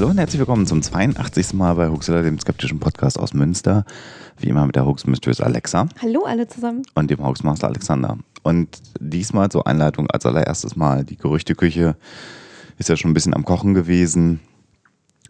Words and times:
Hallo 0.00 0.08
und 0.08 0.16
herzlich 0.16 0.38
willkommen 0.38 0.66
zum 0.66 0.80
82. 0.80 1.52
Mal 1.52 1.74
bei 1.74 1.90
Huxilla, 1.90 2.22
dem 2.22 2.38
skeptischen 2.38 2.80
Podcast 2.80 3.18
aus 3.18 3.34
Münster. 3.34 3.84
Wie 4.38 4.48
immer 4.48 4.64
mit 4.64 4.74
der 4.74 4.86
Hoax-Mistress 4.86 5.42
Alexa. 5.42 5.90
Hallo 6.00 6.24
alle 6.24 6.48
zusammen. 6.48 6.84
Und 6.94 7.10
dem 7.10 7.22
Hoaxmaster 7.22 7.66
Alexander. 7.66 8.16
Und 8.42 8.80
diesmal 8.98 9.50
zur 9.50 9.66
Einleitung 9.66 10.08
als 10.10 10.24
allererstes 10.24 10.74
Mal. 10.74 11.04
Die 11.04 11.18
Gerüchteküche 11.18 11.98
ist 12.78 12.88
ja 12.88 12.96
schon 12.96 13.10
ein 13.10 13.14
bisschen 13.14 13.34
am 13.34 13.44
Kochen 13.44 13.74
gewesen. 13.74 14.40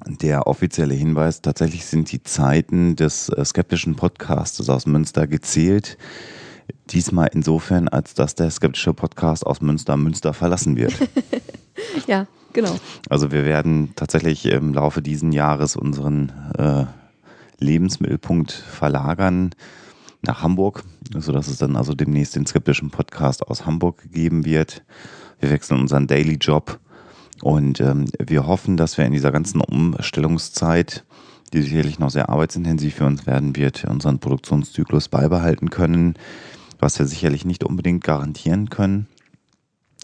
Der 0.06 0.46
offizielle 0.46 0.94
Hinweis, 0.94 1.42
tatsächlich 1.42 1.84
sind 1.84 2.12
die 2.12 2.22
Zeiten 2.22 2.94
des 2.94 3.28
äh, 3.28 3.44
skeptischen 3.44 3.96
Podcasts 3.96 4.70
aus 4.70 4.86
Münster 4.86 5.26
gezählt. 5.26 5.98
Diesmal 6.90 7.28
insofern, 7.32 7.88
als 7.88 8.14
dass 8.14 8.36
der 8.36 8.52
skeptische 8.52 8.94
Podcast 8.94 9.44
aus 9.44 9.60
Münster 9.62 9.96
Münster 9.96 10.32
verlassen 10.32 10.76
wird. 10.76 10.94
ja, 12.06 12.28
Genau. 12.52 12.76
Also 13.08 13.30
wir 13.30 13.44
werden 13.44 13.92
tatsächlich 13.96 14.46
im 14.46 14.74
Laufe 14.74 15.02
dieses 15.02 15.32
Jahres 15.34 15.76
unseren 15.76 16.32
äh, 16.58 16.84
Lebensmittelpunkt 17.58 18.52
verlagern 18.52 19.50
nach 20.22 20.42
Hamburg, 20.42 20.84
sodass 21.16 21.48
es 21.48 21.58
dann 21.58 21.76
also 21.76 21.94
demnächst 21.94 22.36
den 22.36 22.46
skeptischen 22.46 22.90
Podcast 22.90 23.46
aus 23.46 23.66
Hamburg 23.66 24.10
geben 24.12 24.44
wird. 24.44 24.82
Wir 25.38 25.50
wechseln 25.50 25.80
unseren 25.80 26.06
Daily 26.06 26.34
Job 26.34 26.78
und 27.42 27.80
ähm, 27.80 28.06
wir 28.18 28.46
hoffen, 28.46 28.76
dass 28.76 28.98
wir 28.98 29.06
in 29.06 29.12
dieser 29.12 29.32
ganzen 29.32 29.60
Umstellungszeit, 29.60 31.04
die 31.52 31.62
sicherlich 31.62 31.98
noch 31.98 32.10
sehr 32.10 32.28
arbeitsintensiv 32.28 32.96
für 32.96 33.06
uns 33.06 33.26
werden 33.26 33.56
wird, 33.56 33.84
unseren 33.84 34.18
Produktionszyklus 34.18 35.08
beibehalten 35.08 35.70
können, 35.70 36.14
was 36.78 36.98
wir 36.98 37.06
sicherlich 37.06 37.44
nicht 37.44 37.64
unbedingt 37.64 38.04
garantieren 38.04 38.68
können. 38.68 39.06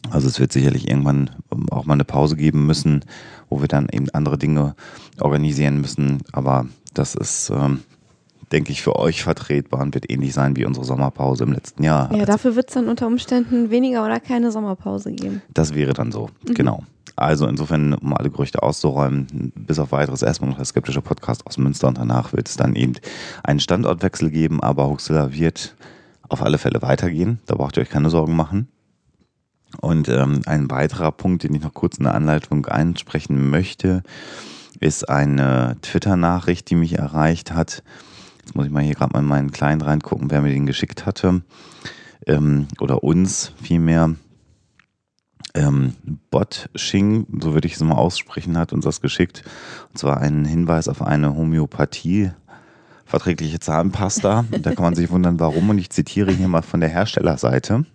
Also 0.09 0.27
es 0.27 0.39
wird 0.39 0.51
sicherlich 0.51 0.87
irgendwann 0.87 1.31
ähm, 1.51 1.67
auch 1.69 1.85
mal 1.85 1.93
eine 1.93 2.05
Pause 2.05 2.35
geben 2.35 2.65
müssen, 2.65 3.03
wo 3.49 3.61
wir 3.61 3.67
dann 3.67 3.87
eben 3.91 4.09
andere 4.11 4.37
Dinge 4.37 4.75
organisieren 5.19 5.81
müssen. 5.81 6.19
Aber 6.31 6.67
das 6.93 7.15
ist, 7.15 7.49
ähm, 7.49 7.81
denke 8.51 8.71
ich, 8.71 8.81
für 8.81 8.95
euch 8.95 9.23
vertretbar 9.23 9.81
und 9.81 9.93
wird 9.93 10.09
ähnlich 10.09 10.33
sein 10.33 10.55
wie 10.55 10.65
unsere 10.65 10.85
Sommerpause 10.85 11.43
im 11.43 11.53
letzten 11.53 11.83
Jahr. 11.83 12.13
Ja, 12.15 12.25
dafür 12.25 12.55
wird 12.55 12.69
es 12.69 12.75
dann 12.75 12.87
unter 12.87 13.07
Umständen 13.07 13.69
weniger 13.69 14.05
oder 14.05 14.19
keine 14.19 14.51
Sommerpause 14.51 15.11
geben. 15.11 15.41
Das 15.53 15.73
wäre 15.73 15.93
dann 15.93 16.11
so, 16.11 16.29
mhm. 16.47 16.53
genau. 16.53 16.83
Also 17.15 17.47
insofern, 17.47 17.95
um 17.95 18.13
alle 18.13 18.29
Gerüchte 18.29 18.61
auszuräumen, 18.61 19.51
bis 19.55 19.79
auf 19.79 19.91
weiteres 19.91 20.21
erstmal 20.21 20.51
noch 20.51 20.57
der 20.57 20.65
skeptische 20.65 21.01
Podcast 21.01 21.47
aus 21.47 21.57
Münster 21.57 21.87
und 21.87 21.97
danach 21.97 22.31
wird 22.31 22.47
es 22.47 22.57
dann 22.57 22.75
eben 22.75 22.93
einen 23.43 23.59
Standortwechsel 23.59 24.29
geben, 24.29 24.61
aber 24.61 24.87
Huxilla 24.87 25.33
wird 25.33 25.75
auf 26.29 26.43
alle 26.43 26.59
Fälle 26.59 26.81
weitergehen. 26.83 27.39
Da 27.47 27.55
braucht 27.55 27.75
ihr 27.77 27.81
euch 27.81 27.89
keine 27.89 28.11
Sorgen 28.11 28.35
machen. 28.35 28.67
Und 29.81 30.09
ähm, 30.09 30.41
ein 30.45 30.69
weiterer 30.71 31.11
Punkt, 31.11 31.43
den 31.43 31.53
ich 31.53 31.61
noch 31.61 31.73
kurz 31.73 31.97
in 31.97 32.05
der 32.05 32.15
Anleitung 32.15 32.65
einsprechen 32.65 33.49
möchte, 33.49 34.03
ist 34.79 35.09
eine 35.09 35.77
Twitter-Nachricht, 35.81 36.69
die 36.69 36.75
mich 36.75 36.97
erreicht 36.97 37.53
hat. 37.53 37.83
Jetzt 38.39 38.55
muss 38.55 38.65
ich 38.65 38.71
mal 38.71 38.83
hier 38.83 38.95
gerade 38.95 39.13
mal 39.13 39.19
in 39.19 39.25
meinen 39.25 39.51
Kleinen 39.51 39.81
reingucken, 39.81 40.31
wer 40.31 40.41
mir 40.41 40.51
den 40.51 40.65
geschickt 40.65 41.05
hatte. 41.05 41.41
Ähm, 42.25 42.67
oder 42.79 43.03
uns 43.03 43.53
vielmehr. 43.61 44.15
Ähm, 45.53 45.95
Botsching, 46.29 47.25
so 47.41 47.53
würde 47.53 47.67
ich 47.67 47.73
es 47.73 47.79
mal 47.79 47.95
aussprechen, 47.95 48.57
hat 48.57 48.73
uns 48.73 48.85
das 48.85 49.01
geschickt. 49.01 49.43
Und 49.89 49.97
zwar 49.97 50.17
einen 50.19 50.45
Hinweis 50.45 50.87
auf 50.87 51.01
eine 51.01 51.35
Homöopathie 51.35 52.31
verträgliche 53.05 53.59
Zahnpasta. 53.59 54.45
Da 54.61 54.75
kann 54.75 54.83
man 54.83 54.95
sich 54.95 55.09
wundern, 55.09 55.39
warum. 55.39 55.69
Und 55.69 55.77
ich 55.79 55.89
zitiere 55.89 56.31
hier 56.31 56.47
mal 56.47 56.61
von 56.61 56.79
der 56.79 56.89
Herstellerseite 56.89 57.85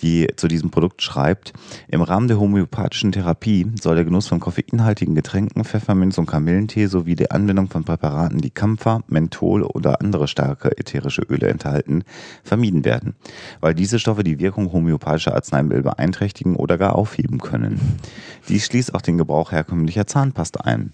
die 0.00 0.28
zu 0.36 0.48
diesem 0.48 0.70
Produkt 0.70 1.02
schreibt, 1.02 1.52
im 1.88 2.02
Rahmen 2.02 2.28
der 2.28 2.38
homöopathischen 2.38 3.12
Therapie 3.12 3.66
soll 3.80 3.96
der 3.96 4.04
Genuss 4.04 4.28
von 4.28 4.40
koffeinhaltigen 4.40 5.14
Getränken, 5.14 5.64
Pfefferminz 5.64 6.18
und 6.18 6.26
Kamillentee 6.26 6.86
sowie 6.86 7.16
die 7.16 7.30
Anwendung 7.30 7.68
von 7.68 7.84
Präparaten, 7.84 8.40
die 8.40 8.50
Kampfer, 8.50 9.02
Menthol 9.08 9.62
oder 9.62 10.00
andere 10.00 10.28
starke 10.28 10.76
ätherische 10.76 11.22
Öle 11.22 11.48
enthalten, 11.48 12.04
vermieden 12.42 12.84
werden, 12.84 13.14
weil 13.60 13.74
diese 13.74 13.98
Stoffe 13.98 14.24
die 14.24 14.38
Wirkung 14.38 14.72
homöopathischer 14.72 15.34
Arzneimittel 15.34 15.82
beeinträchtigen 15.82 16.56
oder 16.56 16.78
gar 16.78 16.94
aufheben 16.94 17.38
können. 17.38 17.80
Dies 18.48 18.66
schließt 18.66 18.94
auch 18.94 19.02
den 19.02 19.18
Gebrauch 19.18 19.52
herkömmlicher 19.52 20.06
Zahnpasta 20.06 20.60
ein. 20.60 20.92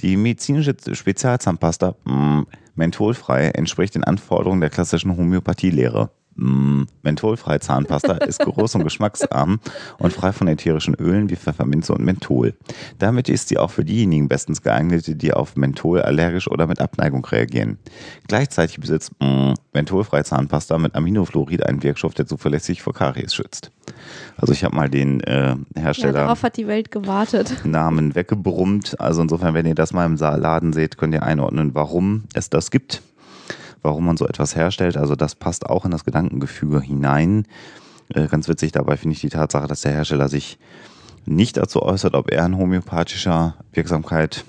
Die 0.00 0.16
medizinische 0.16 0.74
Spezialzahnpasta, 0.92 1.96
mh, 2.04 2.14
mm, 2.14 2.46
mentholfrei, 2.74 3.48
entspricht 3.48 3.94
den 3.94 4.04
Anforderungen 4.04 4.60
der 4.60 4.70
klassischen 4.70 5.16
Homöopathielehre. 5.16 6.10
Mm, 6.36 6.84
mentholfreie 7.02 7.60
Zahnpasta 7.60 8.12
ist 8.18 8.40
groß 8.40 8.74
und 8.74 8.84
geschmacksarm 8.84 9.58
und 9.98 10.12
frei 10.12 10.32
von 10.32 10.48
ätherischen 10.48 10.94
Ölen 10.94 11.30
wie 11.30 11.36
Pfefferminze 11.36 11.94
und 11.94 12.04
Menthol. 12.04 12.54
Damit 12.98 13.28
ist 13.28 13.48
sie 13.48 13.58
auch 13.58 13.70
für 13.70 13.84
diejenigen 13.84 14.28
bestens 14.28 14.60
geeignet, 14.60 15.22
die 15.22 15.32
auf 15.32 15.56
Menthol 15.56 16.02
allergisch 16.02 16.48
oder 16.48 16.66
mit 16.66 16.80
Abneigung 16.80 17.24
reagieren. 17.24 17.78
Gleichzeitig 18.28 18.78
besitzt 18.78 19.12
mm, 19.20 19.54
mentholfreie 19.72 20.24
Zahnpasta 20.24 20.76
mit 20.78 20.94
Aminofluorid 20.94 21.64
einen 21.64 21.82
Wirkstoff, 21.82 22.12
der 22.12 22.26
zuverlässig 22.26 22.82
vor 22.82 22.92
Karies 22.92 23.34
schützt. 23.34 23.70
Also 24.36 24.52
ich 24.52 24.62
habe 24.62 24.76
mal 24.76 24.90
den 24.90 25.20
äh, 25.22 25.56
Hersteller. 25.74 26.12
Ja, 26.12 26.24
darauf 26.24 26.42
hat 26.42 26.58
die 26.58 26.66
Welt 26.66 26.90
gewartet. 26.90 27.54
Namen 27.64 28.14
weggebrummt. 28.14 29.00
Also 29.00 29.22
insofern, 29.22 29.54
wenn 29.54 29.64
ihr 29.64 29.74
das 29.74 29.94
mal 29.94 30.04
im 30.04 30.16
Laden 30.16 30.74
seht, 30.74 30.98
könnt 30.98 31.14
ihr 31.14 31.22
einordnen, 31.22 31.74
warum 31.74 32.24
es 32.34 32.50
das 32.50 32.70
gibt 32.70 33.02
warum 33.82 34.04
man 34.04 34.16
so 34.16 34.26
etwas 34.26 34.56
herstellt. 34.56 34.96
Also 34.96 35.16
das 35.16 35.34
passt 35.34 35.66
auch 35.66 35.84
in 35.84 35.90
das 35.90 36.04
Gedankengefüge 36.04 36.80
hinein. 36.80 37.46
Äh, 38.08 38.26
ganz 38.28 38.48
witzig 38.48 38.72
dabei 38.72 38.96
finde 38.96 39.14
ich 39.14 39.20
die 39.20 39.28
Tatsache, 39.28 39.66
dass 39.66 39.82
der 39.82 39.92
Hersteller 39.92 40.28
sich 40.28 40.58
nicht 41.24 41.56
dazu 41.56 41.82
äußert, 41.82 42.14
ob 42.14 42.30
er 42.30 42.44
an 42.44 42.56
homöopathischer 42.56 43.56
Wirksamkeit 43.72 44.44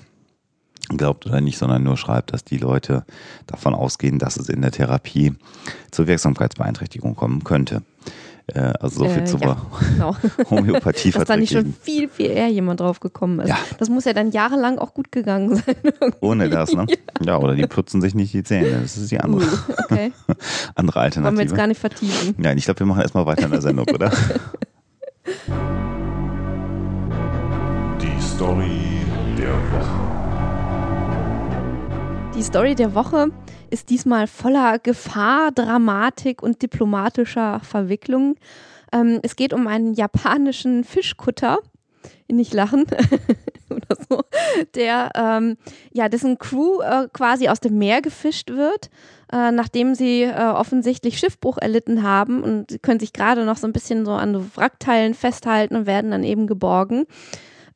glaubt 0.96 1.26
oder 1.26 1.40
nicht, 1.40 1.58
sondern 1.58 1.82
nur 1.82 1.96
schreibt, 1.96 2.32
dass 2.32 2.44
die 2.44 2.56
Leute 2.56 3.04
davon 3.46 3.74
ausgehen, 3.74 4.18
dass 4.18 4.36
es 4.36 4.48
in 4.48 4.62
der 4.62 4.70
Therapie 4.70 5.34
zur 5.90 6.06
Wirksamkeitsbeeinträchtigung 6.06 7.14
kommen 7.14 7.44
könnte. 7.44 7.82
Äh, 8.54 8.72
also 8.80 9.04
so 9.04 9.08
viel 9.10 9.22
äh, 9.22 9.26
zur 9.26 9.40
ja, 9.40 9.58
genau. 9.92 10.16
Homöopathie 10.50 11.10
Dass 11.12 11.24
da 11.24 11.36
nicht 11.36 11.52
schon 11.52 11.74
viel, 11.82 12.08
viel 12.08 12.30
eher 12.30 12.48
jemand 12.48 12.80
drauf 12.80 12.98
gekommen 12.98 13.40
ist. 13.40 13.48
Ja. 13.48 13.58
Das 13.78 13.90
muss 13.90 14.06
ja 14.06 14.14
dann 14.14 14.30
jahrelang 14.30 14.78
auch 14.78 14.94
gut 14.94 15.12
gegangen 15.12 15.56
sein. 15.56 15.76
Ohne 16.20 16.48
das, 16.48 16.72
ne? 16.72 16.86
Ja. 17.20 17.26
ja. 17.26 17.38
oder 17.38 17.54
die 17.54 17.66
putzen 17.66 18.00
sich 18.00 18.14
nicht 18.14 18.32
die 18.32 18.42
Zähne. 18.42 18.80
Das 18.80 18.96
ist 18.96 19.10
die 19.10 19.20
andere, 19.20 19.44
uh, 19.44 19.72
okay. 19.84 20.12
andere 20.74 21.00
Alternative. 21.00 21.24
Wollen 21.26 21.36
wir 21.36 21.44
jetzt 21.44 21.56
gar 21.56 21.66
nicht 21.66 21.80
vertiefen. 21.80 22.42
Ja, 22.42 22.52
ich 22.54 22.64
glaube, 22.64 22.80
wir 22.80 22.86
machen 22.86 23.02
erstmal 23.02 23.26
weiter 23.26 23.44
in 23.44 23.50
der 23.50 23.60
Sendung, 23.60 23.86
oder? 23.92 24.10
Die 28.00 28.22
Story 28.22 29.02
der 29.36 29.52
Woche. 29.52 30.08
Die 32.34 32.42
Story 32.42 32.74
der 32.74 32.94
Woche 32.94 33.30
ist 33.70 33.90
diesmal 33.90 34.26
voller 34.26 34.78
Gefahr, 34.78 35.52
Dramatik 35.52 36.42
und 36.42 36.62
diplomatischer 36.62 37.60
Verwicklung. 37.60 38.36
Ähm, 38.92 39.20
es 39.22 39.36
geht 39.36 39.52
um 39.52 39.66
einen 39.66 39.94
japanischen 39.94 40.84
Fischkutter, 40.84 41.58
nicht 42.30 42.52
lachen 42.52 42.84
oder 43.70 43.96
so, 44.08 44.22
der 44.74 45.10
ähm, 45.14 45.56
ja 45.92 46.08
dessen 46.08 46.38
Crew 46.38 46.80
äh, 46.80 47.08
quasi 47.12 47.48
aus 47.48 47.60
dem 47.60 47.78
Meer 47.78 48.02
gefischt 48.02 48.50
wird, 48.50 48.90
äh, 49.32 49.50
nachdem 49.50 49.94
sie 49.94 50.22
äh, 50.22 50.34
offensichtlich 50.34 51.18
Schiffbruch 51.18 51.58
erlitten 51.58 52.02
haben 52.02 52.42
und 52.42 52.82
können 52.82 53.00
sich 53.00 53.12
gerade 53.12 53.44
noch 53.44 53.56
so 53.56 53.66
ein 53.66 53.72
bisschen 53.72 54.04
so 54.04 54.12
an 54.12 54.50
Wrackteilen 54.56 55.14
festhalten 55.14 55.76
und 55.76 55.86
werden 55.86 56.10
dann 56.10 56.22
eben 56.22 56.46
geborgen. 56.46 57.06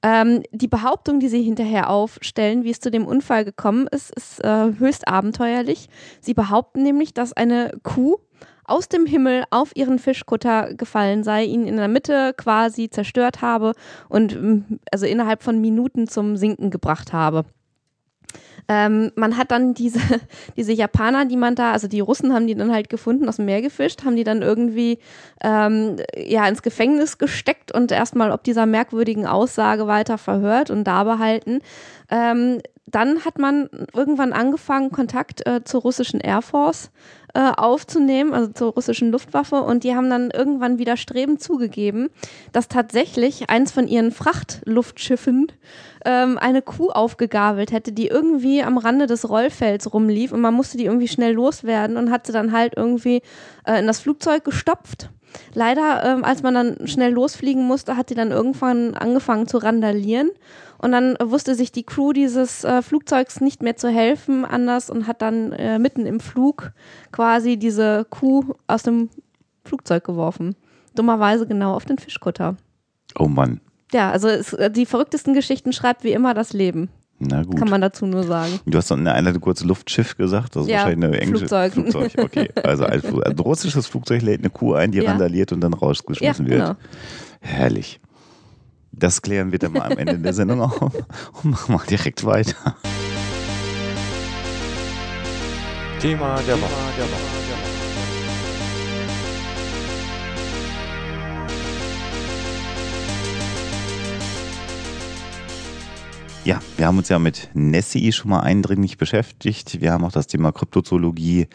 Ähm, 0.03 0.43
die 0.51 0.69
Behauptung, 0.69 1.21
die 1.21 1.29
sie 1.29 1.43
hinterher 1.43 1.89
aufstellen, 1.89 2.65
wie 2.65 2.71
es 2.71 2.81
zu 2.81 2.91
dem 2.91 3.07
Unfall 3.07 3.45
gekommen 3.45 3.87
ist, 3.87 4.15
ist 4.15 4.43
äh, 4.45 4.73
höchst 4.79 5.07
abenteuerlich. 5.07 5.89
Sie 6.21 6.35
behaupten 6.35 6.83
nämlich, 6.83 7.15
dass 7.15 7.33
eine 7.33 7.73
Kuh 7.85 8.19
aus 8.65 8.89
dem 8.89 9.07
Himmel 9.07 9.45
auf 9.51 9.77
ihren 9.77 9.99
Fischkutter 9.99 10.75
gefallen 10.75 11.25
sei, 11.25 11.45
ihn 11.45 11.67
in 11.67 11.77
der 11.77 11.89
Mitte 11.89 12.35
quasi 12.37 12.91
zerstört 12.91 13.43
habe 13.43 13.73
und 14.09 14.65
also 14.91 15.07
innerhalb 15.07 15.43
von 15.43 15.61
Minuten 15.61 16.09
zum 16.09 16.37
Sinken 16.37 16.71
gebracht 16.71 17.13
habe. 17.13 17.45
Ähm, 18.69 19.11
man 19.17 19.37
hat 19.37 19.51
dann 19.51 19.75
diese, 19.75 20.01
diese 20.57 20.73
Japaner, 20.73 21.25
die 21.25 21.37
man 21.37 21.55
da, 21.55 21.73
also 21.73 21.89
die 21.89 22.01
Russen 22.01 22.33
haben 22.33 22.47
die 22.47 22.55
dann 22.55 22.73
halt 22.73 22.89
gefunden, 22.89 23.29
aus 23.29 23.37
dem 23.37 23.47
Meer 23.47 23.63
gefischt, 23.63 24.05
haben 24.05 24.17
die 24.17 24.25
dann 24.25 24.43
irgendwie 24.43 24.99
ähm, 25.43 25.97
ja 26.17 26.47
ins 26.47 26.63
Gefängnis 26.63 27.19
gesteckt 27.19 27.73
und 27.73 27.91
erstmal 27.93 28.31
ob 28.31 28.45
dieser 28.45 28.67
merkwürdigen 28.67 29.27
Aussage 29.27 29.87
weiter 29.87 30.19
verhört 30.19 30.71
und 30.71 30.85
da 30.85 31.05
behalten. 31.05 31.61
Ähm, 32.11 32.61
dann 32.87 33.25
hat 33.25 33.39
man 33.39 33.69
irgendwann 33.95 34.33
angefangen, 34.33 34.91
Kontakt 34.91 35.47
äh, 35.47 35.65
zur 35.65 35.83
russischen 35.83 36.21
Air 36.21 36.43
Force 36.43 36.91
äh, 37.35 37.53
aufzunehmen, 37.57 38.35
also 38.35 38.53
zur 38.53 38.73
russischen 38.73 39.11
Luftwaffe. 39.11 39.63
Und 39.63 39.85
die 39.85 39.95
haben 39.95 40.11
dann 40.11 40.31
irgendwann 40.31 40.79
widerstrebend 40.79 41.43
zugegeben, 41.43 42.11
dass 42.53 42.69
tatsächlich 42.69 43.49
eins 43.49 43.73
von 43.73 43.89
ihren 43.89 44.11
Frachtluftschiffen 44.11 45.51
ähm, 46.05 46.39
eine 46.39 46.63
Kuh 46.63 46.91
aufgegabelt 46.91 47.73
hätte, 47.73 47.93
die 47.93 48.09
irgendwie 48.09 48.63
am 48.63 48.79
Rande 48.79 49.07
des 49.07 49.29
Rollfelds 49.29 49.93
rumlief 49.93 50.33
und 50.33 50.41
man 50.41 50.55
musste 50.55 50.77
die 50.77 50.87
irgendwie 50.87 51.09
schnell 51.09 51.33
loswerden 51.33 51.97
und 51.97 52.11
hat 52.11 52.27
sie 52.27 52.33
dann 52.33 52.53
halt 52.53 52.75
irgendwie 52.77 53.23
äh, 53.67 53.79
in 53.79 53.87
das 53.87 54.01
Flugzeug 54.01 54.45
gestopft 54.45 55.11
Leider, 55.55 56.05
ähm, 56.05 56.25
als 56.25 56.43
man 56.43 56.55
dann 56.55 56.89
schnell 56.89 57.13
losfliegen 57.13 57.67
musste, 57.67 57.97
hat 57.97 58.11
die 58.11 58.15
dann 58.15 58.31
irgendwann 58.31 58.95
angefangen 58.95 59.47
zu 59.47 59.59
randalieren. 59.59 60.31
Und 60.79 60.93
dann 60.93 61.17
wusste 61.23 61.55
sich 61.55 61.71
die 61.71 61.85
Crew 61.85 62.13
dieses 62.13 62.65
äh, 62.65 62.83
Flugzeugs 62.83 63.41
nicht 63.41 63.63
mehr 63.63 63.77
zu 63.77 63.89
helfen 63.89 64.45
anders 64.45 64.91
und 64.91 65.07
hat 65.07 65.23
dann 65.23 65.53
äh, 65.53 65.79
mitten 65.79 66.07
im 66.07 66.19
Flug 66.19 66.73
quasi 67.13 67.57
diese 67.57 68.05
Kuh 68.11 68.55
aus 68.67 68.83
dem 68.83 69.09
Flugzeug 69.65 70.05
geworfen. 70.05 70.57
Dummerweise 70.95 71.47
genau 71.47 71.75
auf 71.75 71.85
den 71.85 71.99
Fischkutter. 71.99 72.57
Oh 73.19 73.29
Mann. 73.29 73.61
Ja, 73.93 74.11
also 74.11 74.29
es, 74.29 74.53
äh, 74.55 74.71
die 74.71 74.87
verrücktesten 74.87 75.35
Geschichten 75.35 75.73
schreibt 75.73 76.03
wie 76.03 76.13
immer 76.13 76.35
das 76.35 76.53
Leben. 76.53 76.89
Na 77.29 77.43
gut. 77.45 77.57
Kann 77.59 77.69
man 77.71 77.81
dazu 77.81 78.05
nur 78.07 78.25
sagen. 78.25 78.59
Du 78.67 78.77
hast 78.79 78.91
dann 78.91 79.07
eine 79.07 79.39
kurze 79.39 79.65
Luftschiff 79.67 80.17
gesagt, 80.17 80.57
das 80.57 80.65
ist 80.65 80.69
Ja, 80.71 80.79
wahrscheinlich 80.79 81.09
eine 81.09 81.21
englische 81.21 81.47
Flugzeug. 81.49 81.73
Flugzeug. 81.73 82.13
Okay, 82.19 82.49
also 82.65 82.85
ein, 82.85 83.01
ein 83.05 83.39
russisches 83.39 83.87
Flugzeug 83.87 84.23
lädt 84.23 84.41
eine 84.41 84.51
Kuh 84.51 84.75
ein, 84.75 84.91
die 84.91 84.99
Ja. 84.99 85.11
randaliert 85.11 85.53
und 85.53 85.61
dann 85.61 85.73
Ja, 85.73 85.79
rausgeschmissen 85.79 86.47
genau. 86.47 86.69
wird. 86.69 86.77
Herrlich. 87.41 88.01
Das 88.93 89.23
klären 89.23 89.53
wir 89.53 89.59
dann 89.59 89.73
mal 89.73 89.91
am 89.91 89.99
Ende 89.99 90.19
der 90.19 90.33
Sendung 90.35 90.61
auf 90.61 90.83
und 91.43 91.51
machen 91.51 91.75
mal 91.75 91.83
direkt 91.89 92.25
weiter. 92.27 92.77
Thema 96.01 96.41
der 96.47 96.61
Woche. 96.61 97.32
Ja, 106.45 106.59
wir 106.77 106.89
haben 106.89 106.99
uns 106.99 107.09
ja 107.09 107.21
mit 107.21 107.51
Nessie 107.55 108.11
schon 108.11 108.33
mal 108.33 108.41
eindringlich 108.41 108.99
beschäftigt. 108.99 109.81
Wir 109.81 109.93
haben 109.93 110.05
auch 110.05 110.11
das 110.11 110.27
Thema 110.27 110.51
Kryptozoologie 110.51 111.47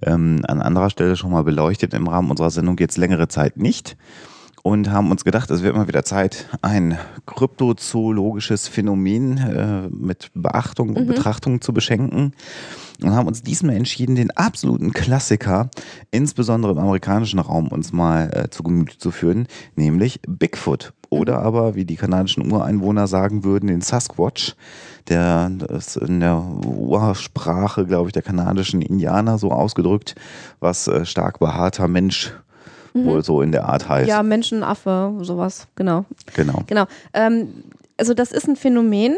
ähm, 0.00 0.40
an 0.48 0.62
anderer 0.62 0.88
Stelle 0.88 1.16
schon 1.16 1.32
mal 1.32 1.44
beleuchtet 1.44 1.92
im 1.92 2.08
Rahmen 2.08 2.30
unserer 2.30 2.50
Sendung 2.50 2.78
jetzt 2.78 2.96
längere 2.96 3.28
Zeit 3.28 3.58
nicht. 3.58 3.98
Und 4.62 4.90
haben 4.90 5.10
uns 5.10 5.24
gedacht, 5.24 5.50
es 5.50 5.62
wird 5.62 5.76
mal 5.76 5.86
wieder 5.86 6.04
Zeit, 6.04 6.48
ein 6.62 6.96
kryptozoologisches 7.26 8.68
Phänomen 8.68 9.36
äh, 9.36 9.88
mit 9.90 10.30
Beachtung 10.34 10.96
und 10.96 11.08
Betrachtung 11.08 11.60
zu 11.60 11.74
beschenken. 11.74 12.32
Und 13.02 13.10
haben 13.10 13.26
uns 13.26 13.42
diesmal 13.42 13.74
entschieden, 13.74 14.14
den 14.14 14.30
absoluten 14.30 14.94
Klassiker, 14.94 15.68
insbesondere 16.10 16.72
im 16.72 16.78
amerikanischen 16.78 17.40
Raum, 17.40 17.68
uns 17.68 17.92
mal 17.92 18.30
äh, 18.32 18.48
zu 18.48 18.62
Gemüte 18.62 18.96
zu 18.96 19.10
führen, 19.10 19.46
nämlich 19.76 20.20
Bigfoot. 20.26 20.94
Oder 21.12 21.40
aber, 21.40 21.74
wie 21.74 21.84
die 21.84 21.96
kanadischen 21.96 22.50
Ureinwohner 22.50 23.06
sagen 23.06 23.44
würden, 23.44 23.66
den 23.66 23.82
Sasquatch, 23.82 24.54
der 25.10 25.50
ist 25.68 25.98
in 25.98 26.20
der 26.20 26.42
Ursprache, 26.64 27.84
glaube 27.84 28.08
ich, 28.08 28.14
der 28.14 28.22
kanadischen 28.22 28.80
Indianer 28.80 29.36
so 29.36 29.50
ausgedrückt, 29.50 30.14
was 30.60 30.88
äh, 30.88 31.04
stark 31.04 31.38
behaarter 31.38 31.86
Mensch 31.86 32.32
wohl 32.94 33.22
so 33.22 33.42
in 33.42 33.52
der 33.52 33.68
Art 33.68 33.88
heißt. 33.88 34.08
Ja, 34.08 34.22
Menschenaffe, 34.22 35.12
sowas, 35.20 35.66
genau. 35.76 36.06
Genau. 36.34 36.62
Genau. 36.66 36.86
Ähm, 37.12 37.48
also 37.98 38.14
das 38.14 38.32
ist 38.32 38.48
ein 38.48 38.56
Phänomen, 38.56 39.16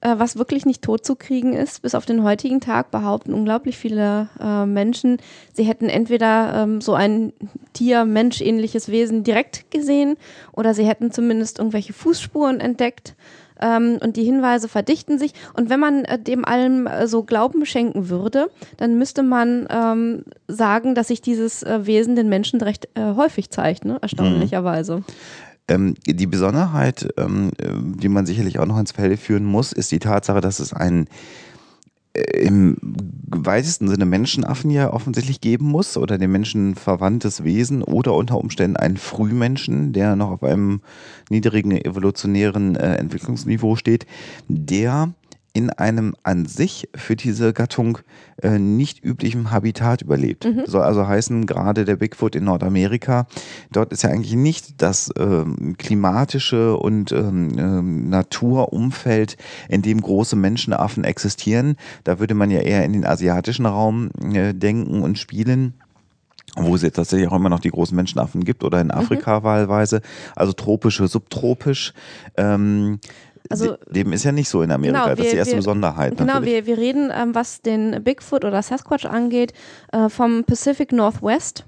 äh, 0.00 0.14
was 0.18 0.36
wirklich 0.36 0.66
nicht 0.66 0.82
totzukriegen 0.82 1.52
ist. 1.52 1.82
Bis 1.82 1.94
auf 1.94 2.06
den 2.06 2.22
heutigen 2.22 2.60
Tag 2.60 2.90
behaupten 2.90 3.32
unglaublich 3.32 3.76
viele 3.76 4.28
äh, 4.40 4.66
Menschen, 4.66 5.18
sie 5.52 5.64
hätten 5.64 5.88
entweder 5.88 6.62
ähm, 6.62 6.80
so 6.80 6.94
ein 6.94 7.32
Tier-Mensch-ähnliches 7.72 8.88
Wesen 8.88 9.24
direkt 9.24 9.70
gesehen 9.70 10.16
oder 10.52 10.74
sie 10.74 10.86
hätten 10.86 11.10
zumindest 11.10 11.58
irgendwelche 11.58 11.92
Fußspuren 11.92 12.60
entdeckt. 12.60 13.14
Ähm, 13.60 13.98
und 14.02 14.16
die 14.16 14.24
Hinweise 14.24 14.68
verdichten 14.68 15.18
sich. 15.18 15.32
Und 15.54 15.70
wenn 15.70 15.80
man 15.80 16.04
äh, 16.04 16.18
dem 16.18 16.44
allem 16.44 16.86
äh, 16.86 17.06
so 17.06 17.22
Glauben 17.22 17.64
schenken 17.64 18.08
würde, 18.08 18.50
dann 18.76 18.98
müsste 18.98 19.22
man 19.22 19.66
ähm, 19.70 20.24
sagen, 20.46 20.94
dass 20.94 21.08
sich 21.08 21.22
dieses 21.22 21.62
äh, 21.62 21.86
Wesen 21.86 22.16
den 22.16 22.28
Menschen 22.28 22.60
recht 22.60 22.88
äh, 22.94 23.14
häufig 23.14 23.50
zeigt, 23.50 23.84
ne? 23.84 23.98
erstaunlicherweise. 24.02 25.02
Ähm, 25.68 25.94
die 26.06 26.26
Besonderheit, 26.26 27.08
ähm, 27.16 27.50
äh, 27.58 27.70
die 28.00 28.08
man 28.08 28.26
sicherlich 28.26 28.58
auch 28.58 28.66
noch 28.66 28.78
ins 28.78 28.92
Feld 28.92 29.18
führen 29.18 29.44
muss, 29.44 29.72
ist 29.72 29.90
die 29.90 29.98
Tatsache, 29.98 30.40
dass 30.40 30.60
es 30.60 30.72
einen 30.72 31.08
äh, 32.14 32.20
im 32.46 32.76
weitesten 33.28 33.88
Sinne 33.88 34.06
Menschenaffen 34.06 34.70
ja 34.70 34.92
offensichtlich 34.92 35.40
geben 35.40 35.66
muss 35.66 35.96
oder 35.96 36.18
dem 36.18 36.30
Menschen 36.30 36.76
verwandtes 36.76 37.42
Wesen 37.42 37.82
oder 37.82 38.14
unter 38.14 38.38
Umständen 38.38 38.76
einen 38.76 38.96
Frühmenschen, 38.96 39.92
der 39.92 40.14
noch 40.14 40.30
auf 40.30 40.44
einem 40.44 40.80
niedrigen 41.30 41.72
evolutionären 41.72 42.76
äh, 42.76 42.94
Entwicklungsniveau 42.96 43.74
steht, 43.74 44.06
der 44.48 45.12
in 45.56 45.70
einem 45.70 46.14
an 46.22 46.44
sich 46.44 46.90
für 46.94 47.16
diese 47.16 47.54
Gattung 47.54 47.96
äh, 48.42 48.58
nicht 48.58 49.02
üblichem 49.02 49.50
Habitat 49.50 50.02
überlebt. 50.02 50.44
Soll 50.66 50.82
also 50.82 51.08
heißen, 51.08 51.46
gerade 51.46 51.86
der 51.86 51.96
Bigfoot 51.96 52.36
in 52.36 52.44
Nordamerika, 52.44 53.26
dort 53.72 53.90
ist 53.90 54.02
ja 54.02 54.10
eigentlich 54.10 54.34
nicht 54.34 54.82
das 54.82 55.10
ähm, 55.18 55.76
klimatische 55.78 56.76
und 56.76 57.10
ähm, 57.10 57.58
ähm, 57.58 58.10
Naturumfeld, 58.10 59.38
in 59.70 59.80
dem 59.80 60.02
große 60.02 60.36
Menschenaffen 60.36 61.04
existieren. 61.04 61.76
Da 62.04 62.18
würde 62.18 62.34
man 62.34 62.50
ja 62.50 62.60
eher 62.60 62.84
in 62.84 62.92
den 62.92 63.06
asiatischen 63.06 63.64
Raum 63.64 64.10
äh, 64.34 64.52
denken 64.52 65.00
und 65.00 65.18
spielen 65.18 65.72
wo 66.58 66.74
es 66.74 66.80
jetzt 66.80 66.94
tatsächlich 66.94 67.28
auch 67.28 67.36
immer 67.36 67.50
noch 67.50 67.60
die 67.60 67.70
großen 67.70 67.94
Menschenaffen 67.94 68.42
gibt 68.42 68.64
oder 68.64 68.80
in 68.80 68.90
Afrika 68.90 69.42
wahlweise, 69.42 70.00
also 70.34 70.54
tropische, 70.54 71.06
subtropisch. 71.06 71.92
Ähm, 72.38 72.98
Also- 73.50 73.76
de- 73.76 73.92
dem 74.04 74.12
ist 74.12 74.24
ja 74.24 74.32
nicht 74.32 74.48
so 74.48 74.62
in 74.62 74.70
Amerika. 74.70 75.04
Genau, 75.04 75.10
das 75.14 75.18
ist 75.20 75.26
die 75.26 75.32
wir- 75.32 75.38
erste 75.38 75.52
wir- 75.54 75.58
Besonderheit. 75.58 76.16
Genau, 76.16 76.34
natürlich. 76.34 76.54
wir, 76.54 76.66
wir 76.66 76.78
reden, 76.78 77.10
ähm, 77.14 77.34
was 77.34 77.62
den 77.62 78.02
Bigfoot 78.02 78.44
oder 78.44 78.62
Sasquatch 78.62 79.06
angeht, 79.06 79.52
äh, 79.92 80.08
vom 80.08 80.44
Pacific 80.44 80.92
Northwest. 80.92 81.64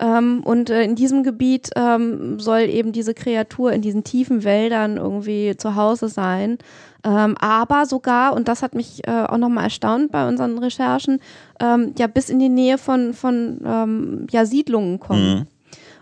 Ähm, 0.00 0.42
und 0.44 0.70
äh, 0.70 0.82
in 0.82 0.96
diesem 0.96 1.22
Gebiet 1.22 1.70
ähm, 1.76 2.40
soll 2.40 2.60
eben 2.62 2.92
diese 2.92 3.14
Kreatur 3.14 3.72
in 3.72 3.82
diesen 3.82 4.02
tiefen 4.02 4.42
Wäldern 4.42 4.96
irgendwie 4.96 5.54
zu 5.56 5.76
Hause 5.76 6.08
sein. 6.08 6.58
Ähm, 7.04 7.36
aber 7.38 7.84
sogar, 7.86 8.32
und 8.34 8.48
das 8.48 8.62
hat 8.62 8.74
mich 8.74 9.06
äh, 9.06 9.10
auch 9.10 9.36
nochmal 9.36 9.64
erstaunt 9.64 10.10
bei 10.10 10.26
unseren 10.26 10.56
Recherchen, 10.58 11.20
ähm, 11.60 11.92
ja 11.98 12.06
bis 12.06 12.30
in 12.30 12.38
die 12.38 12.48
Nähe 12.48 12.78
von, 12.78 13.12
von 13.12 13.60
ähm, 13.64 14.26
ja, 14.30 14.44
Siedlungen 14.46 14.98
kommen. 14.98 15.34
Mhm. 15.34 15.46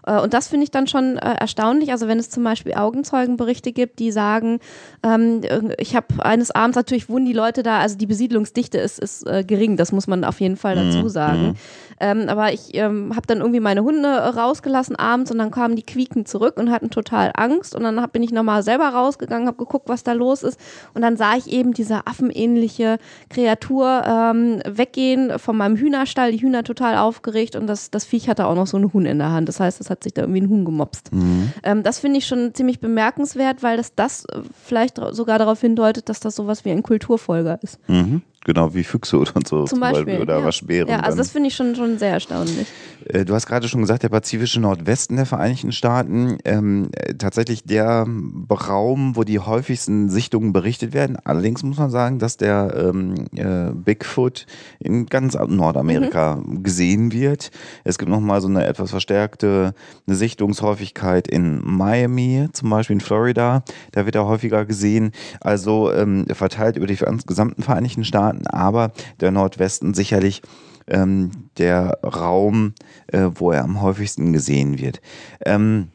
Äh, 0.06 0.20
Und 0.20 0.34
das 0.34 0.48
finde 0.48 0.64
ich 0.64 0.70
dann 0.70 0.86
schon 0.86 1.16
äh, 1.16 1.34
erstaunlich. 1.34 1.92
Also 1.92 2.08
wenn 2.08 2.18
es 2.18 2.30
zum 2.30 2.44
Beispiel 2.44 2.74
Augenzeugenberichte 2.74 3.72
gibt, 3.72 3.98
die 3.98 4.12
sagen, 4.12 4.60
ähm, 5.02 5.42
ich 5.78 5.96
habe 5.96 6.06
eines 6.18 6.50
Abends 6.50 6.76
natürlich 6.76 7.08
wohnen 7.08 7.26
die 7.26 7.32
Leute 7.32 7.62
da, 7.62 7.78
also 7.78 7.96
die 7.96 8.06
Besiedlungsdichte 8.06 8.78
ist, 8.78 8.98
ist 8.98 9.26
äh, 9.26 9.44
gering, 9.44 9.76
das 9.76 9.92
muss 9.92 10.06
man 10.06 10.24
auf 10.24 10.40
jeden 10.40 10.56
Fall 10.56 10.74
dazu 10.74 11.08
sagen. 11.08 11.56
Ähm, 12.00 12.28
aber 12.28 12.52
ich 12.52 12.74
ähm, 12.74 13.14
habe 13.14 13.26
dann 13.26 13.38
irgendwie 13.38 13.60
meine 13.60 13.82
Hunde 13.82 14.08
äh, 14.08 14.28
rausgelassen 14.28 14.96
abends 14.96 15.30
und 15.30 15.38
dann 15.38 15.50
kamen 15.50 15.76
die 15.76 15.82
Quieken 15.82 16.24
zurück 16.24 16.56
und 16.56 16.70
hatten 16.70 16.88
total 16.88 17.30
Angst 17.34 17.74
und 17.74 17.82
dann 17.82 18.00
hab, 18.00 18.12
bin 18.12 18.22
ich 18.22 18.32
nochmal 18.32 18.62
selber 18.62 18.88
rausgegangen, 18.88 19.46
habe 19.46 19.58
geguckt, 19.58 19.88
was 19.88 20.02
da 20.02 20.12
los 20.12 20.42
ist 20.42 20.58
und 20.94 21.02
dann 21.02 21.18
sah 21.18 21.36
ich 21.36 21.48
eben 21.48 21.74
diese 21.74 22.06
affenähnliche 22.06 22.98
Kreatur 23.28 24.02
ähm, 24.06 24.62
weggehen 24.66 25.38
von 25.38 25.58
meinem 25.58 25.76
Hühnerstall, 25.76 26.32
die 26.32 26.40
Hühner 26.40 26.64
total 26.64 26.96
aufgeregt 26.96 27.54
und 27.54 27.66
das, 27.66 27.90
das 27.90 28.06
Viech 28.06 28.30
hatte 28.30 28.46
auch 28.46 28.54
noch 28.54 28.66
so 28.66 28.78
einen 28.78 28.92
Huhn 28.94 29.04
in 29.04 29.18
der 29.18 29.32
Hand. 29.32 29.48
Das 29.48 29.60
heißt, 29.60 29.78
es 29.90 29.96
hat 29.96 30.04
sich 30.04 30.14
da 30.14 30.22
irgendwie 30.22 30.42
ein 30.42 30.48
Huhn 30.48 30.64
gemopst. 30.64 31.10
Ähm, 31.64 31.82
das 31.82 31.98
finde 31.98 32.18
ich 32.18 32.26
schon 32.26 32.54
ziemlich 32.54 32.80
bemerkenswert, 32.80 33.62
weil 33.62 33.76
das, 33.76 33.94
das 33.94 34.24
vielleicht 34.64 35.00
sogar 35.10 35.38
darauf 35.38 35.60
hindeutet, 35.60 36.08
dass 36.08 36.20
das 36.20 36.36
sowas 36.36 36.64
wie 36.64 36.70
ein 36.70 36.82
Kulturfolger 36.82 37.58
ist. 37.62 37.78
Mhm. 37.88 38.22
Genau, 38.44 38.72
wie 38.74 38.84
Füchse 38.84 39.18
oder 39.18 39.32
so 39.46 39.64
Zum 39.64 39.80
Beispiel. 39.80 40.18
oder 40.20 40.38
ja. 40.38 40.44
Waschbären. 40.44 40.88
Ja, 40.88 41.00
also 41.00 41.18
das 41.18 41.30
finde 41.30 41.48
ich 41.48 41.54
schon, 41.54 41.74
schon 41.74 41.98
sehr 41.98 42.12
erstaunlich. 42.12 42.66
Äh, 43.06 43.24
Du 43.26 43.34
hast 43.34 43.46
gerade 43.46 43.68
schon 43.68 43.80
gesagt, 43.82 44.02
der 44.02 44.08
pazifische 44.08 44.60
Nordwesten 44.60 45.16
der 45.16 45.26
Vereinigten 45.26 45.72
Staaten, 45.72 46.38
ähm, 46.46 46.88
äh, 46.92 47.14
tatsächlich 47.14 47.64
der 47.64 48.06
Raum, 48.50 49.14
wo 49.14 49.24
die 49.24 49.38
häufigsten 49.40 50.08
Sichtungen 50.08 50.52
berichtet 50.54 50.94
werden. 50.94 51.18
Allerdings 51.22 51.62
muss 51.62 51.76
man 51.78 51.90
sagen, 51.90 52.18
dass 52.18 52.38
der 52.38 52.74
ähm, 52.94 53.26
äh, 53.36 53.72
Bigfoot 53.74 54.46
in 54.78 55.06
ganz 55.06 55.34
Nordamerika 55.34 56.36
Mhm. 56.36 56.62
gesehen 56.62 57.12
wird. 57.12 57.50
Es 57.84 57.98
gibt 57.98 58.10
nochmal 58.10 58.40
so 58.40 58.48
eine 58.48 58.64
etwas 58.66 58.90
verstärkte 58.90 59.74
eine 60.06 60.16
Sichtungshäufigkeit 60.16 61.28
in 61.28 61.60
Miami, 61.64 62.48
zum 62.52 62.70
Beispiel 62.70 62.94
in 62.94 63.00
Florida. 63.00 63.62
Da 63.92 64.06
wird 64.06 64.14
er 64.14 64.26
häufiger 64.26 64.64
gesehen. 64.64 65.12
Also 65.40 65.92
ähm, 65.92 66.26
verteilt 66.32 66.76
über 66.76 66.86
die 66.86 66.98
gesamten 67.26 67.62
Vereinigten 67.62 68.04
Staaten, 68.04 68.29
aber 68.46 68.92
der 69.20 69.30
Nordwesten 69.30 69.94
sicherlich 69.94 70.42
ähm, 70.86 71.30
der 71.58 71.98
Raum, 72.02 72.74
äh, 73.08 73.28
wo 73.34 73.52
er 73.52 73.64
am 73.64 73.80
häufigsten 73.80 74.32
gesehen 74.32 74.78
wird. 74.78 75.00
Ähm, 75.44 75.88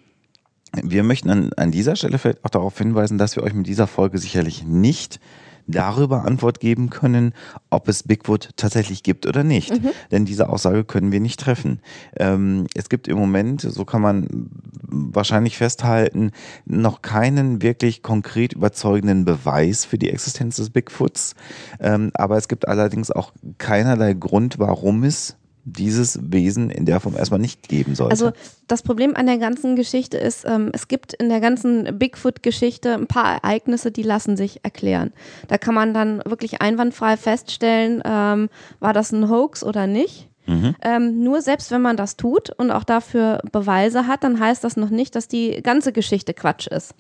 wir 0.84 1.04
möchten 1.04 1.30
an, 1.30 1.52
an 1.56 1.72
dieser 1.72 1.96
Stelle 1.96 2.18
vielleicht 2.18 2.44
auch 2.44 2.50
darauf 2.50 2.78
hinweisen, 2.78 3.18
dass 3.18 3.36
wir 3.36 3.44
euch 3.44 3.54
mit 3.54 3.68
dieser 3.68 3.88
Folge 3.88 4.18
sicherlich 4.18 4.64
nicht 4.64 5.20
darüber 5.68 6.26
Antwort 6.26 6.60
geben 6.60 6.90
können, 6.90 7.34
ob 7.70 7.88
es 7.88 8.04
Bigfoot 8.04 8.50
tatsächlich 8.56 9.04
gibt 9.04 9.26
oder 9.26 9.44
nicht. 9.44 9.74
Denn 10.12 10.26
diese 10.26 10.50
Aussage 10.50 10.84
können 10.84 11.12
wir 11.12 11.20
nicht 11.20 11.40
treffen. 11.40 11.80
Ähm, 12.18 12.68
es 12.76 12.90
gibt 12.90 13.08
im 13.08 13.18
Moment, 13.18 13.62
so 13.62 13.86
kann 13.86 14.02
man 14.02 14.50
wahrscheinlich 14.82 15.58
festhalten, 15.58 16.32
noch 16.66 17.02
keinen 17.02 17.62
wirklich 17.62 18.04
konkret 18.04 18.54
überzeugenden 18.54 19.26
Beweis 19.26 19.86
für 19.86 19.98
die 19.98 20.10
Existenz 20.10 20.58
des 20.58 20.70
Bigfoots. 20.70 21.36
Ähm, 21.80 22.12
aber 22.14 22.38
es 22.38 22.48
gibt 22.48 22.68
allerdings 22.68 23.12
auch 23.12 23.32
keinerlei 23.58 24.14
Grund, 24.14 24.60
warum 24.60 25.04
es 25.04 25.38
dieses 25.66 26.20
Wesen 26.22 26.70
in 26.70 26.86
der 26.86 27.00
Form 27.00 27.16
erstmal 27.18 27.40
nicht 27.40 27.68
geben 27.68 27.96
sollte. 27.96 28.12
Also 28.12 28.32
das 28.68 28.84
Problem 28.84 29.16
an 29.16 29.26
der 29.26 29.40
ganzen 29.40 29.76
Geschichte 29.76 30.18
ist, 30.18 30.46
ähm, 30.46 30.70
es 30.74 30.88
gibt 30.88 31.14
in 31.14 31.28
der 31.28 31.40
ganzen 31.40 31.98
Bigfoot-Geschichte 31.98 32.94
ein 32.94 33.08
paar 33.08 33.34
Ereignisse, 33.44 33.92
die 33.92 34.04
lassen 34.04 34.38
sich 34.38 34.64
erklären. 34.64 35.12
Da 35.48 35.58
kann 35.58 35.74
man 35.74 35.94
dann 35.94 36.22
wirklich 36.24 36.62
einwandfrei 36.62 37.18
feststellen, 37.18 38.04
ähm, 38.06 38.50
war 38.80 38.94
das 38.94 39.12
ein 39.12 39.28
Hoax 39.30 39.64
oder 39.64 39.88
nicht. 39.88 40.30
Mhm. 40.46 40.76
Ähm, 40.82 41.24
nur 41.24 41.42
selbst 41.42 41.72
wenn 41.72 41.82
man 41.82 41.98
das 41.98 42.18
tut 42.18 42.52
und 42.52 42.72
auch 42.72 42.84
dafür 42.84 43.42
Beweise 43.52 44.08
hat, 44.08 44.24
dann 44.24 44.40
heißt 44.40 44.64
das 44.64 44.78
noch 44.78 44.90
nicht, 44.90 45.16
dass 45.16 45.28
die 45.28 45.62
ganze 45.64 45.92
Geschichte 45.92 46.34
Quatsch 46.34 46.68
ist. 46.68 46.94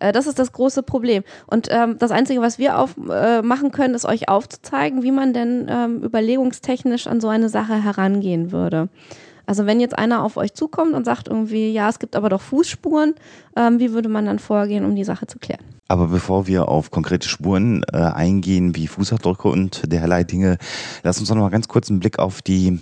Äh, 0.00 0.12
das 0.12 0.26
ist 0.26 0.38
das 0.38 0.52
große 0.52 0.82
Problem. 0.82 1.22
Und 1.46 1.68
ähm, 1.70 1.96
das 1.98 2.10
Einzige, 2.10 2.40
was 2.40 2.58
wir 2.58 2.78
auf, 2.78 2.96
äh, 3.10 3.42
machen 3.42 3.70
können, 3.70 3.94
ist 3.94 4.04
euch 4.04 4.28
aufzuzeigen, 4.28 5.02
wie 5.02 5.12
man 5.12 5.32
denn 5.32 5.66
ähm, 5.68 6.02
überlegungstechnisch 6.02 7.06
an 7.06 7.20
so 7.20 7.28
eine 7.28 7.48
Sache 7.48 7.82
herangehen 7.82 8.52
würde. 8.52 8.88
Also 9.48 9.64
wenn 9.64 9.80
jetzt 9.80 9.98
einer 9.98 10.22
auf 10.22 10.36
euch 10.36 10.52
zukommt 10.52 10.92
und 10.92 11.06
sagt 11.06 11.26
irgendwie, 11.26 11.72
ja, 11.72 11.88
es 11.88 11.98
gibt 11.98 12.16
aber 12.16 12.28
doch 12.28 12.42
Fußspuren, 12.42 13.14
ähm, 13.56 13.80
wie 13.80 13.94
würde 13.94 14.10
man 14.10 14.26
dann 14.26 14.38
vorgehen, 14.38 14.84
um 14.84 14.94
die 14.94 15.04
Sache 15.04 15.26
zu 15.26 15.38
klären? 15.38 15.64
Aber 15.88 16.08
bevor 16.08 16.46
wir 16.46 16.68
auf 16.68 16.90
konkrete 16.90 17.26
Spuren 17.26 17.82
äh, 17.94 17.96
eingehen, 17.96 18.76
wie 18.76 18.86
Fußabdrücke 18.86 19.48
und 19.48 19.90
derlei 19.90 20.22
Dinge, 20.22 20.58
lass 21.02 21.18
uns 21.18 21.30
doch 21.30 21.34
noch 21.34 21.44
mal 21.44 21.48
ganz 21.48 21.66
kurz 21.66 21.88
einen 21.88 21.98
Blick 21.98 22.18
auf 22.18 22.42
die 22.42 22.78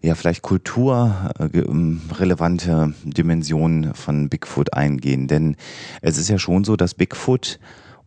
ja 0.00 0.14
vielleicht 0.14 0.40
kulturrelevante 0.40 2.94
äh, 2.94 3.10
Dimension 3.10 3.92
von 3.92 4.30
Bigfoot 4.30 4.72
eingehen. 4.72 5.28
Denn 5.28 5.56
es 6.00 6.16
ist 6.16 6.30
ja 6.30 6.38
schon 6.38 6.64
so, 6.64 6.76
dass 6.76 6.94
Bigfoot 6.94 7.58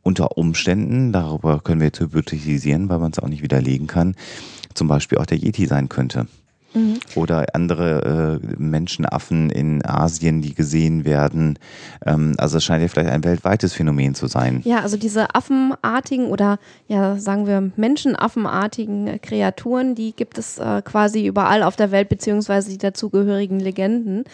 unter 0.01 0.35
Umständen, 0.35 1.13
darüber 1.13 1.59
können 1.59 1.79
wir 1.79 1.89
jetzt 1.89 1.99
hypothetisieren, 1.99 2.89
weil 2.89 2.97
man 2.97 3.11
es 3.11 3.19
auch 3.19 3.27
nicht 3.27 3.43
widerlegen 3.43 3.85
kann, 3.85 4.15
zum 4.73 4.87
Beispiel 4.87 5.19
auch 5.19 5.27
der 5.27 5.37
Yeti 5.37 5.67
sein 5.67 5.89
könnte. 5.89 6.25
Mhm. 6.73 6.99
Oder 7.15 7.45
andere 7.53 8.39
äh, 8.41 8.55
Menschenaffen 8.57 9.49
in 9.49 9.83
Asien, 9.85 10.41
die 10.41 10.53
gesehen 10.53 11.05
werden. 11.05 11.57
Ähm, 12.05 12.35
also 12.37 12.57
es 12.57 12.63
scheint 12.63 12.81
ja 12.81 12.87
vielleicht 12.87 13.09
ein 13.09 13.23
weltweites 13.23 13.73
Phänomen 13.73 14.15
zu 14.15 14.27
sein. 14.27 14.61
Ja, 14.65 14.81
also 14.81 14.97
diese 14.97 15.33
affenartigen 15.33 16.27
oder 16.27 16.59
ja, 16.87 17.17
sagen 17.17 17.47
wir 17.47 17.71
menschenaffenartigen 17.75 19.19
Kreaturen, 19.21 19.95
die 19.95 20.13
gibt 20.13 20.37
es 20.37 20.59
äh, 20.59 20.81
quasi 20.83 21.25
überall 21.25 21.63
auf 21.63 21.75
der 21.75 21.91
Welt, 21.91 22.09
beziehungsweise 22.09 22.69
die 22.69 22.77
dazugehörigen 22.77 23.59
Legenden. 23.59 24.25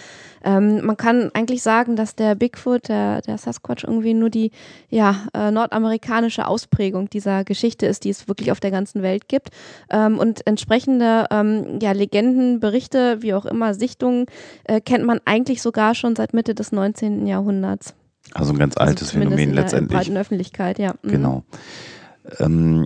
Ähm, 0.45 0.85
man 0.85 0.95
kann 0.95 1.31
eigentlich 1.33 1.63
sagen, 1.63 1.95
dass 1.95 2.15
der 2.15 2.35
Bigfoot, 2.35 2.87
der, 2.87 3.21
der 3.21 3.37
Sasquatch 3.39 3.83
irgendwie 3.83 4.13
nur 4.13 4.29
die 4.29 4.51
ja, 4.89 5.25
äh, 5.33 5.49
nordamerikanische 5.49 6.47
Ausprägung 6.47 7.09
dieser 7.09 7.43
Geschichte 7.43 7.87
ist, 7.87 8.03
die 8.03 8.11
es 8.11 8.27
wirklich 8.27 8.51
auf 8.51 8.59
der 8.59 8.71
ganzen 8.71 9.01
Welt 9.01 9.27
gibt. 9.27 9.49
Ähm, 9.89 10.19
und 10.19 10.45
entsprechende 10.45 11.25
ähm, 11.31 11.79
ja, 11.81 11.93
Legenden, 11.93 12.24
Berichte, 12.59 13.21
wie 13.21 13.33
auch 13.33 13.45
immer, 13.45 13.73
Sichtungen 13.73 14.25
äh, 14.65 14.81
kennt 14.81 15.05
man 15.05 15.19
eigentlich 15.25 15.61
sogar 15.61 15.95
schon 15.95 16.15
seit 16.15 16.33
Mitte 16.33 16.55
des 16.55 16.71
19. 16.71 17.27
Jahrhunderts. 17.27 17.93
Also 18.33 18.53
ein 18.53 18.59
ganz 18.59 18.75
also 18.77 18.89
altes 18.89 19.11
Phänomen 19.11 19.39
in 19.39 19.53
der, 19.53 19.63
letztendlich. 19.63 19.81
In 19.81 19.87
der 19.89 19.97
breiten 19.97 20.17
Öffentlichkeit, 20.17 20.79
ja. 20.79 20.95
Mhm. 21.03 21.09
Genau. 21.11 21.43
Ähm, 22.39 22.85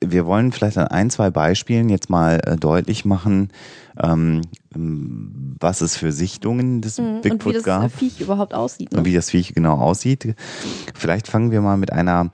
wir 0.00 0.26
wollen 0.26 0.52
vielleicht 0.52 0.78
an 0.78 0.88
ein, 0.88 1.10
zwei 1.10 1.30
Beispielen 1.30 1.88
jetzt 1.88 2.10
mal 2.10 2.40
äh, 2.44 2.56
deutlich 2.56 3.04
machen, 3.04 3.50
ähm, 4.00 4.42
was 4.70 5.80
es 5.80 5.96
für 5.96 6.12
Sichtungen 6.12 6.82
des 6.82 6.98
mhm, 6.98 7.20
Bigfoot 7.22 7.32
und 7.32 7.46
wie 7.46 7.52
das 7.54 7.62
gab. 7.62 7.92
Viech 7.92 8.20
überhaupt 8.20 8.54
aussieht. 8.54 8.92
Ne? 8.92 8.98
Und 8.98 9.04
wie 9.06 9.14
das 9.14 9.30
Viech 9.30 9.54
genau 9.54 9.78
aussieht. 9.78 10.34
Vielleicht 10.94 11.26
fangen 11.28 11.50
wir 11.50 11.60
mal 11.60 11.76
mit 11.76 11.92
einer 11.92 12.30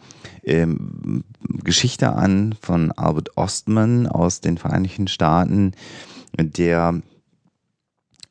ähm, 0.47 1.25
Geschichte 1.43 2.13
an 2.13 2.55
von 2.61 2.93
Albert 2.93 3.37
Ostman 3.37 4.07
aus 4.07 4.41
den 4.41 4.59
Vereinigten 4.59 5.09
Staaten, 5.09 5.73
der 6.37 7.01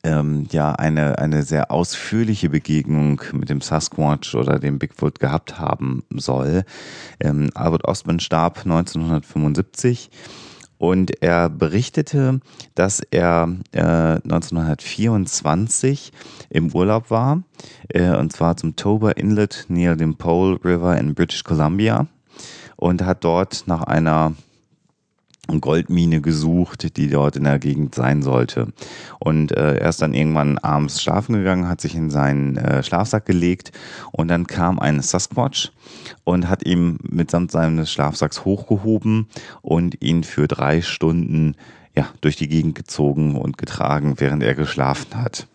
ähm, 0.03 0.47
ja 0.51 0.73
eine, 0.73 1.17
eine 1.17 1.43
sehr 1.43 1.71
ausführliche 1.71 2.49
Begegnung 2.49 3.21
mit 3.31 3.49
dem 3.49 3.61
Sasquatch 3.61 4.35
oder 4.35 4.59
dem 4.59 4.79
Bigfoot 4.79 5.19
gehabt 5.19 5.59
haben 5.59 6.03
soll. 6.09 6.65
Ähm, 7.19 7.49
Albert 7.53 7.85
Ostman 7.85 8.19
starb 8.19 8.59
1975 8.59 10.09
und 10.83 11.23
er 11.23 11.49
berichtete, 11.49 12.41
dass 12.75 12.99
er 12.99 13.47
äh, 13.71 13.79
1924 13.79 16.11
im 16.49 16.75
Urlaub 16.75 17.09
war, 17.09 17.41
äh, 17.87 18.13
und 18.17 18.33
zwar 18.33 18.57
zum 18.57 18.75
Tober 18.75 19.15
Inlet 19.15 19.67
near 19.69 19.95
dem 19.95 20.17
Pole 20.17 20.59
River 20.65 20.97
in 20.97 21.15
British 21.15 21.45
Columbia 21.45 22.07
und 22.75 23.01
hat 23.01 23.23
dort 23.23 23.63
nach 23.65 23.83
einer 23.83 24.33
Goldmine 25.47 26.21
gesucht, 26.21 26.95
die 26.97 27.09
dort 27.09 27.35
in 27.35 27.43
der 27.43 27.59
Gegend 27.59 27.95
sein 27.95 28.21
sollte. 28.21 28.67
Und 29.19 29.51
äh, 29.51 29.77
er 29.77 29.89
ist 29.89 30.01
dann 30.01 30.13
irgendwann 30.13 30.57
abends 30.57 31.01
schlafen 31.01 31.35
gegangen, 31.35 31.67
hat 31.67 31.81
sich 31.81 31.95
in 31.95 32.09
seinen 32.09 32.55
äh, 32.57 32.81
Schlafsack 32.81 33.25
gelegt 33.25 33.71
und 34.11 34.29
dann 34.29 34.47
kam 34.47 34.79
ein 34.79 35.01
Sasquatch 35.01 35.71
und 36.23 36.47
hat 36.47 36.65
ihn 36.65 36.97
mitsamt 37.03 37.51
seines 37.51 37.91
Schlafsacks 37.91 38.45
hochgehoben 38.45 39.27
und 39.61 40.01
ihn 40.01 40.23
für 40.23 40.47
drei 40.47 40.81
Stunden 40.81 41.55
ja, 41.95 42.07
durch 42.21 42.37
die 42.37 42.47
Gegend 42.47 42.75
gezogen 42.75 43.35
und 43.35 43.57
getragen, 43.57 44.15
während 44.17 44.43
er 44.43 44.55
geschlafen 44.55 45.21
hat. 45.21 45.47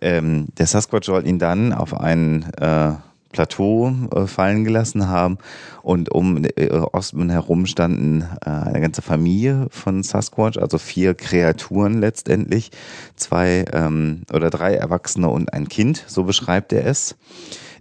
Ähm, 0.00 0.48
der 0.58 0.66
Sasquatch 0.66 1.06
soll 1.06 1.26
ihn 1.26 1.38
dann 1.38 1.72
auf 1.72 1.98
einen 1.98 2.42
äh, 2.54 2.92
Plateau 3.30 3.92
äh, 4.14 4.26
fallen 4.26 4.64
gelassen 4.64 5.08
haben 5.08 5.38
und 5.82 6.10
um 6.10 6.44
äh, 6.44 6.70
Ostman 6.70 7.30
herum 7.30 7.66
standen 7.66 8.22
äh, 8.44 8.50
eine 8.50 8.80
ganze 8.80 9.02
Familie 9.02 9.66
von 9.70 10.02
Sasquatch, 10.02 10.58
also 10.58 10.78
vier 10.78 11.14
Kreaturen 11.14 12.00
letztendlich, 12.00 12.70
zwei 13.16 13.64
ähm, 13.72 14.22
oder 14.32 14.50
drei 14.50 14.74
Erwachsene 14.74 15.28
und 15.28 15.52
ein 15.52 15.68
Kind, 15.68 16.04
so 16.06 16.24
beschreibt 16.24 16.72
er 16.72 16.86
es, 16.86 17.16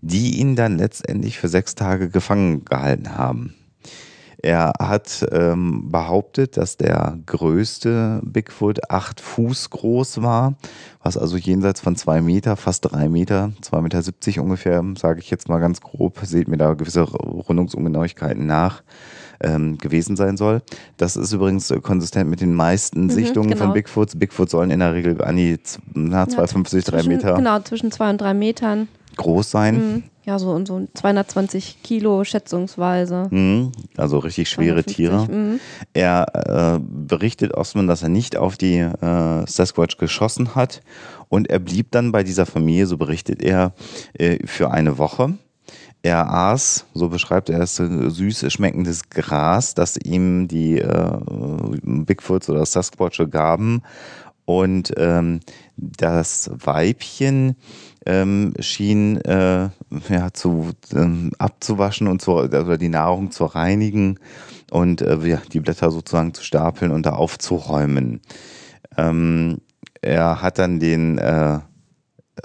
die 0.02 0.40
ihn 0.40 0.56
dann 0.56 0.78
letztendlich 0.78 1.38
für 1.38 1.48
sechs 1.48 1.76
Tage 1.76 2.10
gefangen 2.10 2.66
gehalten 2.66 3.18
haben. 3.18 3.57
Er 4.40 4.74
hat 4.80 5.26
ähm, 5.32 5.90
behauptet, 5.92 6.58
dass 6.58 6.78
der 6.78 7.18
größte 7.26 8.22
Bigfoot 8.24 8.92
acht 8.92 9.20
Fuß 9.20 9.72
groß 9.72 10.22
war, 10.22 10.56
was 11.02 11.18
also 11.18 11.38
jenseits 11.38 11.82
von 11.82 11.96
zwei 11.96 12.22
Meter, 12.22 12.56
fast 12.56 12.92
drei 12.92 13.10
Meter, 13.10 13.52
zwei 13.62 13.82
Meter 13.82 14.02
siebzig 14.04 14.40
ungefähr, 14.40 14.84
sage 14.98 15.20
ich 15.20 15.32
jetzt 15.32 15.50
mal 15.50 15.60
ganz 15.60 15.82
grob, 15.82 16.20
seht 16.22 16.48
mir 16.48 16.58
da 16.58 16.76
gewisse 16.76 17.02
Rundungsungenauigkeiten 17.02 18.46
nach. 18.46 18.84
Ähm, 19.40 19.78
gewesen 19.78 20.16
sein 20.16 20.36
soll. 20.36 20.64
Das 20.98 21.16
ist 21.16 21.32
übrigens 21.32 21.72
konsistent 21.84 22.28
mit 22.28 22.42
den 22.42 22.56
meisten 22.56 23.04
mhm, 23.04 23.10
Sichtungen 23.12 23.52
genau. 23.52 23.66
von 23.66 23.74
Bigfoots. 23.74 24.18
Bigfoot 24.18 24.50
sollen 24.50 24.72
in 24.72 24.80
der 24.80 24.96
Regel 24.96 25.24
an 25.24 25.36
die 25.36 25.60
na, 25.94 26.24
2,50, 26.24 26.76
ja, 26.76 26.82
3 26.82 27.04
Meter. 27.04 27.36
Genau, 27.36 27.60
zwischen 27.60 27.92
zwei 27.92 28.10
und 28.10 28.20
drei 28.20 28.34
Metern 28.34 28.88
groß 29.18 29.50
sein. 29.52 29.76
Mhm. 29.76 30.04
Ja, 30.26 30.40
so, 30.40 30.66
so 30.66 30.86
220 30.94 31.84
Kilo 31.84 32.24
schätzungsweise. 32.26 33.28
Mhm. 33.32 33.72
Also 33.96 34.20
richtig 34.20 34.50
schwere 34.50 34.84
250. 34.84 34.96
Tiere. 34.96 35.28
Mhm. 35.30 35.60
Er 35.94 36.76
äh, 36.76 36.80
berichtet 36.82 37.54
Osman, 37.54 37.88
dass 37.88 38.04
er 38.04 38.10
nicht 38.10 38.36
auf 38.36 38.58
die 38.58 38.80
äh, 38.80 39.46
Sasquatch 39.48 39.98
geschossen 39.98 40.54
hat 40.54 40.82
und 41.30 41.50
er 41.50 41.60
blieb 41.60 41.92
dann 41.92 42.12
bei 42.12 42.24
dieser 42.24 42.46
Familie, 42.46 42.88
so 42.88 42.98
berichtet 42.98 43.42
er, 43.42 43.74
äh, 44.14 44.46
für 44.46 44.72
eine 44.72 44.98
Woche. 44.98 45.38
Er 46.04 46.30
aß, 46.30 46.86
so 46.94 47.10
beschreibt 47.10 47.50
er 47.50 47.62
es, 47.62 47.76
süß 47.76 48.52
schmeckendes 48.52 49.10
Gras, 49.10 49.74
das 49.74 49.98
ihm 49.98 50.48
die 50.48 50.80
äh, 50.80 51.18
Bigfoots 51.84 52.50
oder 52.50 52.66
Sasquatch 52.66 53.22
gaben. 53.30 53.82
Und 54.46 54.94
ähm, 54.96 55.42
das 55.76 56.50
Weibchen 56.54 57.58
ähm, 58.08 58.54
schien 58.60 59.18
äh, 59.18 59.70
ja, 60.10 60.34
zu, 60.34 60.72
ähm, 60.94 61.32
abzuwaschen 61.38 62.08
und 62.08 62.22
zu, 62.22 62.32
oder 62.36 62.78
die 62.78 62.90
Nahrung 62.90 63.32
zu 63.32 63.46
reinigen 63.46 64.18
und 64.72 65.02
äh, 65.02 65.18
ja, 65.28 65.42
die 65.52 65.60
Blätter 65.60 65.92
sozusagen 65.92 66.34
zu 66.34 66.44
stapeln 66.44 66.92
und 66.92 67.06
da 67.06 67.12
aufzuräumen. 67.12 68.22
Ähm, 68.98 69.58
er 70.02 70.42
hat 70.42 70.58
dann 70.58 70.80
den 70.80 71.18
äh, 71.18 71.60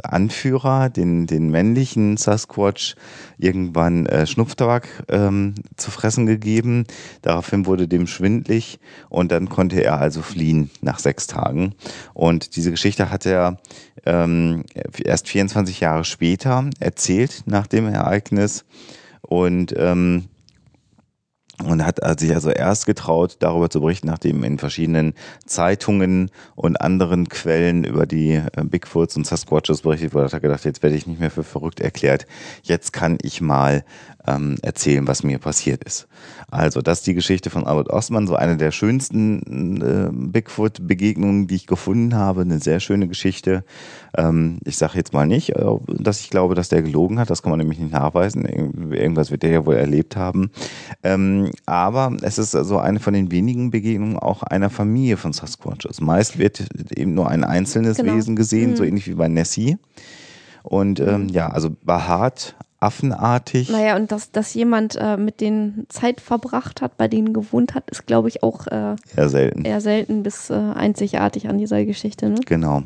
Anführer, 0.03 0.91
den, 0.91 1.27
den 1.27 1.51
männlichen 1.51 2.17
Sasquatch, 2.17 2.95
irgendwann 3.39 4.07
äh, 4.07 4.27
Schnupftabak 4.27 4.89
ähm, 5.09 5.55
zu 5.77 5.91
fressen 5.91 6.27
gegeben. 6.27 6.85
Daraufhin 7.23 7.67
wurde 7.67 7.89
dem 7.89 8.07
schwindlig 8.07 8.79
und 9.09 9.33
dann 9.33 9.49
konnte 9.49 9.83
er 9.83 9.99
also 9.99 10.23
fliehen 10.23 10.71
nach 10.81 10.99
sechs 10.99 11.27
Tagen. 11.27 11.75
Und 12.15 12.57
diese 12.57 12.71
Geschichte 12.71 13.11
hat 13.11 13.27
er 13.27 13.59
ähm, 14.07 14.65
erst 15.05 15.29
24 15.29 15.81
Jahre 15.81 16.05
später 16.05 16.69
erzählt 16.81 17.43
nach 17.47 17.67
dem 17.67 17.87
Ereignis. 17.87 18.65
Und 19.23 19.75
ähm, 19.77 20.25
und 21.59 21.85
hat 21.85 22.01
sich 22.19 22.35
also 22.35 22.51
erst 22.51 22.87
getraut, 22.87 23.37
darüber 23.41 23.71
zu 23.71 23.81
berichten, 23.81 24.07
nachdem 24.07 24.43
in 24.43 24.59
verschiedenen 24.59 25.15
Zeitungen 25.45 26.31
und 26.55 26.81
anderen 26.81 27.29
Quellen 27.29 27.85
über 27.85 28.07
die 28.07 28.35
äh, 28.35 28.65
Bigfoots 28.65 29.17
und 29.17 29.27
Sasquatches 29.27 29.83
berichtet 29.83 30.15
wurde, 30.15 30.27
hat 30.27 30.33
er 30.33 30.41
gedacht, 30.41 30.65
jetzt 30.65 30.83
werde 30.83 30.97
ich 30.97 31.07
nicht 31.07 31.21
mehr 31.21 31.31
für 31.31 31.45
verrückt 31.45 31.81
erklärt. 31.81 32.27
Jetzt 32.63 32.93
kann 32.93 33.19
ich 33.23 33.41
mal 33.41 33.85
ähm, 34.27 34.57
erzählen, 34.63 35.07
was 35.07 35.23
mir 35.23 35.39
passiert 35.39 35.85
ist. 35.85 36.09
Also, 36.51 36.81
das 36.81 36.99
ist 36.99 37.07
die 37.07 37.15
Geschichte 37.15 37.51
von 37.51 37.67
Albert 37.67 37.91
Ostmann, 37.91 38.27
so 38.27 38.35
eine 38.35 38.57
der 38.57 38.71
schönsten 38.71 39.81
äh, 39.81 40.11
Bigfoot-Begegnungen, 40.13 41.47
die 41.47 41.57
ich 41.57 41.67
gefunden 41.67 42.15
habe. 42.15 42.43
Eine 42.43 42.61
sehr 42.61 42.81
schöne 42.81 43.09
Geschichte. 43.09 43.65
Ähm, 44.17 44.59
ich 44.65 44.77
sage 44.77 44.97
jetzt 44.97 45.13
mal 45.13 45.27
nicht, 45.27 45.51
äh, 45.51 45.65
dass 45.87 46.21
ich 46.21 46.31
glaube, 46.31 46.55
dass 46.55 46.69
der 46.69 46.83
gelogen 46.83 47.19
hat. 47.19 47.31
Das 47.31 47.43
kann 47.43 47.51
man 47.51 47.59
nämlich 47.59 47.79
nicht 47.79 47.93
nachweisen. 47.93 48.45
Irgendwas 48.93 49.31
wird 49.31 49.43
der 49.43 49.51
ja 49.51 49.67
wohl 49.67 49.77
erlebt 49.77 50.17
haben. 50.17 50.51
Ähm, 51.03 51.42
aber 51.67 52.17
es 52.23 52.39
ist 52.39 52.53
so 52.53 52.79
eine 52.79 53.01
von 53.01 53.15
den 53.15 53.31
wenigen 53.31 53.71
Begegnungen 53.71 54.19
auch 54.19 54.43
einer 54.43 54.71
Familie 54.71 55.17
von 55.17 55.33
Sasquatches. 55.33 56.01
Meist 56.01 56.39
wird 56.39 56.67
eben 56.97 57.15
nur 57.15 57.29
ein 57.29 57.45
einzelnes 57.45 57.97
genau. 57.97 58.15
Wesen 58.15 58.37
gesehen, 58.37 58.73
mhm. 58.73 58.77
so 58.77 58.85
ähnlich 58.85 59.09
wie 59.09 59.15
bei 59.15 59.29
Nessie. 59.29 59.79
Und 60.63 61.01
ähm, 61.01 61.29
ja, 61.29 61.49
also 61.49 61.71
behaart 61.85 62.55
affenartig. 62.83 63.71
Naja, 63.71 63.97
und 63.97 64.11
dass, 64.11 64.33
dass 64.33 64.55
jemand 64.55 64.97
äh, 64.97 65.17
mit 65.17 65.41
denen 65.41 65.87
Zeit 65.89 66.21
verbracht 66.21 66.83
hat, 66.83 66.97
bei 66.97 67.07
denen 67.07 67.33
gewohnt 67.33 67.75
hat, 67.75 67.89
ist, 67.91 68.07
glaube 68.07 68.29
ich, 68.29 68.43
auch 68.43 68.67
äh, 68.67 68.97
eher 69.17 69.29
selten. 69.29 69.65
Eher 69.65 69.81
selten 69.81 70.23
bis 70.23 70.51
äh, 70.51 70.55
einzigartig 70.55 71.49
an 71.49 71.59
dieser 71.59 71.85
Geschichte. 71.85 72.29
Ne? 72.29 72.41
Genau. 72.45 72.83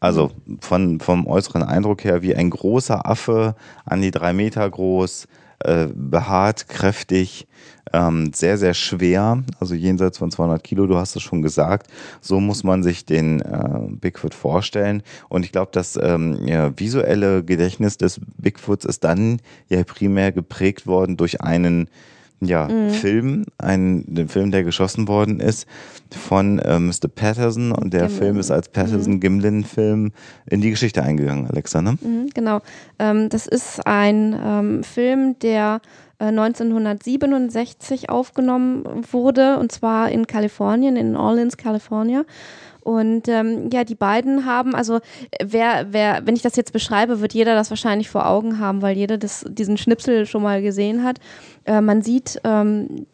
Also 0.00 0.32
von, 0.60 0.98
vom 0.98 1.26
äußeren 1.28 1.62
Eindruck 1.62 2.02
her 2.02 2.22
wie 2.22 2.34
ein 2.34 2.50
großer 2.50 3.06
Affe, 3.06 3.54
an 3.84 4.02
die 4.02 4.10
drei 4.10 4.32
Meter 4.32 4.68
groß, 4.68 5.28
äh, 5.64 5.88
behaart, 5.94 6.68
kräftig, 6.68 7.46
ähm, 7.92 8.32
sehr, 8.32 8.58
sehr 8.58 8.74
schwer, 8.74 9.42
also 9.60 9.74
jenseits 9.74 10.18
von 10.18 10.30
200 10.30 10.62
Kilo, 10.62 10.86
du 10.86 10.96
hast 10.96 11.16
es 11.16 11.22
schon 11.22 11.42
gesagt. 11.42 11.88
So 12.20 12.40
muss 12.40 12.64
man 12.64 12.82
sich 12.82 13.04
den 13.04 13.40
äh, 13.40 13.88
Bigfoot 13.88 14.34
vorstellen. 14.34 15.02
Und 15.28 15.44
ich 15.44 15.52
glaube, 15.52 15.70
das 15.72 15.98
ähm, 16.00 16.46
ja, 16.46 16.78
visuelle 16.78 17.44
Gedächtnis 17.44 17.98
des 17.98 18.20
Bigfoots 18.38 18.84
ist 18.84 19.04
dann 19.04 19.40
ja 19.68 19.82
primär 19.84 20.32
geprägt 20.32 20.86
worden 20.86 21.16
durch 21.16 21.40
einen 21.40 21.88
ja, 22.44 22.68
mhm. 22.68 22.90
Film, 22.90 23.44
den 23.60 24.28
Film, 24.28 24.50
der 24.50 24.64
geschossen 24.64 25.08
worden 25.08 25.40
ist 25.40 25.66
von 26.10 26.58
äh, 26.58 26.78
Mr. 26.78 27.08
Patterson 27.14 27.72
und 27.72 27.92
der 27.92 28.02
Gimlin. 28.02 28.18
Film 28.18 28.38
ist 28.38 28.50
als 28.50 28.68
Patterson-Gimlin-Film 28.68 30.12
in 30.50 30.60
die 30.60 30.70
Geschichte 30.70 31.02
eingegangen, 31.02 31.46
Alexa, 31.46 31.82
ne? 31.82 31.96
Mhm, 32.00 32.30
genau. 32.34 32.60
Ähm, 32.98 33.28
das 33.28 33.46
ist 33.46 33.86
ein 33.86 34.38
ähm, 34.44 34.82
Film, 34.82 35.38
der 35.40 35.80
1967 36.18 38.04
äh, 38.04 38.08
aufgenommen 38.08 38.84
wurde, 39.10 39.58
und 39.58 39.72
zwar 39.72 40.10
in 40.10 40.26
Kalifornien, 40.26 40.96
in 40.96 41.16
Orleans, 41.16 41.56
California. 41.56 42.24
Und 42.82 43.28
ähm, 43.28 43.70
ja, 43.72 43.84
die 43.84 43.94
beiden 43.94 44.44
haben, 44.44 44.74
also 44.74 45.00
wer, 45.42 45.86
wer, 45.90 46.26
wenn 46.26 46.34
ich 46.34 46.42
das 46.42 46.56
jetzt 46.56 46.72
beschreibe, 46.72 47.20
wird 47.20 47.32
jeder 47.32 47.54
das 47.54 47.70
wahrscheinlich 47.70 48.10
vor 48.10 48.28
Augen 48.28 48.58
haben, 48.58 48.82
weil 48.82 48.96
jeder 48.96 49.18
das, 49.18 49.44
diesen 49.48 49.76
Schnipsel 49.76 50.26
schon 50.26 50.42
mal 50.42 50.62
gesehen 50.62 51.04
hat. 51.04 51.18
Äh, 51.64 51.80
man 51.80 52.02
sieht 52.02 52.40
ähm, 52.44 53.06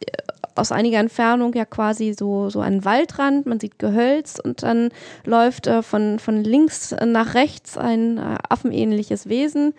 aus 0.55 0.73
einiger 0.73 0.99
Entfernung 0.99 1.53
ja 1.55 1.65
quasi 1.65 2.15
so, 2.19 2.51
so 2.51 2.61
einen 2.61 2.85
Waldrand, 2.85 3.47
man 3.47 3.61
sieht 3.61 3.79
Gehölz 3.79 4.41
und 4.43 4.63
dann 4.63 4.91
läuft 5.25 5.67
äh, 5.67 5.83
von, 5.83 6.19
von 6.19 6.43
links 6.43 6.95
nach 7.05 7.35
rechts 7.35 7.77
ein 7.77 8.19
äh, 8.19 8.37
affenähnliches 8.49 9.29
Wesen. 9.29 9.75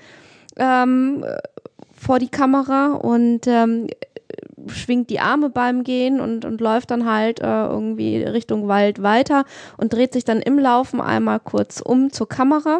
Ähm, 0.57 1.25
vor 1.99 2.19
die 2.19 2.29
Kamera 2.29 2.93
und 2.93 3.45
ähm, 3.45 3.87
schwingt 4.67 5.09
die 5.09 5.19
Arme 5.19 5.49
beim 5.49 5.83
Gehen 5.83 6.19
und, 6.19 6.45
und 6.45 6.61
läuft 6.61 6.91
dann 6.91 7.09
halt 7.09 7.39
äh, 7.41 7.65
irgendwie 7.65 8.17
Richtung 8.23 8.67
Wald 8.67 9.01
weiter 9.01 9.45
und 9.77 9.93
dreht 9.93 10.13
sich 10.13 10.25
dann 10.25 10.41
im 10.41 10.59
Laufen 10.59 11.01
einmal 11.01 11.39
kurz 11.39 11.81
um 11.81 12.11
zur 12.11 12.29
Kamera 12.29 12.79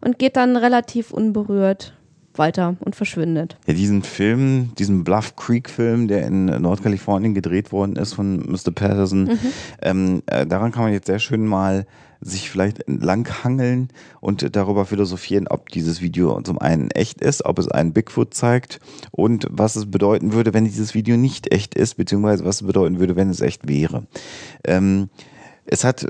und 0.00 0.18
geht 0.18 0.36
dann 0.36 0.56
relativ 0.56 1.10
unberührt 1.10 1.94
weiter 2.34 2.76
und 2.80 2.96
verschwindet. 2.96 3.56
Ja, 3.66 3.74
diesen 3.74 4.02
Film, 4.02 4.72
diesen 4.78 5.04
Bluff 5.04 5.36
Creek 5.36 5.68
Film, 5.68 6.08
der 6.08 6.26
in 6.26 6.46
Nordkalifornien 6.46 7.34
gedreht 7.34 7.72
worden 7.72 7.96
ist 7.96 8.14
von 8.14 8.38
Mr. 8.50 8.70
Patterson, 8.74 9.24
mhm. 9.24 9.38
ähm, 9.82 10.22
äh, 10.26 10.46
daran 10.46 10.72
kann 10.72 10.84
man 10.84 10.92
jetzt 10.92 11.06
sehr 11.06 11.18
schön 11.18 11.46
mal 11.46 11.86
sich 12.22 12.50
vielleicht 12.50 12.80
entlanghangeln 12.88 13.88
und 14.20 14.54
darüber 14.56 14.86
philosophieren, 14.86 15.48
ob 15.48 15.68
dieses 15.68 16.00
Video 16.00 16.40
zum 16.42 16.58
einen 16.58 16.90
echt 16.92 17.20
ist, 17.20 17.44
ob 17.44 17.58
es 17.58 17.68
einen 17.68 17.92
Bigfoot 17.92 18.32
zeigt 18.32 18.80
und 19.10 19.46
was 19.50 19.76
es 19.76 19.90
bedeuten 19.90 20.32
würde, 20.32 20.54
wenn 20.54 20.64
dieses 20.64 20.94
Video 20.94 21.16
nicht 21.16 21.52
echt 21.52 21.74
ist, 21.74 21.96
beziehungsweise 21.96 22.44
was 22.44 22.62
es 22.62 22.66
bedeuten 22.66 23.00
würde, 23.00 23.16
wenn 23.16 23.28
es 23.28 23.40
echt 23.40 23.68
wäre. 23.68 24.06
Ähm, 24.64 25.10
es 25.64 25.84
hat 25.84 26.06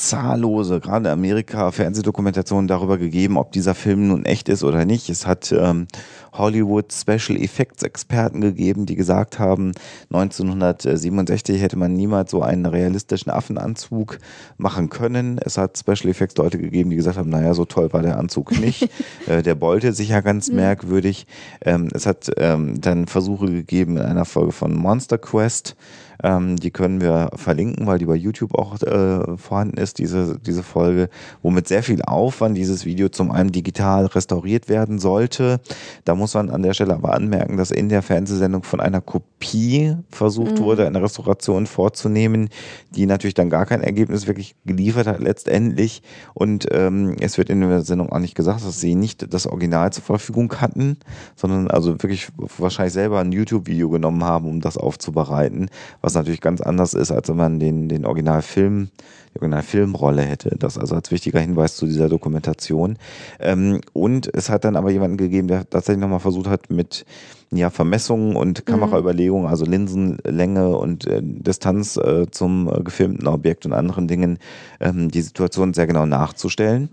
zahllose, 0.00 0.80
gerade 0.80 1.10
Amerika, 1.10 1.70
Fernsehdokumentationen 1.70 2.66
darüber 2.66 2.98
gegeben, 2.98 3.36
ob 3.36 3.52
dieser 3.52 3.74
Film 3.74 4.08
nun 4.08 4.24
echt 4.24 4.48
ist 4.48 4.64
oder 4.64 4.84
nicht. 4.84 5.08
Es 5.10 5.26
hat 5.26 5.52
ähm, 5.52 5.86
Hollywood 6.32 6.92
Special 6.92 7.38
Effects 7.40 7.82
Experten 7.82 8.40
gegeben, 8.40 8.86
die 8.86 8.96
gesagt 8.96 9.38
haben, 9.38 9.72
1967 10.12 11.60
hätte 11.60 11.76
man 11.76 11.92
niemals 11.92 12.30
so 12.30 12.42
einen 12.42 12.66
realistischen 12.66 13.30
Affenanzug 13.30 14.18
machen 14.56 14.88
können. 14.88 15.38
Es 15.38 15.58
hat 15.58 15.78
Special 15.78 16.10
Effects 16.10 16.36
Leute 16.36 16.58
gegeben, 16.58 16.90
die 16.90 16.96
gesagt 16.96 17.18
haben, 17.18 17.30
naja, 17.30 17.54
so 17.54 17.64
toll 17.64 17.92
war 17.92 18.02
der 18.02 18.18
Anzug 18.18 18.58
nicht. 18.58 18.88
äh, 19.26 19.42
der 19.42 19.54
bollte 19.54 19.92
sich 19.92 20.08
ja 20.08 20.20
ganz 20.20 20.48
mhm. 20.48 20.56
merkwürdig. 20.56 21.26
Ähm, 21.60 21.88
es 21.92 22.06
hat 22.06 22.30
ähm, 22.38 22.80
dann 22.80 23.06
Versuche 23.06 23.46
gegeben 23.46 23.96
in 23.96 24.02
einer 24.02 24.24
Folge 24.24 24.52
von 24.52 24.74
Monster 24.74 25.18
Quest, 25.18 25.76
ähm, 26.22 26.56
die 26.56 26.70
können 26.70 27.00
wir 27.00 27.30
verlinken, 27.34 27.86
weil 27.86 27.98
die 27.98 28.06
bei 28.06 28.14
YouTube 28.14 28.54
auch 28.54 28.80
äh, 28.82 29.36
vorhanden 29.36 29.78
ist, 29.78 29.98
diese, 29.98 30.38
diese 30.38 30.62
Folge, 30.62 31.08
wo 31.42 31.50
mit 31.50 31.68
sehr 31.68 31.82
viel 31.82 32.02
Aufwand 32.02 32.56
dieses 32.56 32.84
Video 32.84 33.08
zum 33.08 33.30
einen 33.30 33.52
digital 33.52 34.06
restauriert 34.06 34.68
werden 34.68 34.98
sollte. 34.98 35.60
Da 36.04 36.14
muss 36.14 36.34
man 36.34 36.50
an 36.50 36.62
der 36.62 36.74
Stelle 36.74 36.94
aber 36.94 37.14
anmerken, 37.14 37.56
dass 37.56 37.70
in 37.70 37.88
der 37.88 38.02
Fernsehsendung 38.02 38.62
von 38.62 38.80
einer 38.80 39.00
Kopie 39.00 39.96
versucht 40.10 40.58
mhm. 40.58 40.64
wurde, 40.64 40.86
eine 40.86 41.02
Restauration 41.02 41.66
vorzunehmen, 41.66 42.48
die 42.90 43.06
natürlich 43.06 43.34
dann 43.34 43.50
gar 43.50 43.66
kein 43.66 43.82
Ergebnis 43.82 44.26
wirklich 44.26 44.54
geliefert 44.64 45.06
hat 45.06 45.20
letztendlich. 45.20 46.02
Und 46.34 46.66
ähm, 46.70 47.16
es 47.20 47.38
wird 47.38 47.50
in 47.50 47.60
der 47.60 47.82
Sendung 47.82 48.10
auch 48.10 48.18
nicht 48.18 48.34
gesagt, 48.34 48.64
dass 48.64 48.80
sie 48.80 48.94
nicht 48.94 49.32
das 49.32 49.46
Original 49.46 49.92
zur 49.92 50.04
Verfügung 50.04 50.52
hatten, 50.60 50.98
sondern 51.36 51.68
also 51.68 51.92
wirklich 52.02 52.28
wahrscheinlich 52.36 52.92
selber 52.92 53.20
ein 53.20 53.32
YouTube-Video 53.32 53.88
genommen 53.88 54.24
haben, 54.24 54.48
um 54.48 54.60
das 54.60 54.76
aufzubereiten, 54.76 55.70
was 56.00 56.09
was 56.10 56.16
natürlich 56.16 56.40
ganz 56.40 56.60
anders 56.60 56.94
ist, 56.94 57.12
als 57.12 57.28
wenn 57.28 57.36
man 57.36 57.60
den, 57.60 57.88
den 57.88 58.04
Originalfilm, 58.04 58.90
die 59.32 59.38
Originalfilmrolle 59.38 60.22
hätte. 60.22 60.56
Das 60.58 60.76
also 60.76 60.96
als 60.96 61.12
wichtiger 61.12 61.38
Hinweis 61.38 61.76
zu 61.76 61.86
dieser 61.86 62.08
Dokumentation. 62.08 62.98
Ähm, 63.38 63.80
und 63.92 64.28
es 64.34 64.50
hat 64.50 64.64
dann 64.64 64.74
aber 64.74 64.90
jemanden 64.90 65.16
gegeben, 65.16 65.46
der 65.46 65.68
tatsächlich 65.68 66.00
nochmal 66.00 66.18
versucht 66.18 66.48
hat, 66.48 66.70
mit 66.70 67.06
ja, 67.52 67.70
Vermessungen 67.70 68.34
und 68.34 68.60
mhm. 68.60 68.64
Kameraüberlegungen, 68.64 69.46
also 69.46 69.64
Linsenlänge 69.64 70.76
und 70.76 71.06
äh, 71.06 71.20
Distanz 71.22 71.96
äh, 71.96 72.26
zum 72.30 72.68
äh, 72.68 72.82
gefilmten 72.82 73.28
Objekt 73.28 73.66
und 73.66 73.72
anderen 73.72 74.08
Dingen, 74.08 74.38
ähm, 74.80 75.10
die 75.10 75.22
Situation 75.22 75.74
sehr 75.74 75.86
genau 75.86 76.06
nachzustellen 76.06 76.88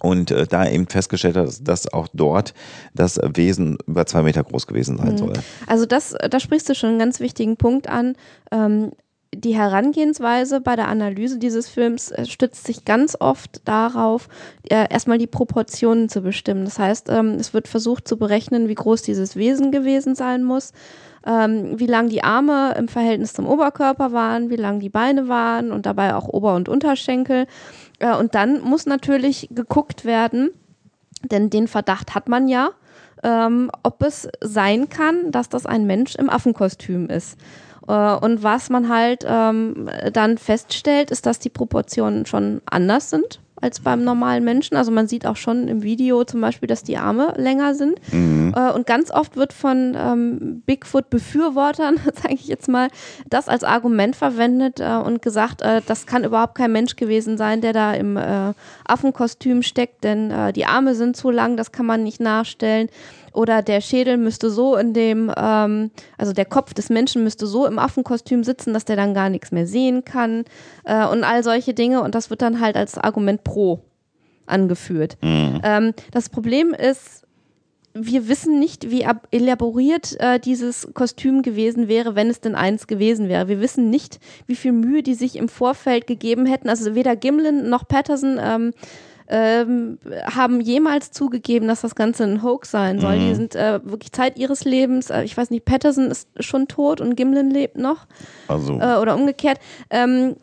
und 0.00 0.30
äh, 0.30 0.46
da 0.46 0.68
eben 0.68 0.86
festgestellt 0.86 1.36
hat, 1.36 1.68
dass 1.68 1.92
auch 1.92 2.08
dort 2.12 2.54
das 2.94 3.20
Wesen 3.34 3.78
über 3.86 4.06
zwei 4.06 4.22
Meter 4.22 4.42
groß 4.42 4.66
gewesen 4.66 4.98
sein 4.98 5.12
mhm. 5.12 5.18
soll. 5.18 5.32
Also 5.66 5.86
das, 5.86 6.14
da 6.30 6.40
sprichst 6.40 6.68
du 6.68 6.74
schon 6.74 6.90
einen 6.90 6.98
ganz 6.98 7.20
wichtigen 7.20 7.56
Punkt 7.56 7.88
an. 7.88 8.16
Ähm, 8.50 8.92
die 9.34 9.56
Herangehensweise 9.56 10.60
bei 10.60 10.76
der 10.76 10.88
Analyse 10.88 11.38
dieses 11.38 11.68
Films 11.68 12.10
äh, 12.10 12.26
stützt 12.26 12.66
sich 12.66 12.84
ganz 12.84 13.16
oft 13.18 13.66
darauf, 13.66 14.28
äh, 14.68 14.86
erstmal 14.90 15.18
die 15.18 15.26
Proportionen 15.26 16.08
zu 16.08 16.20
bestimmen. 16.20 16.64
Das 16.64 16.78
heißt, 16.78 17.08
ähm, 17.08 17.36
es 17.40 17.54
wird 17.54 17.68
versucht 17.68 18.06
zu 18.06 18.18
berechnen, 18.18 18.68
wie 18.68 18.74
groß 18.74 19.02
dieses 19.02 19.36
Wesen 19.36 19.72
gewesen 19.72 20.14
sein 20.14 20.44
muss, 20.44 20.72
ähm, 21.26 21.78
wie 21.78 21.86
lang 21.86 22.08
die 22.08 22.22
Arme 22.22 22.74
im 22.76 22.88
Verhältnis 22.88 23.32
zum 23.32 23.46
Oberkörper 23.46 24.12
waren, 24.12 24.50
wie 24.50 24.56
lang 24.56 24.80
die 24.80 24.90
Beine 24.90 25.28
waren 25.28 25.72
und 25.72 25.86
dabei 25.86 26.14
auch 26.14 26.28
Ober- 26.28 26.54
und 26.54 26.68
Unterschenkel. 26.68 27.46
Äh, 28.02 28.16
und 28.16 28.34
dann 28.34 28.60
muss 28.60 28.84
natürlich 28.84 29.48
geguckt 29.50 30.04
werden, 30.04 30.50
denn 31.30 31.48
den 31.48 31.68
Verdacht 31.68 32.14
hat 32.14 32.28
man 32.28 32.48
ja, 32.48 32.70
ähm, 33.22 33.70
ob 33.82 34.02
es 34.02 34.28
sein 34.40 34.88
kann, 34.88 35.30
dass 35.30 35.48
das 35.48 35.64
ein 35.64 35.86
Mensch 35.86 36.16
im 36.16 36.28
Affenkostüm 36.28 37.08
ist. 37.08 37.38
Äh, 37.86 38.14
und 38.16 38.42
was 38.42 38.68
man 38.68 38.88
halt 38.88 39.24
ähm, 39.26 39.88
dann 40.12 40.36
feststellt, 40.36 41.10
ist, 41.10 41.24
dass 41.26 41.38
die 41.38 41.50
Proportionen 41.50 42.26
schon 42.26 42.60
anders 42.66 43.08
sind 43.08 43.40
als 43.62 43.80
beim 43.80 44.04
normalen 44.04 44.44
Menschen. 44.44 44.76
Also 44.76 44.90
man 44.90 45.06
sieht 45.06 45.24
auch 45.26 45.36
schon 45.36 45.68
im 45.68 45.82
Video 45.82 46.24
zum 46.24 46.40
Beispiel, 46.40 46.66
dass 46.66 46.82
die 46.82 46.98
Arme 46.98 47.32
länger 47.36 47.74
sind. 47.74 48.00
Mhm. 48.12 48.52
Äh, 48.54 48.72
und 48.72 48.86
ganz 48.86 49.10
oft 49.10 49.36
wird 49.36 49.52
von 49.52 49.96
ähm, 49.96 50.62
Bigfoot-Befürwortern, 50.66 51.96
sage 52.22 52.34
ich 52.34 52.48
jetzt 52.48 52.68
mal, 52.68 52.88
das 53.30 53.48
als 53.48 53.64
Argument 53.64 54.16
verwendet 54.16 54.80
äh, 54.80 54.96
und 54.96 55.22
gesagt, 55.22 55.62
äh, 55.62 55.80
das 55.86 56.06
kann 56.06 56.24
überhaupt 56.24 56.56
kein 56.56 56.72
Mensch 56.72 56.96
gewesen 56.96 57.38
sein, 57.38 57.60
der 57.60 57.72
da 57.72 57.94
im 57.94 58.16
äh, 58.16 58.52
Affenkostüm 58.84 59.62
steckt, 59.62 60.04
denn 60.04 60.30
äh, 60.30 60.52
die 60.52 60.66
Arme 60.66 60.94
sind 60.94 61.16
zu 61.16 61.30
lang, 61.30 61.56
das 61.56 61.72
kann 61.72 61.86
man 61.86 62.02
nicht 62.02 62.20
nachstellen. 62.20 62.88
Oder 63.32 63.62
der 63.62 63.80
Schädel 63.80 64.16
müsste 64.16 64.50
so 64.50 64.76
in 64.76 64.92
dem, 64.92 65.32
ähm, 65.36 65.90
also 66.18 66.32
der 66.32 66.44
Kopf 66.44 66.74
des 66.74 66.90
Menschen 66.90 67.24
müsste 67.24 67.46
so 67.46 67.66
im 67.66 67.78
Affenkostüm 67.78 68.44
sitzen, 68.44 68.74
dass 68.74 68.84
der 68.84 68.96
dann 68.96 69.14
gar 69.14 69.30
nichts 69.30 69.52
mehr 69.52 69.66
sehen 69.66 70.04
kann 70.04 70.44
äh, 70.84 71.06
und 71.06 71.24
all 71.24 71.42
solche 71.42 71.74
Dinge. 71.74 72.02
Und 72.02 72.14
das 72.14 72.30
wird 72.30 72.42
dann 72.42 72.60
halt 72.60 72.76
als 72.76 72.98
Argument 72.98 73.44
pro 73.44 73.80
angeführt. 74.46 75.16
Mhm. 75.22 75.60
Ähm, 75.64 75.92
das 76.10 76.28
Problem 76.28 76.74
ist, 76.74 77.22
wir 77.94 78.28
wissen 78.28 78.58
nicht, 78.58 78.90
wie 78.90 79.06
elaboriert 79.30 80.18
äh, 80.18 80.40
dieses 80.40 80.88
Kostüm 80.94 81.42
gewesen 81.42 81.88
wäre, 81.88 82.14
wenn 82.14 82.30
es 82.30 82.40
denn 82.40 82.54
eins 82.54 82.86
gewesen 82.86 83.28
wäre. 83.28 83.48
Wir 83.48 83.60
wissen 83.60 83.90
nicht, 83.90 84.18
wie 84.46 84.56
viel 84.56 84.72
Mühe 84.72 85.02
die 85.02 85.14
sich 85.14 85.36
im 85.36 85.48
Vorfeld 85.48 86.06
gegeben 86.06 86.46
hätten. 86.46 86.68
Also 86.68 86.94
weder 86.94 87.16
Gimlin 87.16 87.68
noch 87.68 87.86
Patterson 87.86 88.40
ähm, 88.42 88.72
ähm, 89.32 89.98
haben 90.24 90.60
jemals 90.60 91.10
zugegeben, 91.10 91.66
dass 91.66 91.80
das 91.80 91.94
Ganze 91.94 92.24
ein 92.24 92.42
Hoax 92.42 92.70
sein 92.70 93.00
soll. 93.00 93.16
Mhm. 93.16 93.20
Die 93.20 93.34
sind 93.34 93.56
äh, 93.56 93.80
wirklich 93.82 94.12
Zeit 94.12 94.38
ihres 94.38 94.64
Lebens, 94.64 95.08
äh, 95.08 95.22
ich 95.22 95.34
weiß 95.34 95.48
nicht, 95.50 95.64
Patterson 95.64 96.10
ist 96.10 96.28
schon 96.40 96.68
tot 96.68 97.00
und 97.00 97.16
Gimlin 97.16 97.50
lebt 97.50 97.78
noch 97.78 98.06
Also, 98.46 98.78
äh, 98.78 98.98
oder 99.00 99.14
umgekehrt. 99.14 99.58
Ähm, 99.88 100.36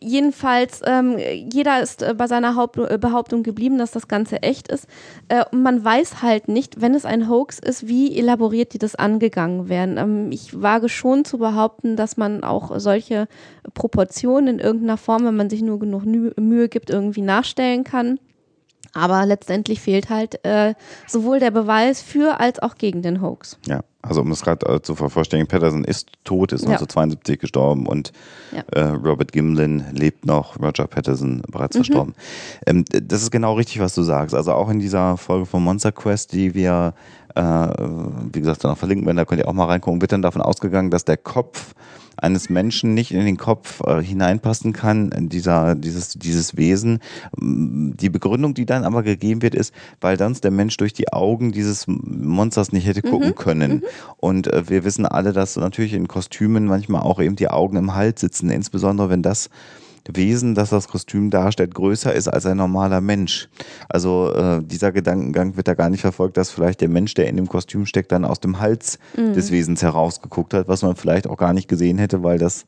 jedenfalls, 0.00 0.80
ähm, 0.86 1.16
jeder 1.18 1.82
ist 1.82 2.02
äh, 2.02 2.14
bei 2.14 2.26
seiner 2.26 2.56
Haupt 2.56 2.78
äh, 2.78 2.98
Behauptung 2.98 3.42
geblieben, 3.42 3.78
dass 3.78 3.90
das 3.90 4.08
Ganze 4.08 4.42
echt 4.42 4.68
ist. 4.68 4.86
Äh, 5.28 5.44
man 5.52 5.84
weiß 5.84 6.22
halt 6.22 6.48
nicht, 6.48 6.80
wenn 6.80 6.94
es 6.94 7.04
ein 7.04 7.28
Hoax 7.28 7.58
ist, 7.58 7.88
wie 7.88 8.16
elaboriert 8.18 8.72
die 8.72 8.78
das 8.78 8.94
angegangen 8.94 9.68
werden. 9.68 9.98
Ähm, 9.98 10.32
ich 10.32 10.60
wage 10.60 10.88
schon 10.88 11.24
zu 11.24 11.38
behaupten, 11.38 11.96
dass 11.96 12.16
man 12.16 12.42
auch 12.44 12.78
solche 12.78 13.26
Proportionen 13.74 14.48
in 14.48 14.58
irgendeiner 14.58 14.96
Form, 14.96 15.24
wenn 15.24 15.36
man 15.36 15.50
sich 15.50 15.62
nur 15.62 15.78
genug 15.78 16.04
Mühe 16.04 16.68
gibt, 16.68 16.90
irgendwie 16.90 17.22
nachstellen 17.22 17.84
kann. 17.84 18.18
Aber 18.92 19.24
letztendlich 19.26 19.80
fehlt 19.80 20.10
halt 20.10 20.44
äh, 20.44 20.74
sowohl 21.06 21.38
der 21.38 21.50
Beweis 21.50 22.02
für 22.02 22.40
als 22.40 22.58
auch 22.60 22.76
gegen 22.76 23.02
den 23.02 23.22
Hoax. 23.22 23.58
ja. 23.66 23.82
Also 24.02 24.22
um 24.22 24.30
es 24.32 24.40
gerade 24.42 24.66
äh, 24.66 24.80
zu 24.80 24.94
vervollständigen, 24.94 25.46
Patterson 25.48 25.84
ist 25.84 26.08
tot, 26.24 26.52
ist 26.52 26.62
Ja. 26.62 26.68
1972 26.70 27.38
gestorben 27.38 27.86
und 27.86 28.12
Ja. 28.50 28.62
äh, 28.72 28.88
Robert 28.92 29.30
Gimlin 29.32 29.84
lebt 29.92 30.24
noch, 30.24 30.58
Roger 30.58 30.86
Patterson 30.86 31.42
bereits 31.50 31.76
Mhm. 31.76 31.78
verstorben. 31.84 32.14
Ähm, 32.66 32.84
das 32.90 33.22
ist 33.22 33.30
genau 33.30 33.54
richtig, 33.54 33.78
was 33.80 33.94
du 33.94 34.02
sagst. 34.02 34.34
Also 34.34 34.52
auch 34.52 34.70
in 34.70 34.78
dieser 34.78 35.16
Folge 35.18 35.44
von 35.46 35.62
Monster 35.62 35.92
Quest, 35.92 36.32
die 36.32 36.54
wir, 36.54 36.94
äh, 37.34 37.68
wie 38.32 38.40
gesagt, 38.40 38.64
dann 38.64 38.72
noch 38.72 38.78
verlinken 38.78 39.06
werden, 39.06 39.16
da 39.16 39.24
könnt 39.24 39.40
ihr 39.40 39.48
auch 39.48 39.52
mal 39.52 39.66
reingucken, 39.66 40.00
wird 40.00 40.12
dann 40.12 40.22
davon 40.22 40.42
ausgegangen, 40.42 40.90
dass 40.90 41.04
der 41.04 41.16
Kopf 41.16 41.74
eines 42.16 42.50
Menschen 42.50 42.94
nicht 42.94 43.12
in 43.12 43.24
den 43.24 43.36
Kopf 43.36 43.80
äh, 43.86 44.02
hineinpassen 44.02 44.72
kann, 44.72 45.10
dieser, 45.28 45.74
dieses, 45.74 46.10
dieses 46.14 46.56
Wesen. 46.56 47.00
Mm, 47.38 47.92
Die 47.92 48.10
Begründung, 48.10 48.54
die 48.54 48.66
dann 48.66 48.84
aber 48.84 49.02
gegeben 49.02 49.42
wird, 49.42 49.54
ist, 49.54 49.74
weil 50.00 50.18
sonst 50.18 50.44
der 50.44 50.50
Mensch 50.50 50.76
durch 50.76 50.92
die 50.92 51.12
Augen 51.12 51.52
dieses 51.52 51.86
Monsters 51.86 52.72
nicht 52.72 52.86
hätte 52.86 53.02
gucken 53.02 53.34
können. 53.34 53.82
Und 54.18 54.52
äh, 54.52 54.68
wir 54.68 54.84
wissen 54.84 55.06
alle, 55.06 55.32
dass 55.32 55.56
natürlich 55.56 55.94
in 55.94 56.08
Kostümen 56.08 56.66
manchmal 56.66 57.02
auch 57.02 57.20
eben 57.20 57.36
die 57.36 57.48
Augen 57.48 57.76
im 57.76 57.94
Hals 57.94 58.20
sitzen, 58.20 58.50
insbesondere 58.50 59.10
wenn 59.10 59.22
das 59.22 59.48
Wesen, 60.12 60.54
das 60.54 60.70
das 60.70 60.88
Kostüm 60.88 61.30
darstellt, 61.30 61.74
größer 61.74 62.12
ist 62.12 62.28
als 62.28 62.46
ein 62.46 62.56
normaler 62.56 63.00
Mensch. 63.00 63.48
Also 63.88 64.32
äh, 64.34 64.62
dieser 64.62 64.92
Gedankengang 64.92 65.56
wird 65.56 65.68
da 65.68 65.74
gar 65.74 65.90
nicht 65.90 66.00
verfolgt, 66.00 66.36
dass 66.36 66.50
vielleicht 66.50 66.80
der 66.80 66.88
Mensch, 66.88 67.14
der 67.14 67.28
in 67.28 67.36
dem 67.36 67.48
Kostüm 67.48 67.86
steckt, 67.86 68.12
dann 68.12 68.24
aus 68.24 68.40
dem 68.40 68.60
Hals 68.60 68.98
des 69.16 69.50
Wesens 69.50 69.82
herausgeguckt 69.82 70.54
hat, 70.54 70.68
was 70.68 70.82
man 70.82 70.96
vielleicht 70.96 71.26
auch 71.26 71.36
gar 71.36 71.52
nicht 71.52 71.68
gesehen 71.68 71.98
hätte, 71.98 72.22
weil 72.22 72.38
das 72.38 72.66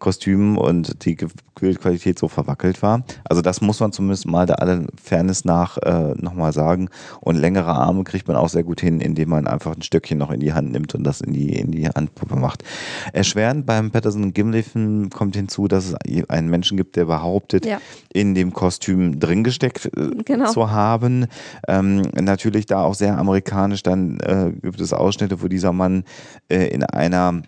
Kostüm 0.00 0.58
und 0.58 1.04
die 1.04 1.16
Bildqualität 1.60 2.18
so 2.18 2.26
verwackelt 2.26 2.82
war. 2.82 3.04
Also 3.24 3.42
das 3.42 3.60
muss 3.60 3.78
man 3.80 3.92
zumindest 3.92 4.26
mal 4.26 4.46
der 4.46 4.60
aller 4.62 4.86
Fairness 5.00 5.44
nach 5.44 5.76
äh, 5.78 6.14
nochmal 6.16 6.52
sagen. 6.52 6.88
Und 7.20 7.36
längere 7.36 7.70
Arme 7.70 8.02
kriegt 8.04 8.26
man 8.26 8.36
auch 8.36 8.48
sehr 8.48 8.64
gut 8.64 8.80
hin, 8.80 9.00
indem 9.00 9.28
man 9.28 9.46
einfach 9.46 9.76
ein 9.76 9.82
Stöckchen 9.82 10.18
noch 10.18 10.30
in 10.30 10.40
die 10.40 10.52
Hand 10.54 10.72
nimmt 10.72 10.94
und 10.94 11.04
das 11.04 11.20
in 11.20 11.32
die, 11.34 11.54
in 11.54 11.70
die 11.70 11.86
Handpuppe 11.86 12.36
macht. 12.36 12.64
Erschwerend 13.12 13.66
beim 13.66 13.90
Patterson 13.90 14.32
Gimley-Film 14.32 15.10
kommt 15.10 15.36
hinzu, 15.36 15.68
dass 15.68 15.84
es 15.86 15.94
einen 16.28 16.48
Menschen 16.48 16.76
gibt, 16.76 16.96
der 16.96 17.04
behauptet, 17.04 17.66
Ja. 17.66 17.78
in 18.12 18.34
dem 18.34 18.52
Kostüm 18.52 19.20
drin 19.20 19.44
gesteckt 19.44 19.84
äh, 19.96 20.10
Genau. 20.24 20.50
zu 20.50 20.70
haben. 20.70 21.26
Ähm, 21.68 22.02
natürlich 22.18 22.64
da 22.66 22.82
auch 22.82 22.94
sehr 22.94 23.18
amerikanisch, 23.18 23.82
dann 23.82 24.18
äh, 24.20 24.50
gibt 24.62 24.80
es 24.80 24.92
Ausschnitte, 24.94 25.42
wo 25.42 25.48
dieser 25.48 25.72
Mann 25.72 26.04
äh, 26.48 26.68
in 26.68 26.82
einer 26.84 27.42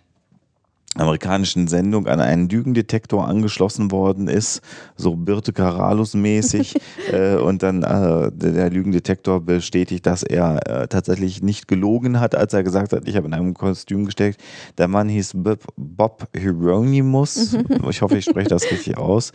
amerikanischen 0.96 1.68
Sendung 1.68 2.07
an 2.07 2.20
einen 2.20 2.48
Lügendetektor 2.48 3.26
angeschlossen 3.26 3.90
worden 3.90 4.28
ist, 4.28 4.61
so 4.94 5.16
Birte 5.16 5.52
Karalus 5.52 6.14
mäßig 6.14 6.74
äh, 7.12 7.37
und 7.37 7.62
dann 7.62 7.83
äh, 7.83 8.31
der, 8.33 8.70
Lügendetektor 8.70 9.40
bestätigt, 9.40 10.05
dass 10.07 10.22
er 10.22 10.66
äh, 10.66 10.88
tatsächlich 10.88 11.42
nicht 11.42 11.66
gelogen 11.66 12.20
hat, 12.20 12.35
als 12.35 12.52
er 12.52 12.62
gesagt 12.62 12.92
hat, 12.92 13.09
ich 13.09 13.16
habe 13.16 13.26
in 13.26 13.35
einem 13.35 13.55
Kostüm 13.55 14.05
gesteckt. 14.05 14.40
Der 14.76 14.88
Mann 14.88 15.09
hieß 15.09 15.33
Bob, 15.37 15.64
Bob 15.76 16.28
Hieronymus, 16.37 17.57
ich 17.88 18.02
hoffe, 18.02 18.18
ich 18.18 18.26
spreche 18.26 18.50
das 18.50 18.70
richtig 18.70 18.96
aus. 18.98 19.33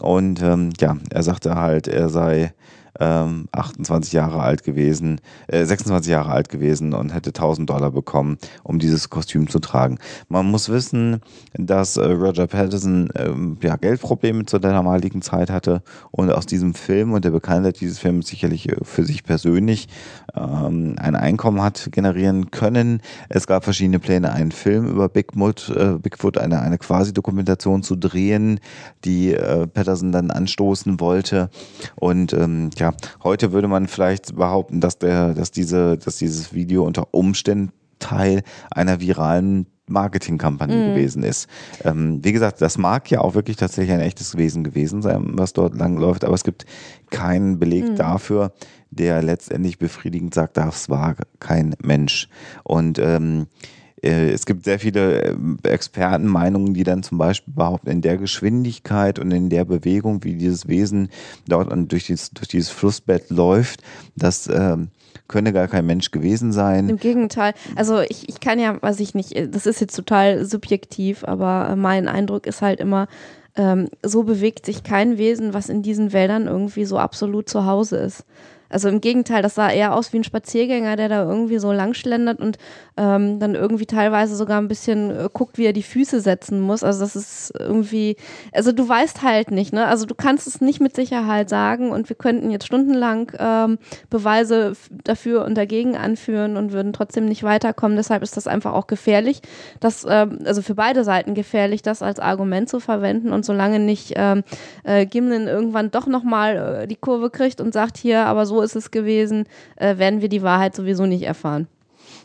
Und 0.00 0.42
ähm, 0.42 0.70
ja, 0.80 0.96
er 1.10 1.22
sagte 1.22 1.54
halt, 1.54 1.86
er 1.86 2.08
sei 2.08 2.54
ähm, 3.00 3.48
28 3.52 4.12
Jahre 4.12 4.40
alt 4.40 4.64
gewesen, 4.64 5.20
äh, 5.46 5.64
26 5.64 6.10
Jahre 6.10 6.30
alt 6.30 6.48
gewesen 6.48 6.94
und 6.94 7.14
hätte 7.14 7.32
1000 7.32 7.68
Dollar 7.68 7.90
bekommen, 7.90 8.38
um 8.62 8.78
dieses 8.78 9.10
Kostüm 9.10 9.48
zu 9.48 9.58
tragen. 9.58 9.98
Man 10.28 10.46
muss 10.46 10.68
wissen, 10.68 11.20
dass 11.54 11.96
äh, 11.96 12.04
Roger 12.04 12.46
Patterson 12.46 13.10
ähm, 13.14 13.58
ja, 13.62 13.76
Geldprobleme 13.76 14.46
zu 14.46 14.58
der 14.58 14.72
damaligen 14.72 15.22
Zeit 15.22 15.50
hatte 15.50 15.82
und 16.10 16.30
aus 16.32 16.46
diesem 16.46 16.74
Film 16.74 17.12
und 17.12 17.24
der 17.24 17.30
Bekanntheit 17.30 17.80
dieses 17.80 17.98
Films 17.98 18.28
sicherlich 18.28 18.68
äh, 18.68 18.76
für 18.82 19.04
sich 19.04 19.24
persönlich 19.24 19.88
ähm, 20.34 20.96
ein 20.98 21.16
Einkommen 21.16 21.62
hat 21.62 21.88
generieren 21.92 22.50
können. 22.50 23.00
Es 23.28 23.46
gab 23.46 23.64
verschiedene 23.64 23.98
Pläne, 23.98 24.32
einen 24.32 24.52
Film 24.52 24.86
über 24.86 25.08
Bigfoot, 25.08 25.70
äh, 25.70 25.98
Bigfoot 25.98 26.38
eine, 26.38 26.60
eine 26.60 26.78
Quasi-Dokumentation 26.78 27.82
zu 27.82 27.96
drehen, 27.96 28.60
die 29.04 29.34
äh, 29.34 29.66
Patterson 29.66 30.12
dann 30.12 30.30
anstoßen 30.30 31.00
wollte. 31.00 31.50
Und 31.96 32.32
ähm, 32.32 32.70
ja, 32.76 32.87
heute 33.22 33.52
würde 33.52 33.68
man 33.68 33.86
vielleicht 33.86 34.36
behaupten, 34.36 34.80
dass 34.80 34.98
der, 34.98 35.34
dass 35.34 35.50
diese, 35.50 35.98
dass 35.98 36.16
dieses 36.16 36.52
Video 36.52 36.84
unter 36.84 37.12
Umständen 37.12 37.72
Teil 37.98 38.42
einer 38.70 39.00
viralen 39.00 39.66
Marketingkampagne 39.88 40.90
gewesen 40.90 41.22
ist. 41.22 41.48
Ähm, 41.84 42.22
wie 42.22 42.32
gesagt, 42.32 42.60
das 42.60 42.78
mag 42.78 43.10
ja 43.10 43.20
auch 43.20 43.34
wirklich 43.34 43.56
tatsächlich 43.56 43.94
ein 43.94 44.00
echtes 44.00 44.36
Wesen 44.36 44.62
gewesen 44.62 45.02
sein, 45.02 45.30
was 45.32 45.52
dort 45.54 45.76
langläuft, 45.76 46.24
aber 46.24 46.34
es 46.34 46.44
gibt 46.44 46.66
keinen 47.10 47.58
Beleg 47.58 47.96
dafür, 47.96 48.52
der 48.90 49.22
letztendlich 49.22 49.78
befriedigend 49.78 50.34
sagt, 50.34 50.56
das 50.56 50.88
war 50.88 51.16
kein 51.40 51.74
Mensch. 51.82 52.28
Und 52.64 52.98
ähm, 52.98 53.46
äh, 53.46 53.77
es 54.02 54.46
gibt 54.46 54.64
sehr 54.64 54.78
viele 54.78 55.22
äh, 55.22 55.36
Expertenmeinungen, 55.64 56.74
die 56.74 56.84
dann 56.84 57.02
zum 57.02 57.18
Beispiel 57.18 57.54
behaupten, 57.54 57.90
in 57.90 58.00
der 58.00 58.16
Geschwindigkeit 58.16 59.18
und 59.18 59.30
in 59.30 59.48
der 59.48 59.64
Bewegung, 59.64 60.22
wie 60.24 60.34
dieses 60.34 60.68
Wesen 60.68 61.08
dort 61.46 61.70
und 61.72 61.90
durch 61.90 62.06
dieses, 62.06 62.30
durch 62.30 62.48
dieses 62.48 62.70
Flussbett 62.70 63.30
läuft, 63.30 63.82
das 64.16 64.48
ähm, 64.48 64.88
könne 65.26 65.52
gar 65.52 65.68
kein 65.68 65.86
Mensch 65.86 66.10
gewesen 66.10 66.52
sein. 66.52 66.88
Im 66.88 66.96
Gegenteil. 66.96 67.54
Also 67.76 68.00
ich, 68.00 68.28
ich 68.28 68.40
kann 68.40 68.58
ja, 68.58 68.80
weiß 68.80 69.00
ich 69.00 69.14
nicht, 69.14 69.32
äh, 69.32 69.48
das 69.48 69.66
ist 69.66 69.80
jetzt 69.80 69.96
total 69.96 70.44
subjektiv, 70.44 71.24
aber 71.24 71.70
äh, 71.70 71.76
mein 71.76 72.08
Eindruck 72.08 72.46
ist 72.46 72.62
halt 72.62 72.80
immer, 72.80 73.08
ähm, 73.56 73.88
so 74.04 74.22
bewegt 74.22 74.64
sich 74.64 74.82
kein 74.82 75.18
Wesen, 75.18 75.54
was 75.54 75.68
in 75.68 75.82
diesen 75.82 76.12
Wäldern 76.12 76.46
irgendwie 76.46 76.84
so 76.84 76.98
absolut 76.98 77.48
zu 77.48 77.66
Hause 77.66 77.96
ist. 77.98 78.24
Also 78.68 78.88
im 78.88 79.00
Gegenteil, 79.00 79.42
das 79.42 79.54
sah 79.54 79.70
eher 79.70 79.94
aus 79.94 80.12
wie 80.12 80.18
ein 80.18 80.24
Spaziergänger, 80.24 80.96
der 80.96 81.08
da 81.08 81.22
irgendwie 81.22 81.58
so 81.58 81.72
langschlendert 81.72 82.40
und 82.40 82.58
ähm, 82.96 83.38
dann 83.38 83.54
irgendwie 83.54 83.86
teilweise 83.86 84.36
sogar 84.36 84.60
ein 84.60 84.68
bisschen 84.68 85.10
äh, 85.10 85.28
guckt, 85.32 85.56
wie 85.56 85.64
er 85.64 85.72
die 85.72 85.82
Füße 85.82 86.20
setzen 86.20 86.60
muss. 86.60 86.82
Also 86.82 87.00
das 87.00 87.16
ist 87.16 87.52
irgendwie, 87.58 88.16
also 88.52 88.72
du 88.72 88.86
weißt 88.88 89.22
halt 89.22 89.50
nicht, 89.50 89.72
ne? 89.72 89.86
Also 89.86 90.04
du 90.04 90.14
kannst 90.14 90.46
es 90.46 90.60
nicht 90.60 90.80
mit 90.80 90.94
Sicherheit 90.94 91.48
sagen 91.48 91.90
und 91.90 92.08
wir 92.08 92.16
könnten 92.16 92.50
jetzt 92.50 92.66
stundenlang 92.66 93.32
ähm, 93.38 93.78
Beweise 94.10 94.74
dafür 95.04 95.44
und 95.44 95.56
dagegen 95.56 95.96
anführen 95.96 96.56
und 96.56 96.72
würden 96.72 96.92
trotzdem 96.92 97.26
nicht 97.26 97.42
weiterkommen. 97.42 97.96
Deshalb 97.96 98.22
ist 98.22 98.36
das 98.36 98.46
einfach 98.46 98.74
auch 98.74 98.86
gefährlich, 98.86 99.40
das, 99.80 100.06
ähm, 100.08 100.40
also 100.44 100.60
für 100.60 100.74
beide 100.74 101.04
Seiten 101.04 101.34
gefährlich, 101.34 101.82
das 101.82 102.02
als 102.02 102.20
Argument 102.20 102.68
zu 102.68 102.80
verwenden 102.80 103.32
und 103.32 103.44
solange 103.44 103.78
nicht 103.78 104.14
ähm, 104.16 104.42
äh, 104.84 105.06
Gimlin 105.06 105.46
irgendwann 105.46 105.90
doch 105.90 106.06
nochmal 106.06 106.82
äh, 106.82 106.86
die 106.86 106.96
Kurve 106.96 107.30
kriegt 107.30 107.60
und 107.60 107.72
sagt, 107.72 107.96
hier, 107.96 108.26
aber 108.26 108.44
so 108.44 108.57
ist 108.62 108.76
es 108.76 108.90
gewesen, 108.90 109.46
äh, 109.76 109.98
werden 109.98 110.20
wir 110.20 110.28
die 110.28 110.42
Wahrheit 110.42 110.74
sowieso 110.74 111.06
nicht 111.06 111.22
erfahren. 111.22 111.68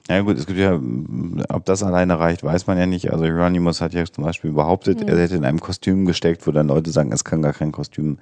Ja 0.10 0.19
gut, 0.19 0.38
es 0.38 0.46
gibt 0.46 0.60
ja, 0.60 0.78
ob 1.48 1.65
das 1.65 1.82
alleine 1.82 2.19
reicht, 2.19 2.43
weiß 2.43 2.67
man 2.67 2.78
ja 2.78 2.86
nicht. 2.86 3.12
Also 3.12 3.24
Hieronymus 3.24 3.80
hat 3.80 3.93
ja 3.93 4.04
zum 4.06 4.26
Beispiel 4.26 4.52
behauptet, 4.52 5.02
er 5.02 5.17
hätte 5.17 5.36
in 5.36 5.46
einem 5.46 5.62
Kostüm 5.62 6.06
gesteckt, 6.06 6.46
wo 6.46 6.52
dann 6.52 6.67
Leute 6.67 6.91
sagen, 6.91 7.13
es 7.13 7.24
kann 7.24 7.41
gar 7.41 7.54
kein 7.54 7.72
Kostüm 7.72 8.17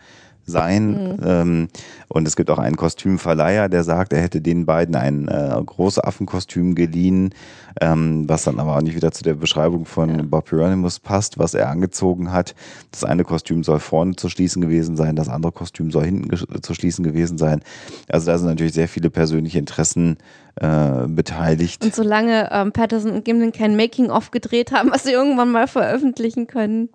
sein. 0.45 1.19
Ähm, 1.23 1.67
und 2.07 2.27
es 2.27 2.35
gibt 2.35 2.49
auch 2.49 2.59
einen 2.59 2.75
Kostümverleiher, 2.75 3.69
der 3.69 3.83
sagt, 3.83 4.13
er 4.13 4.21
hätte 4.21 4.41
den 4.41 4.65
beiden 4.65 4.95
ein 4.95 5.27
äh, 5.27 5.61
Großaffenkostüm 5.65 6.75
geliehen, 6.75 7.33
ähm, 7.79 8.27
was 8.27 8.43
dann 8.43 8.59
aber 8.59 8.75
auch 8.75 8.81
nicht 8.81 8.95
wieder 8.95 9.11
zu 9.11 9.23
der 9.23 9.35
Beschreibung 9.35 9.85
von 9.85 10.29
Bob 10.29 10.49
Hieronymus 10.49 10.99
passt, 10.99 11.39
was 11.39 11.53
er 11.53 11.69
angezogen 11.69 12.31
hat. 12.31 12.55
Das 12.91 13.03
eine 13.03 13.23
Kostüm 13.23 13.63
soll 13.63 13.79
vorne 13.79 14.15
zu 14.15 14.29
schließen 14.29 14.61
gewesen 14.61 14.97
sein, 14.97 15.15
das 15.15 15.29
andere 15.29 15.51
Kostüm 15.51 15.91
soll 15.91 16.05
hinten 16.05 16.61
zu 16.61 16.73
schließen 16.73 17.03
gewesen 17.03 17.37
sein. 17.37 17.61
Also 18.09 18.27
da 18.27 18.37
sind 18.37 18.47
natürlich 18.47 18.73
sehr 18.73 18.87
viele 18.87 19.09
persönliche 19.09 19.59
Interessen 19.59 20.17
äh, 20.55 21.07
beteiligt. 21.07 21.83
Und 21.83 21.95
solange 21.95 22.49
ähm, 22.51 22.71
Patterson 22.71 23.11
und 23.11 23.25
Gimlin 23.25 23.51
kein 23.53 23.75
Making-of 23.77 24.31
gedreht 24.31 24.71
haben, 24.71 24.91
was 24.91 25.03
sie 25.03 25.11
irgendwann 25.11 25.51
mal 25.51 25.67
veröffentlichen 25.67 26.47
können, 26.47 26.89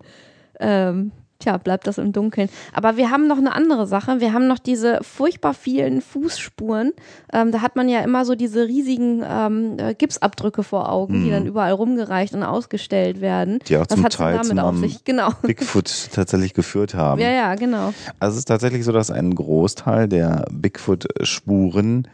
ähm, 0.59 1.11
tja, 1.39 1.57
bleibt 1.57 1.87
das 1.87 1.97
im 1.97 2.11
Dunkeln. 2.13 2.49
Aber 2.73 2.97
wir 2.97 3.11
haben 3.11 3.27
noch 3.27 3.37
eine 3.37 3.53
andere 3.53 3.87
Sache. 3.87 4.19
Wir 4.19 4.33
haben 4.33 4.47
noch 4.47 4.59
diese 4.59 4.99
furchtbar 5.01 5.53
vielen 5.53 6.01
Fußspuren. 6.01 6.93
Ähm, 7.33 7.51
da 7.51 7.61
hat 7.61 7.75
man 7.75 7.89
ja 7.89 8.01
immer 8.01 8.25
so 8.25 8.35
diese 8.35 8.67
riesigen 8.67 9.23
ähm, 9.27 9.77
äh, 9.77 9.93
Gipsabdrücke 9.93 10.63
vor 10.63 10.91
Augen, 10.91 11.23
die 11.23 11.31
dann 11.31 11.45
überall 11.45 11.71
rumgereicht 11.71 12.33
und 12.33 12.43
ausgestellt 12.43 13.21
werden. 13.21 13.59
Die 13.67 13.77
auch 13.77 13.81
was 13.81 13.89
zum 13.89 14.09
Teil 14.09 14.33
damit 14.33 14.47
zum 14.47 14.59
auf 14.59 14.77
sich? 14.77 15.03
Genau. 15.03 15.29
Bigfoot 15.41 16.09
tatsächlich 16.13 16.53
geführt 16.53 16.93
haben. 16.93 17.21
Ja, 17.21 17.31
ja, 17.31 17.55
genau. 17.55 17.93
Also 18.19 18.33
es 18.33 18.39
ist 18.39 18.45
tatsächlich 18.45 18.83
so, 18.83 18.91
dass 18.91 19.11
ein 19.11 19.33
Großteil 19.33 20.07
der 20.07 20.45
Bigfoot-Spuren 20.51 22.07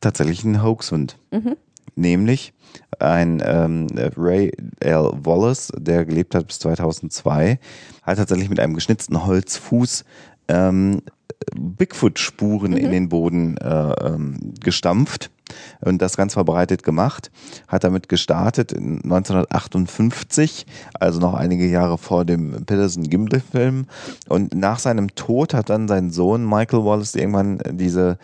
tatsächlich 0.00 0.44
ein 0.44 0.62
Hoax 0.62 0.88
sind. 0.88 1.16
Nämlich 1.96 2.52
ein 2.98 3.42
ähm, 3.44 3.86
Ray 4.16 4.52
L. 4.80 5.10
Wallace, 5.22 5.72
der 5.76 6.04
gelebt 6.04 6.34
hat 6.34 6.46
bis 6.46 6.58
2002, 6.60 7.58
hat 8.02 8.18
tatsächlich 8.18 8.48
mit 8.48 8.60
einem 8.60 8.74
geschnitzten 8.74 9.26
Holzfuß 9.26 10.04
ähm, 10.48 11.02
Bigfoot-Spuren 11.54 12.74
in 12.74 12.90
den 12.90 13.08
Boden 13.08 13.56
äh, 13.56 13.92
ähm, 14.06 14.52
gestampft 14.60 15.30
und 15.80 16.02
das 16.02 16.16
ganz 16.16 16.34
verbreitet 16.34 16.82
gemacht. 16.82 17.30
Hat 17.66 17.84
damit 17.84 18.08
gestartet 18.08 18.72
in 18.72 19.02
1958, 19.02 20.66
also 20.98 21.18
noch 21.18 21.34
einige 21.34 21.66
Jahre 21.66 21.98
vor 21.98 22.24
dem 22.24 22.64
Patterson-Gimble-Film. 22.66 23.86
Und 24.28 24.54
nach 24.54 24.78
seinem 24.78 25.14
Tod 25.14 25.54
hat 25.54 25.70
dann 25.70 25.88
sein 25.88 26.10
Sohn 26.10 26.44
Michael 26.44 26.84
Wallace 26.84 27.14
irgendwann 27.14 27.60
diese 27.70 28.18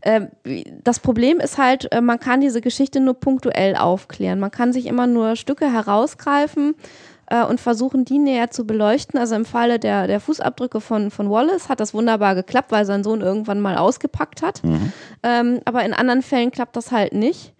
äh, 0.00 0.22
das 0.82 1.00
Problem 1.00 1.38
ist 1.38 1.58
halt, 1.58 1.92
äh, 1.92 2.00
man 2.00 2.20
kann 2.20 2.40
diese 2.40 2.60
Geschichte 2.60 3.00
nur 3.00 3.14
punktuell 3.14 3.76
aufklären. 3.76 4.40
Man 4.40 4.50
kann 4.50 4.72
sich 4.72 4.86
immer 4.86 5.06
nur 5.06 5.36
Stücke 5.36 5.72
herausgreifen 5.72 6.74
äh, 7.28 7.44
und 7.44 7.60
versuchen, 7.60 8.04
die 8.04 8.18
näher 8.18 8.50
zu 8.50 8.66
beleuchten. 8.66 9.18
Also 9.18 9.34
im 9.34 9.44
Falle 9.44 9.78
der, 9.78 10.06
der 10.06 10.20
Fußabdrücke 10.20 10.80
von, 10.80 11.10
von 11.10 11.30
Wallace 11.30 11.68
hat 11.68 11.80
das 11.80 11.94
wunderbar 11.94 12.34
geklappt, 12.34 12.72
weil 12.72 12.84
sein 12.84 13.04
Sohn 13.04 13.20
irgendwann 13.20 13.60
mal 13.60 13.76
ausgepackt 13.76 14.42
hat. 14.42 14.62
Ähm, 15.22 15.60
aber 15.64 15.84
in 15.84 15.92
anderen 15.92 16.22
Fällen 16.22 16.50
klappt 16.50 16.76
das 16.76 16.92
halt 16.92 17.12
nicht. 17.12 17.52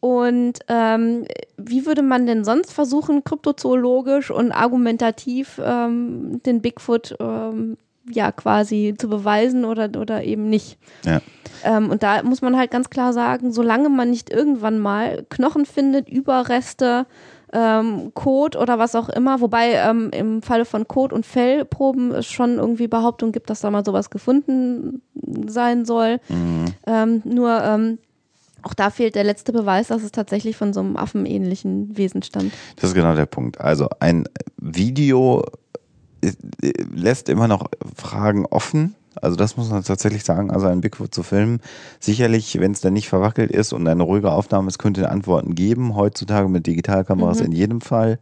Und 0.00 0.60
ähm, 0.68 1.24
wie 1.56 1.84
würde 1.84 2.02
man 2.02 2.26
denn 2.26 2.44
sonst 2.44 2.72
versuchen, 2.72 3.24
kryptozoologisch 3.24 4.30
und 4.30 4.52
argumentativ 4.52 5.60
ähm, 5.64 6.40
den 6.46 6.62
Bigfoot 6.62 7.16
ähm, 7.18 7.76
ja 8.12 8.32
quasi 8.32 8.94
zu 8.98 9.08
beweisen 9.08 9.64
oder, 9.64 9.90
oder 9.98 10.24
eben 10.24 10.48
nicht? 10.48 10.78
Ja. 11.04 11.20
Ähm, 11.64 11.90
und 11.90 12.02
da 12.02 12.22
muss 12.22 12.42
man 12.42 12.56
halt 12.56 12.70
ganz 12.70 12.90
klar 12.90 13.12
sagen, 13.12 13.52
solange 13.52 13.88
man 13.88 14.10
nicht 14.10 14.30
irgendwann 14.30 14.78
mal 14.78 15.24
Knochen 15.28 15.66
findet, 15.66 16.08
Überreste, 16.08 17.06
ähm, 17.52 18.12
Kot 18.14 18.56
oder 18.56 18.78
was 18.78 18.94
auch 18.94 19.08
immer, 19.08 19.40
wobei 19.40 19.72
ähm, 19.72 20.10
im 20.12 20.42
Falle 20.42 20.64
von 20.64 20.86
Kot 20.86 21.12
und 21.12 21.24
Fellproben 21.24 22.12
es 22.12 22.26
schon 22.26 22.58
irgendwie 22.58 22.88
Behauptungen 22.88 23.32
gibt, 23.32 23.50
dass 23.50 23.60
da 23.60 23.70
mal 23.70 23.84
sowas 23.84 24.10
gefunden 24.10 25.02
sein 25.46 25.84
soll. 25.84 26.20
Ähm, 26.86 27.22
nur 27.24 27.62
ähm, 27.62 27.98
auch 28.62 28.74
da 28.74 28.90
fehlt 28.90 29.14
der 29.14 29.24
letzte 29.24 29.52
Beweis, 29.52 29.88
dass 29.88 30.02
es 30.02 30.12
tatsächlich 30.12 30.56
von 30.56 30.72
so 30.72 30.80
einem 30.80 30.96
affenähnlichen 30.96 31.96
Wesen 31.96 32.22
stammt. 32.22 32.52
Das 32.76 32.90
ist 32.90 32.94
genau 32.94 33.14
der 33.14 33.26
Punkt. 33.26 33.60
Also 33.60 33.88
ein 34.00 34.24
Video 34.56 35.44
lässt 36.94 37.28
immer 37.28 37.48
noch 37.48 37.66
Fragen 37.96 38.46
offen. 38.46 38.94
Also 39.20 39.36
das 39.36 39.56
muss 39.56 39.70
man 39.70 39.82
tatsächlich 39.82 40.24
sagen. 40.24 40.50
Also 40.50 40.66
ein 40.66 40.80
Bigfoot 40.80 41.14
zu 41.14 41.22
filmen, 41.22 41.60
sicherlich, 41.98 42.58
wenn 42.60 42.72
es 42.72 42.80
dann 42.80 42.92
nicht 42.92 43.08
verwackelt 43.08 43.50
ist 43.50 43.72
und 43.72 43.86
eine 43.86 44.02
ruhige 44.02 44.30
Aufnahme, 44.30 44.68
es 44.68 44.78
könnte 44.78 45.10
Antworten 45.10 45.54
geben. 45.54 45.96
Heutzutage 45.96 46.48
mit 46.48 46.66
Digitalkameras 46.66 47.40
in 47.40 47.52
jedem 47.52 47.80
Fall. 47.80 48.18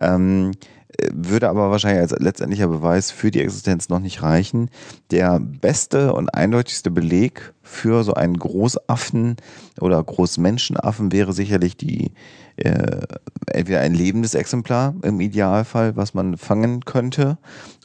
Ähm, 0.00 0.52
äh, 0.52 0.79
würde 1.12 1.48
aber 1.48 1.70
wahrscheinlich 1.70 2.00
als 2.00 2.12
letztendlicher 2.18 2.68
Beweis 2.68 3.10
für 3.10 3.30
die 3.30 3.40
Existenz 3.40 3.88
noch 3.88 4.00
nicht 4.00 4.22
reichen. 4.22 4.70
Der 5.10 5.40
beste 5.40 6.12
und 6.12 6.34
eindeutigste 6.34 6.90
Beleg 6.90 7.52
für 7.62 8.04
so 8.04 8.14
einen 8.14 8.38
Großaffen 8.38 9.36
oder 9.80 10.02
Großmenschenaffen 10.02 11.12
wäre 11.12 11.32
sicherlich 11.32 11.76
die 11.76 12.12
äh, 12.56 13.00
entweder 13.46 13.80
ein 13.80 13.94
lebendes 13.94 14.34
Exemplar 14.34 14.94
im 15.02 15.20
Idealfall, 15.20 15.96
was 15.96 16.14
man 16.14 16.36
fangen 16.36 16.84
könnte, 16.84 17.38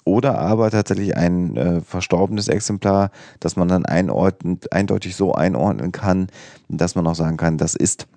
oder 0.03 0.37
aber 0.37 0.69
tatsächlich 0.69 1.17
ein 1.17 1.57
äh, 1.57 1.81
verstorbenes 1.81 2.47
Exemplar, 2.47 3.11
das 3.39 3.55
man 3.55 3.67
dann 3.67 3.85
eindeutig 3.85 5.15
so 5.15 5.33
einordnen 5.33 5.91
kann, 5.91 6.27
dass 6.69 6.95
man 6.95 7.07
auch 7.07 7.15
sagen 7.15 7.37
kann, 7.37 7.57
das 7.57 7.75
ist 7.75 8.07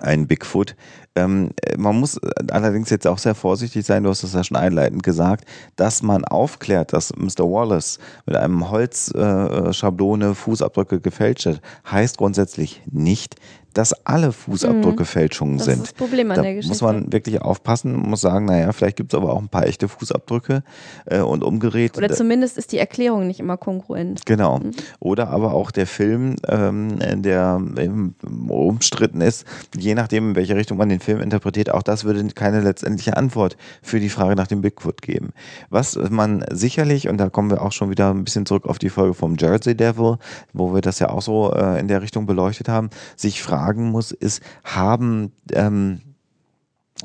ein 0.00 0.26
Bigfoot. 0.26 0.74
Ähm, 1.14 1.50
man 1.76 2.00
muss 2.00 2.18
allerdings 2.50 2.88
jetzt 2.90 3.06
auch 3.06 3.18
sehr 3.18 3.34
vorsichtig 3.34 3.84
sein, 3.84 4.04
du 4.04 4.10
hast 4.10 4.22
es 4.22 4.32
ja 4.32 4.42
schon 4.42 4.56
einleitend 4.56 5.02
gesagt, 5.02 5.44
dass 5.76 6.02
man 6.02 6.24
aufklärt, 6.24 6.92
dass 6.92 7.14
Mr. 7.14 7.44
Wallace 7.44 7.98
mit 8.24 8.36
einem 8.36 8.70
Holzschablone 8.70 10.30
äh, 10.30 10.34
Fußabdrücke 10.34 11.00
gefälscht 11.00 11.46
hat, 11.46 11.60
heißt 11.90 12.16
grundsätzlich 12.16 12.82
nicht, 12.90 13.36
dass 13.72 13.92
alle 14.06 14.32
Fußabdrücke 14.32 15.04
Fälschungen 15.04 15.58
Das 15.58 15.66
sind. 15.66 15.74
ist 15.74 15.82
das 15.82 15.92
Problem 15.92 16.30
an 16.30 16.36
da 16.36 16.42
der 16.42 16.54
Geschichte. 16.54 16.72
muss 16.72 16.82
man 16.82 17.12
wirklich 17.12 17.40
aufpassen, 17.40 17.94
muss 17.94 18.20
sagen, 18.20 18.46
naja, 18.46 18.72
vielleicht 18.72 18.96
gibt 18.96 19.12
es 19.12 19.16
aber 19.16 19.32
auch 19.32 19.40
ein 19.40 19.48
paar 19.48 19.66
echte 19.66 19.88
Fußabdrücke 19.88 20.62
äh, 21.06 21.20
und 21.20 21.42
umgedreht. 21.42 21.96
Oder 21.96 22.10
zumindest 22.10 22.58
ist 22.58 22.72
die 22.72 22.78
Erklärung 22.78 23.26
nicht 23.26 23.40
immer 23.40 23.56
kongruent. 23.56 24.26
Genau. 24.26 24.60
Oder 25.00 25.28
aber 25.30 25.54
auch 25.54 25.70
der 25.70 25.86
Film, 25.86 26.36
ähm, 26.48 26.98
der 27.22 27.60
ähm, 27.78 28.14
umstritten 28.48 29.20
ist, 29.20 29.46
je 29.76 29.94
nachdem, 29.94 30.30
in 30.30 30.36
welche 30.36 30.56
Richtung 30.56 30.76
man 30.78 30.88
den 30.88 31.00
Film 31.00 31.20
interpretiert, 31.20 31.70
auch 31.70 31.82
das 31.82 32.04
würde 32.04 32.22
keine 32.34 32.60
letztendliche 32.60 33.16
Antwort 33.16 33.56
für 33.82 34.00
die 34.00 34.08
Frage 34.10 34.36
nach 34.36 34.46
dem 34.46 34.60
Bigfoot 34.60 35.02
geben. 35.02 35.30
Was 35.70 35.98
man 36.10 36.44
sicherlich, 36.50 37.08
und 37.08 37.18
da 37.18 37.30
kommen 37.30 37.50
wir 37.50 37.62
auch 37.62 37.72
schon 37.72 37.90
wieder 37.90 38.10
ein 38.10 38.24
bisschen 38.24 38.46
zurück 38.46 38.66
auf 38.66 38.78
die 38.78 38.90
Folge 38.90 39.14
vom 39.14 39.36
Jersey 39.36 39.76
Devil, 39.76 40.18
wo 40.52 40.74
wir 40.74 40.80
das 40.82 40.98
ja 40.98 41.08
auch 41.10 41.22
so 41.22 41.52
äh, 41.54 41.80
in 41.80 41.88
der 41.88 42.02
Richtung 42.02 42.26
beleuchtet 42.26 42.68
haben, 42.68 42.90
sich 43.16 43.42
fragen 43.42 43.61
muss, 43.90 44.12
ist, 44.12 44.42
haben 44.64 45.32
ähm, 45.52 46.00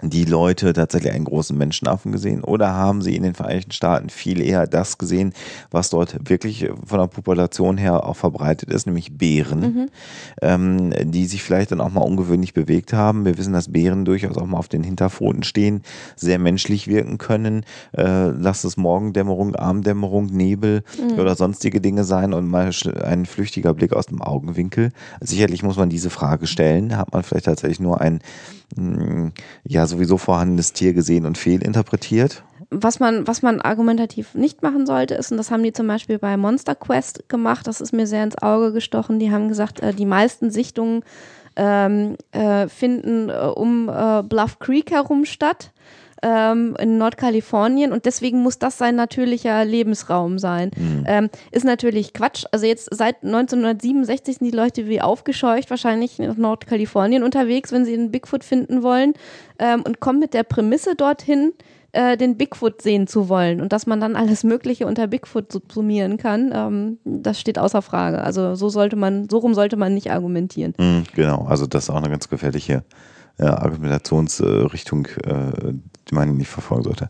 die 0.02 0.26
Leute 0.26 0.74
tatsächlich 0.74 1.14
einen 1.14 1.26
großen 1.26 1.58
Menschenaffen 1.58 2.12
gesehen 2.12 2.44
oder 2.44 2.74
haben 2.74 3.02
sie 3.02 3.16
in 3.16 3.24
den 3.24 3.34
Vereinigten 3.34 3.72
Staaten 3.72 4.10
viel 4.10 4.42
eher 4.42 4.68
das 4.68 4.98
gesehen, 4.98 5.34
was 5.72 5.90
dort 5.90 6.30
wirklich 6.30 6.70
von 6.86 7.00
der 7.00 7.08
Population 7.08 7.78
her 7.78 8.06
auch 8.06 8.16
verbreitet 8.16 8.70
ist, 8.70 8.86
nämlich 8.86 9.18
Bären, 9.18 9.90
ähm, 10.42 10.94
die 11.12 11.26
sich 11.26 11.44
vielleicht 11.44 11.72
dann 11.72 11.82
auch 11.82 11.92
mal 11.92 12.02
ungewöhnlich 12.02 12.54
bewegt 12.54 12.94
haben. 12.94 13.26
Wir 13.26 13.38
wissen, 13.38 13.54
dass 13.54 13.72
Bären 13.72 14.06
durchaus 14.06 14.38
auch 14.38 14.46
mal 14.46 14.58
auf 14.58 14.68
den 14.68 14.84
Hinterpfoten 14.84 15.44
stehen, 15.44 15.82
sehr 16.16 16.40
menschlich 16.40 16.88
wirken 16.88 17.18
können. 17.18 17.64
Äh, 17.96 18.30
lass 18.30 18.64
es 18.64 18.78
Morgendämmerung, 18.78 19.56
Abenddämmerung, 19.56 20.28
Nebel 20.28 20.84
oder 21.18 21.36
sonstige 21.36 21.82
Dinge 21.82 22.04
sein 22.04 22.34
und 22.34 22.48
mal 22.48 22.72
ein 23.04 23.26
flüchtiger 23.26 23.74
Blick 23.74 23.94
aus 23.94 24.08
dem 24.08 24.22
Augenwinkel. 24.22 24.92
Sicherlich 25.22 25.64
muss 25.64 25.78
man 25.78 25.90
diese 25.90 26.10
Frage 26.10 26.48
stellen. 26.48 26.98
Hat 26.98 27.14
man 27.14 27.24
vielleicht 27.24 27.46
tatsächlich 27.46 27.80
nur 27.80 28.02
ein 28.02 28.20
ja 28.76 29.88
sowieso 29.88 30.18
vorhandenes 30.18 30.74
Tier 30.74 30.94
gesehen 30.94 31.26
und 31.26 31.38
fehlinterpretiert? 31.38 32.44
Was 32.70 33.00
man, 33.00 33.26
was 33.26 33.42
man 33.42 33.62
argumentativ 33.62 34.36
nicht 34.36 34.62
machen 34.62 34.86
sollte, 34.86 35.16
ist, 35.16 35.32
und 35.32 35.38
das 35.38 35.52
haben 35.52 35.64
die 35.64 35.72
zum 35.72 35.88
Beispiel 35.88 36.20
bei 36.20 36.36
Monster 36.36 36.76
Quest 36.76 37.30
gemacht, 37.30 37.66
das 37.66 37.80
ist 37.80 37.94
mir 37.94 38.08
sehr 38.08 38.26
ins 38.26 38.38
Auge 38.38 38.74
gestochen, 38.74 39.20
die 39.20 39.32
haben 39.32 39.48
gesagt, 39.48 39.80
äh, 39.80 39.94
die 39.94 40.06
meisten 40.06 40.52
Sichtungen 40.52 41.04
ähm, 41.56 42.18
äh, 42.32 42.68
finden 42.68 43.30
äh, 43.30 43.34
um 43.34 43.90
äh, 43.90 44.22
Bluff 44.24 44.60
Creek 44.60 44.92
herum 44.92 45.24
statt. 45.26 45.72
Ähm, 46.28 46.76
in 46.78 46.98
Nordkalifornien 46.98 47.94
und 47.94 48.06
deswegen 48.06 48.42
muss 48.44 48.60
das 48.60 48.78
sein 48.78 48.96
natürlicher 48.96 49.64
Lebensraum 49.64 50.40
sein. 50.40 50.72
Mhm. 50.76 51.04
Ähm, 51.08 51.30
ist 51.52 51.64
natürlich 51.64 52.14
Quatsch. 52.14 52.46
Also 52.52 52.66
jetzt 52.66 52.90
seit 52.92 53.24
1967 53.24 54.38
sind 54.38 54.52
die 54.52 54.56
Leute 54.56 54.88
wie 54.88 55.02
aufgescheucht 55.02 55.70
wahrscheinlich 55.70 56.20
nach 56.20 56.36
Nordkalifornien 56.36 57.24
unterwegs, 57.24 57.72
wenn 57.72 57.86
sie 57.86 57.94
einen 57.94 58.12
Bigfoot 58.12 58.44
finden 58.44 58.84
wollen 58.84 59.14
ähm, 59.60 59.84
und 59.84 60.00
kommen 60.02 60.20
mit 60.20 60.34
der 60.34 60.44
Prämisse 60.44 60.96
dorthin, 60.96 61.54
äh, 61.94 62.18
den 62.18 62.36
Bigfoot 62.36 62.82
sehen 62.82 63.08
zu 63.08 63.30
wollen 63.30 63.62
und 63.62 63.72
dass 63.72 63.88
man 63.88 64.02
dann 64.02 64.18
alles 64.18 64.44
Mögliche 64.44 64.86
unter 64.86 65.08
Bigfoot 65.08 65.52
subsumieren 65.52 66.18
kann, 66.18 66.52
ähm, 66.54 66.98
das 67.06 67.40
steht 67.40 67.58
außer 67.58 67.82
Frage. 67.82 68.22
Also 68.22 68.56
so 68.56 68.68
sollte 68.68 68.98
man, 68.98 69.30
so 69.30 69.38
rum 69.38 69.54
sollte 69.54 69.78
man 69.78 69.94
nicht 69.94 70.12
argumentieren. 70.12 70.74
Mhm, 70.78 71.04
genau, 71.16 71.46
also 71.46 71.66
das 71.68 71.86
ist 71.86 71.90
auch 71.90 71.96
eine 71.96 72.10
ganz 72.10 72.28
gefährliche 72.28 72.84
äh, 73.40 73.46
Argumentationsrichtung, 73.46 75.08
äh, 75.24 75.74
man 76.12 76.38
nicht 76.38 76.50
verfolgen 76.50 76.84
sollte. 76.84 77.10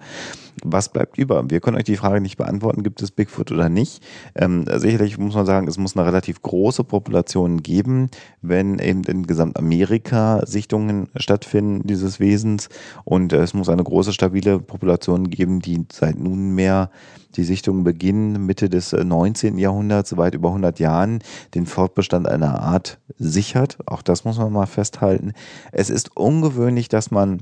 Was 0.64 0.90
bleibt 0.90 1.18
über? 1.18 1.50
Wir 1.50 1.60
können 1.60 1.78
euch 1.78 1.84
die 1.84 1.98
Frage 1.98 2.20
nicht 2.20 2.38
beantworten, 2.38 2.82
gibt 2.82 3.02
es 3.02 3.12
Bigfoot 3.12 3.52
oder 3.52 3.70
nicht. 3.70 4.04
Ähm, 4.34 4.66
sicherlich 4.78 5.18
muss 5.18 5.36
man 5.36 5.46
sagen, 5.46 5.68
es 5.68 5.78
muss 5.78 5.96
eine 5.96 6.06
relativ 6.06 6.42
große 6.42 6.84
Population 6.84 7.62
geben, 7.62 8.10
wenn 8.42 8.80
eben 8.80 9.04
in 9.04 9.28
Gesamtamerika 9.28 10.42
Sichtungen 10.46 11.10
stattfinden 11.16 11.86
dieses 11.86 12.20
Wesens. 12.20 12.70
Und 13.04 13.34
äh, 13.34 13.38
es 13.38 13.54
muss 13.54 13.70
eine 13.70 13.84
große, 13.84 14.14
stabile 14.14 14.60
Population 14.60 15.30
geben, 15.30 15.60
die 15.60 15.86
seit 15.92 16.18
nunmehr 16.18 16.90
die 17.36 17.44
Sichtungen 17.44 17.84
beginnen, 17.84 18.46
Mitte 18.46 18.68
des 18.68 18.94
19. 18.94 19.60
Jahrhunderts, 19.60 20.18
weit 20.18 20.34
über 20.34 20.50
100 20.50 20.80
Jahren, 20.80 21.20
den 21.54 21.68
Fortbestand 21.68 22.28
einer 22.28 22.62
Art 22.62 23.00
sichert. 23.20 23.78
Auch 23.86 24.02
das 24.02 24.26
muss 24.26 24.40
man 24.40 24.52
mal 24.52 24.66
festhalten. 24.66 25.34
Es 25.72 25.92
ist 25.92 26.18
ungewöhnlich, 26.18 26.90
dass 26.90 27.12
man 27.12 27.42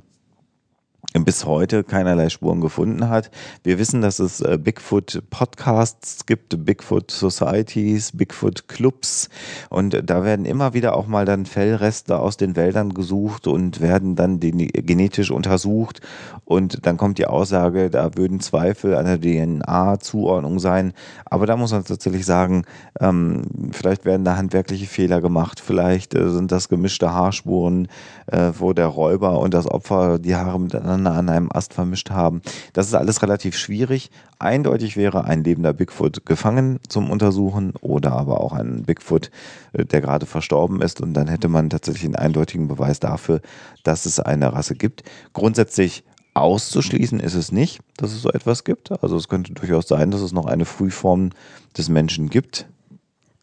bis 1.24 1.46
heute 1.46 1.84
keinerlei 1.84 2.30
Spuren 2.30 2.60
gefunden 2.60 3.08
hat. 3.08 3.32
Wir 3.64 3.80
wissen, 3.80 4.02
dass 4.02 4.20
es 4.20 4.42
äh, 4.42 4.58
Bigfoot 4.62 5.24
Podcasts 5.30 6.26
gibt, 6.26 6.66
Bigfoot 6.66 7.12
Societies, 7.12 8.12
Bigfoot 8.12 8.68
Clubs 8.68 9.30
und 9.70 10.02
da 10.04 10.24
werden 10.26 10.46
immer 10.46 10.74
wieder 10.74 10.98
auch 10.98 11.08
mal 11.08 11.26
dann 11.26 11.46
Fellreste 11.46 12.20
aus 12.20 12.36
den 12.36 12.56
Wäldern 12.56 12.94
gesucht 12.94 13.48
und 13.48 13.80
werden 13.80 14.16
dann 14.16 14.40
genetisch 14.40 15.32
untersucht 15.32 16.02
und 16.44 16.86
dann 16.86 16.98
kommt 16.98 17.18
die 17.18 17.28
Aussage, 17.28 17.90
da 17.90 18.16
würden 18.16 18.40
Zweifel 18.40 18.96
an 18.96 19.06
der 19.06 19.22
DNA-Zuordnung 19.22 20.60
sein. 20.60 20.94
Aber 21.26 21.46
da 21.46 21.56
muss 21.56 21.72
man 21.72 21.84
tatsächlich 21.84 22.26
sagen, 22.26 22.66
ähm, 23.00 23.44
vielleicht 23.72 24.06
werden 24.06 24.26
da 24.26 24.36
handwerkliche 24.38 24.86
Fehler 24.86 25.22
gemacht, 25.22 25.60
vielleicht 25.60 26.14
äh, 26.14 26.30
sind 26.30 26.52
das 26.52 26.70
gemischte 26.70 27.14
Haarspuren, 27.14 27.88
äh, 28.28 28.52
wo 28.58 28.74
der 28.74 28.88
Räuber 28.88 29.40
und 29.40 29.54
das 29.54 29.68
Opfer 29.68 30.20
die 30.20 30.36
Haare 30.36 30.60
miteinander 30.60 31.05
miteinander 31.06 31.20
an 31.20 31.30
einem 31.30 31.50
Ast 31.52 31.74
vermischt 31.74 32.10
haben. 32.10 32.42
Das 32.74 32.88
ist 32.88 32.94
alles 32.94 33.22
relativ 33.22 33.58
schwierig. 33.58 34.10
Eindeutig 34.40 34.98
wäre 34.98 35.26
ein 35.26 35.44
lebender 35.44 35.74
Bigfoot 35.74 36.26
gefangen 36.26 36.80
zum 36.88 37.10
Untersuchen 37.10 37.74
oder 37.82 38.14
aber 38.14 38.42
auch 38.42 38.54
ein 38.54 38.84
Bigfoot, 38.84 39.32
äh, 39.74 39.86
der 39.86 40.02
gerade 40.02 40.26
verstorben 40.26 40.82
ist. 40.82 41.02
Und 41.02 41.14
dann 41.14 41.28
hätte 41.28 41.48
man 41.48 41.70
tatsächlich 41.70 42.06
einen 42.06 42.16
eindeutigen 42.16 42.68
Beweis 42.68 43.00
dafür, 43.00 43.42
dass 43.84 44.06
es 44.06 44.20
eine 44.20 44.54
Rasse 44.54 44.76
gibt. 44.76 45.04
Grundsätzlich 45.34 46.04
auszuschließen 46.34 47.22
ist 47.22 47.36
es 47.36 47.52
nicht, 47.52 47.80
dass 47.96 48.12
es 48.12 48.22
so 48.22 48.30
etwas 48.30 48.66
gibt. 48.66 48.92
Also 49.04 49.16
es 49.16 49.30
könnte 49.30 49.54
durchaus 49.54 49.88
sein, 49.88 50.12
dass 50.12 50.22
es 50.22 50.34
noch 50.34 50.46
eine 50.46 50.66
Frühform 50.66 51.30
des 51.78 51.88
Menschen 51.88 52.30
gibt, 52.30 52.68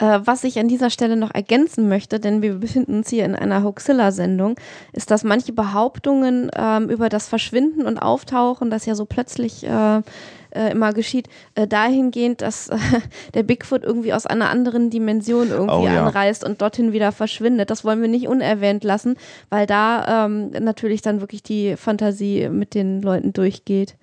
äh, 0.03 0.21
was 0.25 0.43
ich 0.43 0.59
an 0.59 0.67
dieser 0.67 0.91
Stelle 0.91 1.17
noch 1.17 1.33
ergänzen 1.33 1.89
möchte, 1.89 2.19
denn 2.19 2.43
wir 2.43 2.55
befinden 2.55 2.97
uns 2.97 3.09
hier 3.09 3.25
in 3.25 3.37
einer 3.37 3.63
Hoaxilla-Sendung, 3.63 4.57
ist, 4.93 5.13
dass 5.13 5.23
manche 5.23 5.53
Behauptungen 5.53 6.51
ähm, 6.57 6.91
über 6.91 7.09
das 7.09 7.29
Verschwinden 7.29 7.87
und 7.87 7.99
Auftauchen, 7.99 8.69
das 8.69 8.85
ja 8.85 8.97
so 8.97 9.05
plötzlich 9.05 9.65
äh, 9.65 10.03
äh, 10.51 10.73
immer 10.73 10.93
geschieht, 10.93 11.29
äh, 11.55 11.69
dahingehend, 11.69 12.43
dass 12.43 12.69
äh, 12.69 12.77
der 13.35 13.45
Bigfoot 13.45 13.85
irgendwie 13.85 14.13
aus 14.13 14.27
einer 14.27 14.51
anderen 14.51 14.91
Dimension 14.91 15.51
irgendwie 15.51 15.73
Oh, 15.73 15.85
ja. 15.85 16.05
anreist 16.05 16.45
und 16.45 16.61
dorthin 16.61 16.93
wieder 16.93 17.13
verschwindet. 17.13 17.71
Das 17.71 17.85
wollen 17.85 18.03
wir 18.03 18.09
nicht 18.09 18.27
unerwähnt 18.27 18.83
lassen, 18.83 19.17
weil 19.51 19.67
da 19.67 20.27
ähm, 20.27 20.51
natürlich 20.51 21.03
dann 21.03 21.21
wirklich 21.21 21.45
die 21.45 21.77
Fantasie 21.77 22.49
mit 22.49 22.75
den 22.75 23.03
Leuten 23.03 23.33
durchgeht 23.33 23.97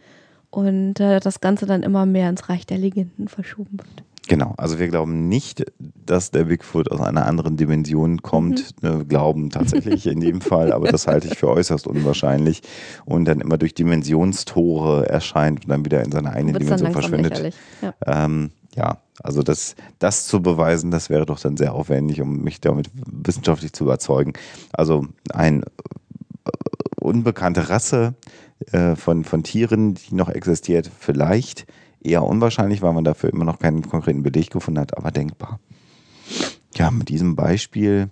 und 0.49 0.99
äh, 0.99 1.19
das 1.19 1.41
Ganze 1.41 1.65
dann 1.65 1.83
immer 1.83 2.05
mehr 2.05 2.29
ins 2.29 2.47
Reich 2.49 2.65
der 2.65 2.77
Legenden 2.77 3.27
verschoben 3.27 3.77
wird. 3.79 4.03
Genau, 4.29 4.53
also 4.57 4.77
wir 4.77 4.87
glauben 4.87 5.27
nicht, 5.27 5.65
dass 5.79 6.29
der 6.29 6.43
Bigfoot 6.43 6.91
aus 6.91 7.01
einer 7.01 7.25
anderen 7.25 7.57
Dimension 7.57 8.21
kommt. 8.21 8.75
Mhm. 8.81 8.87
Wir 8.87 9.05
glauben 9.05 9.49
tatsächlich 9.49 10.05
in 10.05 10.19
dem 10.19 10.39
Fall, 10.39 10.71
aber 10.71 10.91
das 10.91 11.07
halte 11.07 11.27
ich 11.27 11.39
für 11.39 11.49
äußerst 11.49 11.87
unwahrscheinlich 11.87 12.61
und 13.05 13.25
dann 13.25 13.41
immer 13.41 13.57
durch 13.57 13.73
Dimensionstore 13.73 15.09
erscheint 15.09 15.65
und 15.65 15.71
dann 15.71 15.83
wieder 15.83 16.03
in 16.03 16.11
seine 16.11 16.31
eigene 16.31 16.59
Dimension 16.59 16.91
verschwindet. 16.91 17.55
Ja. 17.81 17.93
Ähm, 18.05 18.51
ja, 18.75 18.99
also 19.23 19.41
das, 19.41 19.75
das 19.97 20.27
zu 20.27 20.43
beweisen, 20.43 20.91
das 20.91 21.09
wäre 21.09 21.25
doch 21.25 21.39
dann 21.39 21.57
sehr 21.57 21.73
aufwendig, 21.73 22.21
um 22.21 22.43
mich 22.43 22.61
damit 22.61 22.91
wissenschaftlich 22.93 23.73
zu 23.73 23.85
überzeugen. 23.85 24.33
Also 24.71 25.07
ein 25.33 25.63
äh, 25.63 25.67
unbekannte 27.01 27.69
Rasse 27.69 28.13
äh, 28.71 28.95
von, 28.95 29.23
von 29.23 29.41
Tieren, 29.41 29.95
die 29.95 30.13
noch 30.13 30.29
existiert, 30.29 30.91
vielleicht 30.99 31.65
eher 32.01 32.23
unwahrscheinlich, 32.23 32.81
weil 32.81 32.93
man 32.93 33.03
dafür 33.03 33.31
immer 33.31 33.45
noch 33.45 33.59
keinen 33.59 33.81
konkreten 33.87 34.23
Beleg 34.23 34.49
gefunden 34.49 34.79
hat, 34.79 34.97
aber 34.97 35.11
denkbar. 35.11 35.59
Ja, 36.75 36.91
mit 36.91 37.09
diesem 37.09 37.35
Beispiel 37.35 38.09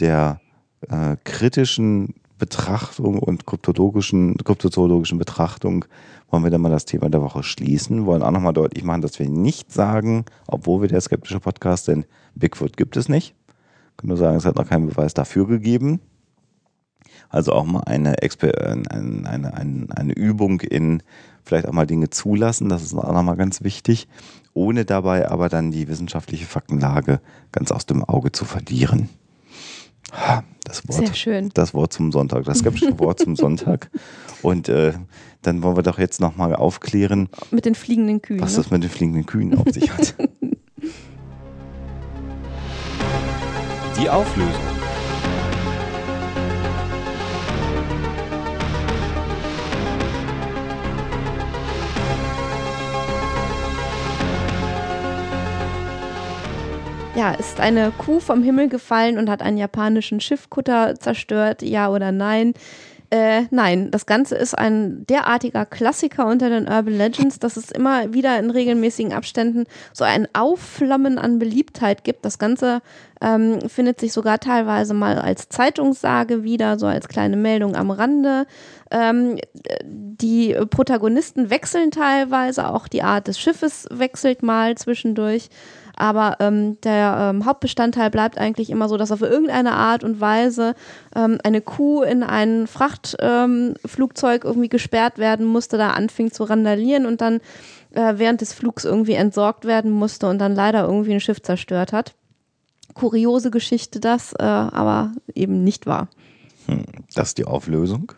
der 0.00 0.40
äh, 0.88 1.16
kritischen 1.24 2.14
Betrachtung 2.38 3.18
und 3.18 3.46
kryptologischen, 3.46 4.36
kryptozoologischen 4.38 5.18
Betrachtung 5.18 5.84
wollen 6.30 6.42
wir 6.42 6.50
dann 6.50 6.62
mal 6.62 6.70
das 6.70 6.86
Thema 6.86 7.10
der 7.10 7.22
Woche 7.22 7.42
schließen. 7.42 8.06
Wollen 8.06 8.22
auch 8.22 8.30
nochmal 8.30 8.52
deutlich 8.52 8.82
machen, 8.82 9.02
dass 9.02 9.18
wir 9.18 9.28
nicht 9.28 9.70
sagen, 9.70 10.24
obwohl 10.46 10.80
wir 10.80 10.88
der 10.88 11.00
skeptische 11.00 11.40
Podcast 11.40 11.84
sind, 11.84 12.06
Bigfoot 12.34 12.76
gibt 12.76 12.96
es 12.96 13.08
nicht. 13.08 13.34
Können 13.96 14.08
nur 14.08 14.16
sagen, 14.16 14.36
es 14.36 14.46
hat 14.46 14.56
noch 14.56 14.68
keinen 14.68 14.88
Beweis 14.88 15.12
dafür 15.12 15.46
gegeben. 15.46 16.00
Also 17.30 17.52
auch 17.52 17.64
mal 17.64 17.80
eine, 17.86 18.22
Exper 18.22 18.52
eine, 18.66 18.90
eine, 18.90 19.88
eine, 19.96 20.12
Übung 20.12 20.60
in 20.60 21.02
vielleicht 21.44 21.66
auch 21.68 21.72
mal 21.72 21.86
Dinge 21.86 22.10
zulassen, 22.10 22.68
das 22.68 22.82
ist 22.82 22.92
auch 22.92 23.12
nochmal 23.12 23.36
ganz 23.36 23.62
wichtig, 23.62 24.08
ohne 24.52 24.84
dabei 24.84 25.30
aber 25.30 25.48
dann 25.48 25.70
die 25.70 25.88
wissenschaftliche 25.88 26.44
Faktenlage 26.44 27.20
ganz 27.52 27.70
aus 27.70 27.86
dem 27.86 28.04
Auge 28.04 28.32
zu 28.32 28.44
verlieren. 28.44 29.08
Das 30.64 30.86
Wort, 30.88 31.06
Sehr 31.06 31.14
schön. 31.14 31.50
das 31.54 31.72
Wort 31.72 31.92
zum 31.92 32.10
Sonntag, 32.10 32.44
das 32.44 32.58
skeptische 32.58 32.98
Wort 32.98 33.20
zum 33.20 33.36
Sonntag. 33.36 33.90
Und 34.42 34.68
äh, 34.68 34.94
dann 35.42 35.62
wollen 35.62 35.76
wir 35.76 35.82
doch 35.82 35.98
jetzt 35.98 36.20
nochmal 36.20 36.54
aufklären, 36.56 37.28
Mit 37.50 37.64
den 37.64 37.74
fliegenden 37.74 38.20
Kühen. 38.22 38.40
was 38.40 38.52
ne? 38.52 38.56
das 38.58 38.70
mit 38.70 38.82
den 38.82 38.90
fliegenden 38.90 39.26
Kühen 39.26 39.56
auf 39.56 39.68
sich 39.70 39.90
hat. 39.92 40.14
Die 44.00 44.08
Auflösung. 44.08 44.79
Ja, 57.20 57.32
ist 57.32 57.60
eine 57.60 57.92
Kuh 57.98 58.18
vom 58.18 58.42
Himmel 58.42 58.70
gefallen 58.70 59.18
und 59.18 59.28
hat 59.28 59.42
einen 59.42 59.58
japanischen 59.58 60.20
Schiffkutter 60.22 60.94
zerstört, 60.98 61.60
ja 61.60 61.90
oder 61.90 62.12
nein? 62.12 62.54
Äh, 63.10 63.42
nein, 63.50 63.90
das 63.90 64.06
Ganze 64.06 64.36
ist 64.36 64.56
ein 64.56 65.04
derartiger 65.06 65.66
Klassiker 65.66 66.26
unter 66.26 66.48
den 66.48 66.66
Urban 66.66 66.96
Legends, 66.96 67.38
dass 67.38 67.58
es 67.58 67.70
immer 67.72 68.14
wieder 68.14 68.38
in 68.38 68.48
regelmäßigen 68.48 69.12
Abständen 69.12 69.64
so 69.92 70.04
ein 70.04 70.28
Aufflammen 70.32 71.18
an 71.18 71.38
Beliebtheit 71.38 72.04
gibt. 72.04 72.24
Das 72.24 72.38
Ganze 72.38 72.80
ähm, 73.20 73.68
findet 73.68 74.00
sich 74.00 74.14
sogar 74.14 74.40
teilweise 74.40 74.94
mal 74.94 75.18
als 75.18 75.50
Zeitungssage 75.50 76.42
wieder, 76.42 76.78
so 76.78 76.86
als 76.86 77.06
kleine 77.06 77.36
Meldung 77.36 77.76
am 77.76 77.90
Rande. 77.90 78.46
Ähm, 78.90 79.36
die 79.84 80.56
Protagonisten 80.70 81.50
wechseln 81.50 81.90
teilweise, 81.90 82.66
auch 82.70 82.88
die 82.88 83.02
Art 83.02 83.28
des 83.28 83.38
Schiffes 83.38 83.86
wechselt 83.90 84.42
mal 84.42 84.78
zwischendurch. 84.78 85.50
Aber 86.00 86.36
ähm, 86.40 86.80
der 86.80 87.30
ähm, 87.30 87.44
Hauptbestandteil 87.44 88.10
bleibt 88.10 88.38
eigentlich 88.38 88.70
immer 88.70 88.88
so, 88.88 88.96
dass 88.96 89.12
auf 89.12 89.20
irgendeine 89.20 89.72
Art 89.72 90.02
und 90.02 90.18
Weise 90.18 90.74
ähm, 91.14 91.36
eine 91.44 91.60
Kuh 91.60 92.02
in 92.02 92.22
ein 92.22 92.66
Frachtflugzeug 92.66 94.44
irgendwie 94.44 94.70
gesperrt 94.70 95.18
werden 95.18 95.44
musste, 95.44 95.76
da 95.76 95.90
anfing 95.90 96.32
zu 96.32 96.44
randalieren 96.44 97.04
und 97.04 97.20
dann 97.20 97.40
äh, 97.90 98.14
während 98.16 98.40
des 98.40 98.54
Flugs 98.54 98.86
irgendwie 98.86 99.12
entsorgt 99.12 99.66
werden 99.66 99.90
musste 99.90 100.26
und 100.26 100.38
dann 100.38 100.54
leider 100.54 100.84
irgendwie 100.84 101.12
ein 101.12 101.20
Schiff 101.20 101.42
zerstört 101.42 101.92
hat. 101.92 102.14
Kuriose 102.94 103.50
Geschichte 103.50 104.00
das, 104.00 104.32
äh, 104.32 104.42
aber 104.42 105.12
eben 105.34 105.64
nicht 105.64 105.86
wahr. 105.86 106.08
Hm, 106.66 106.84
Das 107.14 107.28
ist 107.28 107.38
die 107.38 107.44
Auflösung. 107.44 108.12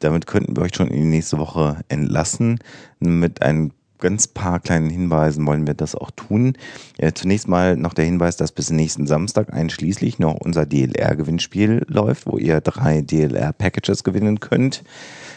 Damit 0.00 0.26
könnten 0.26 0.56
wir 0.56 0.64
euch 0.64 0.74
schon 0.74 0.88
in 0.88 0.96
die 0.96 1.08
nächste 1.08 1.38
Woche 1.38 1.76
entlassen 1.86 2.58
mit 2.98 3.40
ein 3.40 3.72
ganz 4.04 4.26
paar 4.26 4.60
kleinen 4.60 4.90
Hinweisen 4.90 5.46
wollen 5.46 5.66
wir 5.66 5.72
das 5.72 5.94
auch 5.94 6.10
tun. 6.10 6.58
Ja, 7.00 7.14
zunächst 7.14 7.48
mal 7.48 7.74
noch 7.74 7.94
der 7.94 8.04
Hinweis, 8.04 8.36
dass 8.36 8.52
bis 8.52 8.68
nächsten 8.68 9.06
Samstag 9.06 9.50
einschließlich 9.50 10.18
noch 10.18 10.34
unser 10.34 10.66
DLR-Gewinnspiel 10.66 11.86
läuft, 11.88 12.26
wo 12.26 12.36
ihr 12.36 12.60
drei 12.60 13.00
DLR-Packages 13.00 14.04
gewinnen 14.04 14.40
könnt. 14.40 14.84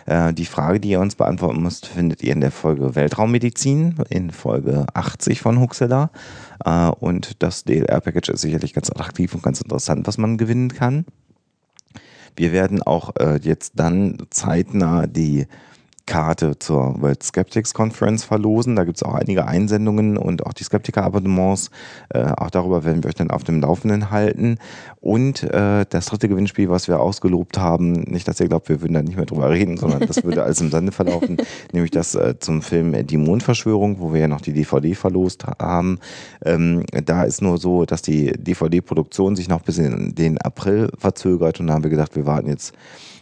Äh, 0.06 0.34
die 0.34 0.46
Frage, 0.46 0.82
die 0.82 0.90
ihr 0.90 1.00
uns 1.00 1.16
beantworten 1.16 1.64
müsst, 1.64 1.88
findet 1.88 2.22
ihr 2.24 2.34
in 2.34 2.42
der 2.42 2.52
Folge 2.52 2.94
Weltraummedizin, 2.94 3.96
in 4.10 4.32
Folge 4.32 4.86
80 4.94 5.40
von 5.40 5.62
Huxela. 5.62 6.12
Äh, 6.66 6.90
und 6.90 7.42
das 7.42 7.64
DLR-Package 7.64 8.30
ist 8.30 8.42
sicherlich 8.42 8.74
ganz 8.74 8.90
attraktiv 8.90 9.34
und 9.34 9.44
ganz 9.44 9.62
interessant, 9.62 10.08
was 10.08 10.18
man 10.18 10.38
gewinnen 10.38 10.74
kann. 10.74 11.06
Wir 12.36 12.52
werden 12.52 12.84
auch 12.84 13.16
äh, 13.18 13.40
jetzt 13.42 13.74
dann 13.78 14.18
zeitnah 14.30 15.08
die 15.08 15.48
Karte 16.08 16.58
zur 16.58 17.00
World 17.02 17.22
Skeptics 17.22 17.74
Conference 17.74 18.24
verlosen. 18.24 18.76
Da 18.76 18.86
gibt 18.86 18.98
es 18.98 19.04
auch 19.04 19.14
einige 19.14 19.46
Einsendungen 19.46 20.18
und 20.18 20.46
auch 20.46 20.54
die 20.54 20.64
Skeptiker-Abonnements. 20.64 21.70
Äh, 22.10 22.32
auch 22.38 22.50
darüber 22.50 22.84
werden 22.84 23.04
wir 23.04 23.10
euch 23.10 23.16
dann 23.16 23.30
auf 23.30 23.44
dem 23.44 23.62
Laufenden 23.62 24.10
halten. 24.10 24.58
Und 25.02 25.44
äh, 25.44 25.86
das 25.88 26.08
dritte 26.08 26.28
Gewinnspiel, 26.30 26.70
was 26.70 26.88
wir 26.88 27.00
ausgelobt 27.00 27.60
haben, 27.60 27.92
nicht, 28.04 28.28
dass 28.28 28.40
ihr 28.40 28.48
glaubt, 28.48 28.70
wir 28.70 28.82
würden 28.82 28.94
da 28.94 29.04
nicht 29.04 29.18
mehr 29.18 29.26
drüber 29.26 29.52
reden, 29.52 29.78
sondern 29.78 30.00
das 30.00 30.24
würde 30.24 30.44
alles 30.44 30.62
im 30.62 30.72
Sande 30.72 30.92
verlaufen, 30.92 31.38
nämlich 31.74 31.92
das 31.92 32.16
äh, 32.16 32.40
zum 32.40 32.62
Film 32.62 33.06
Die 33.06 33.18
Mondverschwörung, 33.18 34.00
wo 34.00 34.14
wir 34.14 34.22
ja 34.22 34.28
noch 34.28 34.42
die 34.42 34.54
DVD 34.54 34.96
verlost 34.96 35.46
haben. 35.60 36.00
Ähm, 36.44 36.84
da 37.06 37.24
ist 37.24 37.42
nur 37.42 37.58
so, 37.58 37.86
dass 37.86 38.02
die 38.02 38.32
DVD-Produktion 38.32 39.36
sich 39.36 39.50
noch 39.50 39.62
bis 39.62 39.78
in 39.78 40.16
den 40.16 40.38
April 40.40 40.90
verzögert 40.98 41.60
und 41.60 41.68
da 41.68 41.74
haben 41.74 41.84
wir 41.84 41.92
gedacht, 41.92 42.16
wir 42.16 42.26
warten 42.26 42.48
jetzt 42.48 42.74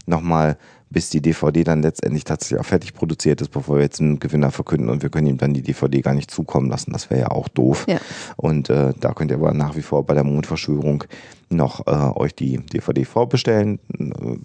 nochmal 0.05 0.57
bis 0.89 1.09
die 1.09 1.21
DVD 1.21 1.63
dann 1.63 1.81
letztendlich 1.81 2.23
tatsächlich 2.23 2.59
auch 2.59 2.65
fertig 2.65 2.93
produziert 2.93 3.41
ist, 3.41 3.49
bevor 3.49 3.77
wir 3.77 3.83
jetzt 3.83 3.99
einen 3.99 4.19
Gewinner 4.19 4.51
verkünden 4.51 4.89
und 4.89 5.03
wir 5.03 5.09
können 5.09 5.27
ihm 5.27 5.37
dann 5.37 5.53
die 5.53 5.61
DVD 5.61 6.01
gar 6.01 6.13
nicht 6.13 6.31
zukommen 6.31 6.69
lassen. 6.69 6.91
Das 6.93 7.09
wäre 7.09 7.21
ja 7.21 7.31
auch 7.31 7.47
doof. 7.47 7.85
Ja. 7.87 7.97
Und 8.37 8.69
äh, 8.69 8.93
da 8.99 9.13
könnt 9.13 9.31
ihr 9.31 9.37
aber 9.37 9.53
nach 9.53 9.75
wie 9.75 9.81
vor 9.81 10.05
bei 10.05 10.13
der 10.13 10.23
Mondverschwörung 10.23 11.03
noch 11.49 11.85
äh, 11.87 11.91
euch 11.91 12.35
die 12.35 12.57
DVD 12.57 13.05
vorbestellen 13.05 13.79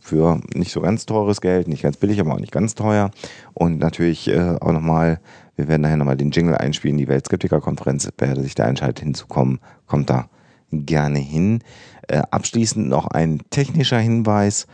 für 0.00 0.40
nicht 0.54 0.72
so 0.72 0.80
ganz 0.80 1.06
teures 1.06 1.40
Geld, 1.40 1.68
nicht 1.68 1.82
ganz 1.82 1.96
billig, 1.96 2.20
aber 2.20 2.34
auch 2.34 2.40
nicht 2.40 2.52
ganz 2.52 2.74
teuer. 2.74 3.10
Und 3.54 3.78
natürlich 3.78 4.28
äh, 4.28 4.56
auch 4.60 4.72
nochmal, 4.72 5.20
wir 5.56 5.68
werden 5.68 5.82
nachher 5.82 5.96
nochmal 5.96 6.16
den 6.16 6.30
Jingle 6.30 6.56
einspielen, 6.56 6.98
die 6.98 7.08
Weltskeptiker-Konferenz, 7.08 8.08
wer 8.18 8.36
sich 8.40 8.54
da 8.54 8.66
entscheidet 8.66 9.00
hinzukommen, 9.00 9.60
kommt 9.86 10.10
da 10.10 10.28
gerne 10.72 11.18
hin. 11.18 11.60
Äh, 12.08 12.22
abschließend 12.30 12.88
noch 12.88 13.06
ein 13.06 13.40
technischer 13.50 13.98
Hinweis 13.98 14.66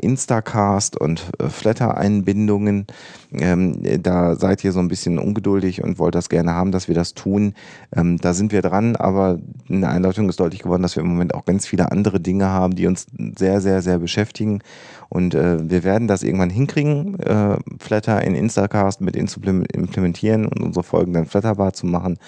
Instacast 0.00 0.96
und 0.96 1.24
äh, 1.38 1.48
Flatter-Einbindungen. 1.48 2.86
Ähm, 3.34 3.82
da 4.02 4.36
seid 4.36 4.62
ihr 4.64 4.72
so 4.72 4.80
ein 4.80 4.88
bisschen 4.88 5.18
ungeduldig 5.18 5.82
und 5.82 5.98
wollt 5.98 6.14
das 6.14 6.28
gerne 6.28 6.52
haben, 6.52 6.72
dass 6.72 6.88
wir 6.88 6.94
das 6.94 7.14
tun. 7.14 7.54
Ähm, 7.94 8.18
da 8.18 8.34
sind 8.34 8.52
wir 8.52 8.62
dran, 8.62 8.96
aber 8.96 9.38
in 9.68 9.80
der 9.80 9.90
Einleitung 9.90 10.28
ist 10.28 10.40
deutlich 10.40 10.62
geworden, 10.62 10.82
dass 10.82 10.96
wir 10.96 11.02
im 11.02 11.08
Moment 11.08 11.34
auch 11.34 11.44
ganz 11.44 11.66
viele 11.66 11.90
andere 11.90 12.20
Dinge 12.20 12.48
haben, 12.48 12.74
die 12.74 12.86
uns 12.86 13.06
sehr, 13.38 13.60
sehr, 13.60 13.82
sehr 13.82 13.98
beschäftigen. 13.98 14.60
Und 15.08 15.34
äh, 15.34 15.58
wir 15.68 15.84
werden 15.84 16.08
das 16.08 16.22
irgendwann 16.22 16.50
hinkriegen, 16.50 17.18
äh, 17.20 17.56
Flatter 17.78 18.22
in 18.22 18.34
Instacast 18.34 19.00
mit 19.00 19.14
implementieren 19.14 20.46
und 20.46 20.62
unsere 20.62 20.82
Folgen 20.82 21.12
dann 21.12 21.26
flatterbar 21.26 21.74
zu 21.74 21.86
machen. 21.86 22.18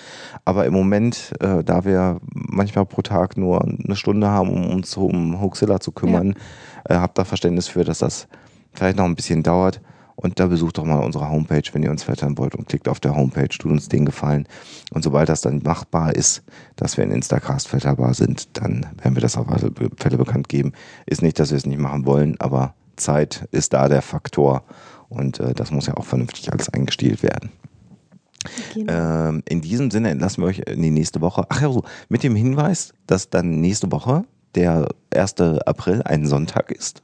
Aber 0.44 0.66
im 0.66 0.74
Moment, 0.74 1.32
äh, 1.40 1.64
da 1.64 1.84
wir 1.84 2.20
manchmal 2.32 2.84
pro 2.84 3.02
Tag 3.02 3.36
nur 3.36 3.64
eine 3.64 3.96
Stunde 3.96 4.28
haben, 4.28 4.50
um 4.50 4.70
uns 4.70 4.96
um 4.96 5.40
Hoaxilla 5.40 5.80
zu 5.80 5.92
kümmern, 5.92 6.34
ja. 6.88 6.96
äh, 6.96 6.98
habt 6.98 7.16
da 7.18 7.24
Verständnis 7.24 7.68
für, 7.68 7.84
dass 7.84 7.98
das 7.98 8.28
vielleicht 8.74 8.98
noch 8.98 9.06
ein 9.06 9.14
bisschen 9.14 9.42
dauert. 9.42 9.80
Und 10.16 10.38
da 10.38 10.46
besucht 10.46 10.78
doch 10.78 10.84
mal 10.84 11.00
unsere 11.00 11.28
Homepage, 11.28 11.62
wenn 11.72 11.82
ihr 11.82 11.90
uns 11.90 12.04
flattern 12.04 12.38
wollt 12.38 12.54
und 12.54 12.68
klickt 12.68 12.88
auf 12.88 13.00
der 13.00 13.16
Homepage, 13.16 13.48
tut 13.48 13.70
uns 13.70 13.88
den 13.88 14.04
Gefallen. 14.04 14.46
Und 14.92 15.02
sobald 15.02 15.28
das 15.28 15.40
dann 15.40 15.62
machbar 15.62 16.14
ist, 16.14 16.42
dass 16.76 16.96
wir 16.96 17.04
in 17.04 17.10
Instacast 17.10 17.68
flatterbar 17.68 18.14
sind, 18.14 18.56
dann 18.56 18.86
werden 19.02 19.14
wir 19.16 19.22
das 19.22 19.36
auf 19.36 19.48
alle 19.48 19.72
Fälle 19.96 20.16
bekannt 20.16 20.48
geben. 20.48 20.72
Ist 21.06 21.22
nicht, 21.22 21.38
dass 21.38 21.50
wir 21.50 21.58
es 21.58 21.66
nicht 21.66 21.80
machen 21.80 22.06
wollen, 22.06 22.40
aber 22.40 22.74
Zeit 22.96 23.48
ist 23.50 23.72
da 23.72 23.88
der 23.88 24.02
Faktor. 24.02 24.62
Und 25.08 25.40
äh, 25.40 25.52
das 25.52 25.70
muss 25.70 25.86
ja 25.86 25.96
auch 25.96 26.04
vernünftig 26.04 26.52
alles 26.52 26.68
eingestielt 26.68 27.22
werden. 27.22 27.50
Genau. 28.74 28.92
Ähm, 28.92 29.42
in 29.48 29.60
diesem 29.60 29.90
Sinne 29.90 30.10
entlassen 30.10 30.42
wir 30.42 30.48
euch 30.48 30.60
in 30.60 30.82
die 30.82 30.90
nächste 30.90 31.20
Woche. 31.20 31.44
Ach 31.48 31.60
ja, 31.60 31.72
so, 31.72 31.82
mit 32.08 32.22
dem 32.22 32.36
Hinweis, 32.36 32.92
dass 33.06 33.30
dann 33.30 33.60
nächste 33.60 33.90
Woche 33.90 34.24
der 34.54 34.88
1. 35.14 35.40
April 35.66 36.02
ein 36.02 36.26
Sonntag 36.26 36.70
ist. 36.70 37.02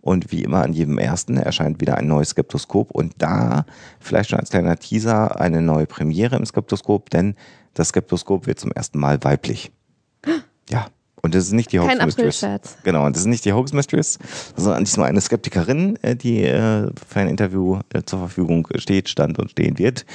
Und 0.00 0.32
wie 0.32 0.42
immer 0.42 0.62
an 0.62 0.72
jedem 0.72 0.98
ersten 0.98 1.36
erscheint 1.36 1.80
wieder 1.80 1.96
ein 1.96 2.06
neues 2.06 2.30
Skeptoskop 2.30 2.90
und 2.90 3.14
da 3.18 3.66
vielleicht 4.00 4.30
schon 4.30 4.38
als 4.38 4.50
kleiner 4.50 4.76
Teaser 4.76 5.40
eine 5.40 5.60
neue 5.60 5.86
Premiere 5.86 6.36
im 6.36 6.46
Skeptoskop, 6.46 7.10
denn 7.10 7.34
das 7.74 7.88
Skeptoskop 7.88 8.46
wird 8.46 8.60
zum 8.60 8.72
ersten 8.72 8.98
Mal 8.98 9.22
weiblich. 9.22 9.72
Ja. 10.70 10.88
Und 11.22 11.34
das 11.34 11.46
ist 11.46 11.52
nicht 11.52 11.72
die 11.72 11.80
Hoax 11.80 12.04
Mistress. 12.04 12.46
Genau, 12.84 13.04
und 13.04 13.16
das 13.16 13.22
ist 13.22 13.28
nicht 13.28 13.44
die 13.44 13.52
Hoax 13.52 13.72
Mistress, 13.72 14.18
sondern 14.56 14.84
diesmal 14.84 15.08
eine 15.08 15.20
Skeptikerin, 15.20 15.98
äh, 16.02 16.14
die 16.14 16.44
äh, 16.44 16.90
für 17.08 17.20
ein 17.20 17.28
Interview 17.28 17.80
äh, 17.92 18.02
zur 18.04 18.20
Verfügung 18.20 18.68
steht, 18.76 19.08
stand 19.08 19.38
und 19.38 19.50
stehen 19.50 19.78
wird. 19.78 20.06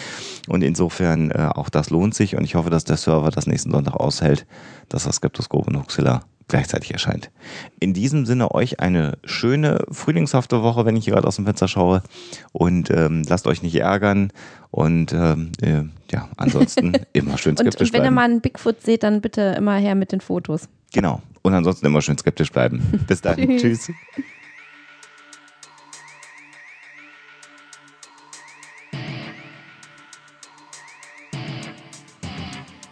Und 0.47 0.63
insofern 0.63 1.31
auch 1.31 1.69
das 1.69 1.89
lohnt 1.89 2.15
sich 2.15 2.35
und 2.35 2.43
ich 2.43 2.55
hoffe, 2.55 2.69
dass 2.69 2.83
der 2.83 2.97
Server 2.97 3.31
das 3.31 3.47
nächsten 3.47 3.71
Sonntag 3.71 3.95
aushält, 3.95 4.45
dass 4.89 5.03
das 5.03 5.17
Skeptoskop 5.17 5.67
und 5.67 5.77
Hoaxilla 5.77 6.23
gleichzeitig 6.47 6.91
erscheint. 6.91 7.31
In 7.79 7.93
diesem 7.93 8.25
Sinne 8.25 8.51
euch 8.53 8.79
eine 8.79 9.17
schöne 9.23 9.85
frühlingshafte 9.91 10.61
Woche, 10.61 10.85
wenn 10.85 10.95
ich 10.95 11.05
hier 11.05 11.13
gerade 11.13 11.27
aus 11.27 11.37
dem 11.37 11.45
Fenster 11.45 11.67
schaue. 11.67 12.03
Und 12.51 12.89
ähm, 12.89 13.23
lasst 13.27 13.47
euch 13.47 13.63
nicht 13.63 13.75
ärgern. 13.75 14.31
Und 14.71 15.13
ähm, 15.13 15.51
äh, 15.61 15.83
ja, 16.11 16.29
ansonsten 16.37 16.93
immer 17.13 17.37
schön 17.37 17.55
skeptisch 17.57 17.81
und, 17.81 17.87
und 17.87 17.93
wenn 17.93 18.01
bleiben. 18.01 18.05
ihr 18.05 18.11
mal 18.11 18.25
einen 18.25 18.41
Bigfoot 18.41 18.81
seht, 18.81 19.03
dann 19.03 19.21
bitte 19.21 19.55
immer 19.57 19.75
her 19.75 19.95
mit 19.95 20.11
den 20.11 20.21
Fotos. 20.21 20.67
Genau. 20.93 21.21
Und 21.41 21.53
ansonsten 21.53 21.85
immer 21.85 22.01
schön 22.01 22.17
skeptisch 22.17 22.51
bleiben. 22.51 23.03
Bis 23.07 23.21
dann. 23.21 23.37
Tschüss. 23.57 23.91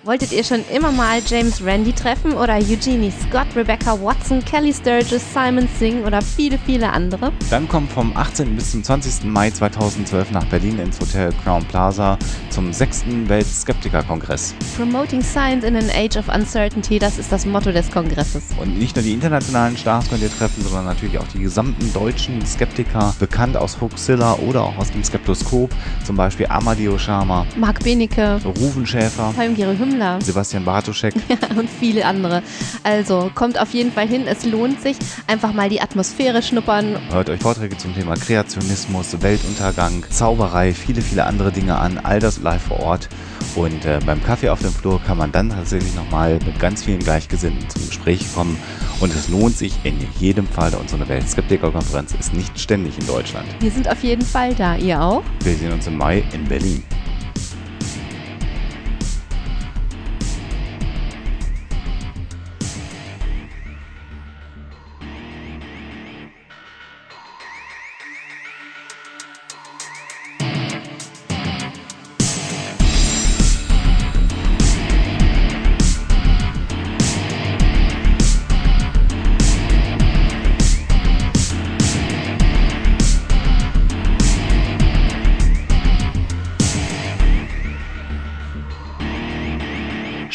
Wolltet 0.04 0.32
ihr 0.32 0.44
schon 0.44 0.64
immer 0.74 0.92
mal 0.92 1.20
James 1.24 1.64
Randi 1.64 1.94
treffen 1.94 2.34
oder 2.34 2.56
Eugenie 2.56 3.12
Scott, 3.12 3.46
Rebecca 3.56 4.02
Watson, 4.02 4.44
Kelly 4.44 4.74
Sturgis, 4.74 5.22
Simon 5.32 5.70
Singh 5.78 6.04
oder 6.08 6.24
viele, 6.24 6.58
viele 6.58 6.92
andere? 6.92 7.32
Dann 7.52 7.68
kommt 7.68 7.92
vom 7.92 8.12
18. 8.18 8.56
bis 8.56 8.72
zum 8.72 8.84
20. 8.84 9.26
Mai 9.26 9.52
2012 9.52 10.32
nach 10.32 10.44
Berlin 10.46 10.80
ins 10.80 11.00
Hotel 11.00 11.32
Crown 11.44 11.64
Plaza 11.66 12.18
zum 12.50 12.74
6. 12.74 13.04
Weltskeptiker-Kongress. 13.28 14.56
Promoting 14.76 15.22
Science 15.22 15.64
in 15.64 15.76
an 15.76 15.92
Age 15.92 16.18
of 16.18 16.30
Uncertainty, 16.30 16.98
das 16.98 17.20
ist 17.20 17.32
das 17.32 17.46
Motto 17.46 17.72
des 17.72 17.92
Kongresses. 17.92 18.46
Und 18.60 18.80
nicht 18.80 18.96
nur 18.96 19.04
die 19.04 19.14
internationalen 19.14 19.78
Stars 19.78 20.10
könnt 20.10 20.24
ihr 20.24 20.36
treffen, 20.36 20.64
sondern 20.64 20.86
natürlich 20.86 21.20
auch 21.20 21.28
die 21.28 21.42
gesamten 21.42 21.94
deutschen 21.94 22.44
Skeptiker, 22.44 23.14
bekannt 23.20 23.56
aus 23.56 23.80
Hoaxilla 23.80 24.34
oder 24.48 24.64
auch 24.64 24.78
aus 24.80 24.90
dem 24.90 25.04
Skeptoskop, 25.04 25.70
zum 26.04 26.16
Beispiel 26.16 26.48
Amadeo 26.50 26.98
Sharma, 26.98 27.46
Marc 27.56 27.84
Benecke, 27.84 28.42
Rufen 28.44 28.88
Schäfer, 28.88 29.32
Holm-Gere 29.38 29.78
Hümmler. 29.92 30.20
Sebastian 30.22 30.66
Bartoschek. 30.66 31.14
Ja, 31.32 31.38
und 31.58 31.70
viele 31.70 32.06
andere. 32.06 32.44
Also 32.84 33.32
kommt 33.34 33.60
auf 33.60 33.74
jeden 33.74 33.92
Fall 33.92 34.08
hin, 34.08 34.28
es 34.28 34.46
lohnt 34.46 34.82
sich. 34.82 34.98
Einfach 35.28 35.54
mal 35.54 35.70
die 35.70 35.82
Atmosphäre 35.82 36.42
schnuppern. 36.42 36.98
Hört 37.10 37.30
euch 37.30 37.40
Vorträge 37.40 37.78
zum 37.78 37.96
Thema 37.96 38.16
Kreationismus, 38.16 39.22
Weltuntergang, 39.22 40.04
Zauberei, 40.10 40.74
viele, 40.74 41.02
viele 41.02 41.26
andere 41.26 41.52
Dinge 41.52 41.78
an. 41.78 42.00
All 42.04 42.20
das 42.20 42.40
live 42.42 42.62
vor 42.64 42.80
Ort. 42.82 43.10
Und 43.56 43.86
äh, 43.86 44.00
beim 44.06 44.24
Kaffee 44.24 44.50
auf 44.50 44.60
dem 44.60 44.72
Flur 44.72 45.02
kann 45.02 45.18
man 45.18 45.32
dann 45.32 45.50
tatsächlich 45.50 45.94
nochmal 45.96 46.40
mit 46.46 46.60
ganz 46.60 46.84
vielen 46.84 47.00
Gleichgesinnten 47.00 47.70
zum 47.70 47.88
Gespräch 47.88 48.34
kommen. 48.34 48.58
Und 49.00 49.14
es 49.14 49.30
lohnt 49.30 49.58
sich 49.58 49.74
in 49.84 49.98
jedem 50.20 50.48
Fall. 50.48 50.74
Unsere 50.76 51.08
Weltskeptiker-Konferenz 51.08 52.14
ist 52.20 52.34
nicht 52.34 52.60
ständig 52.60 52.98
in 53.00 53.08
Deutschland. 53.08 53.48
Wir 53.60 53.72
sind 53.72 53.90
auf 53.90 54.04
jeden 54.04 54.26
Fall 54.26 54.54
da. 54.56 54.76
Ihr 54.76 55.02
auch? 55.02 55.24
Wir 55.44 55.56
sehen 55.56 55.72
uns 55.72 55.88
im 55.88 55.98
Mai 55.98 56.24
in 56.34 56.46
Berlin. 56.46 56.84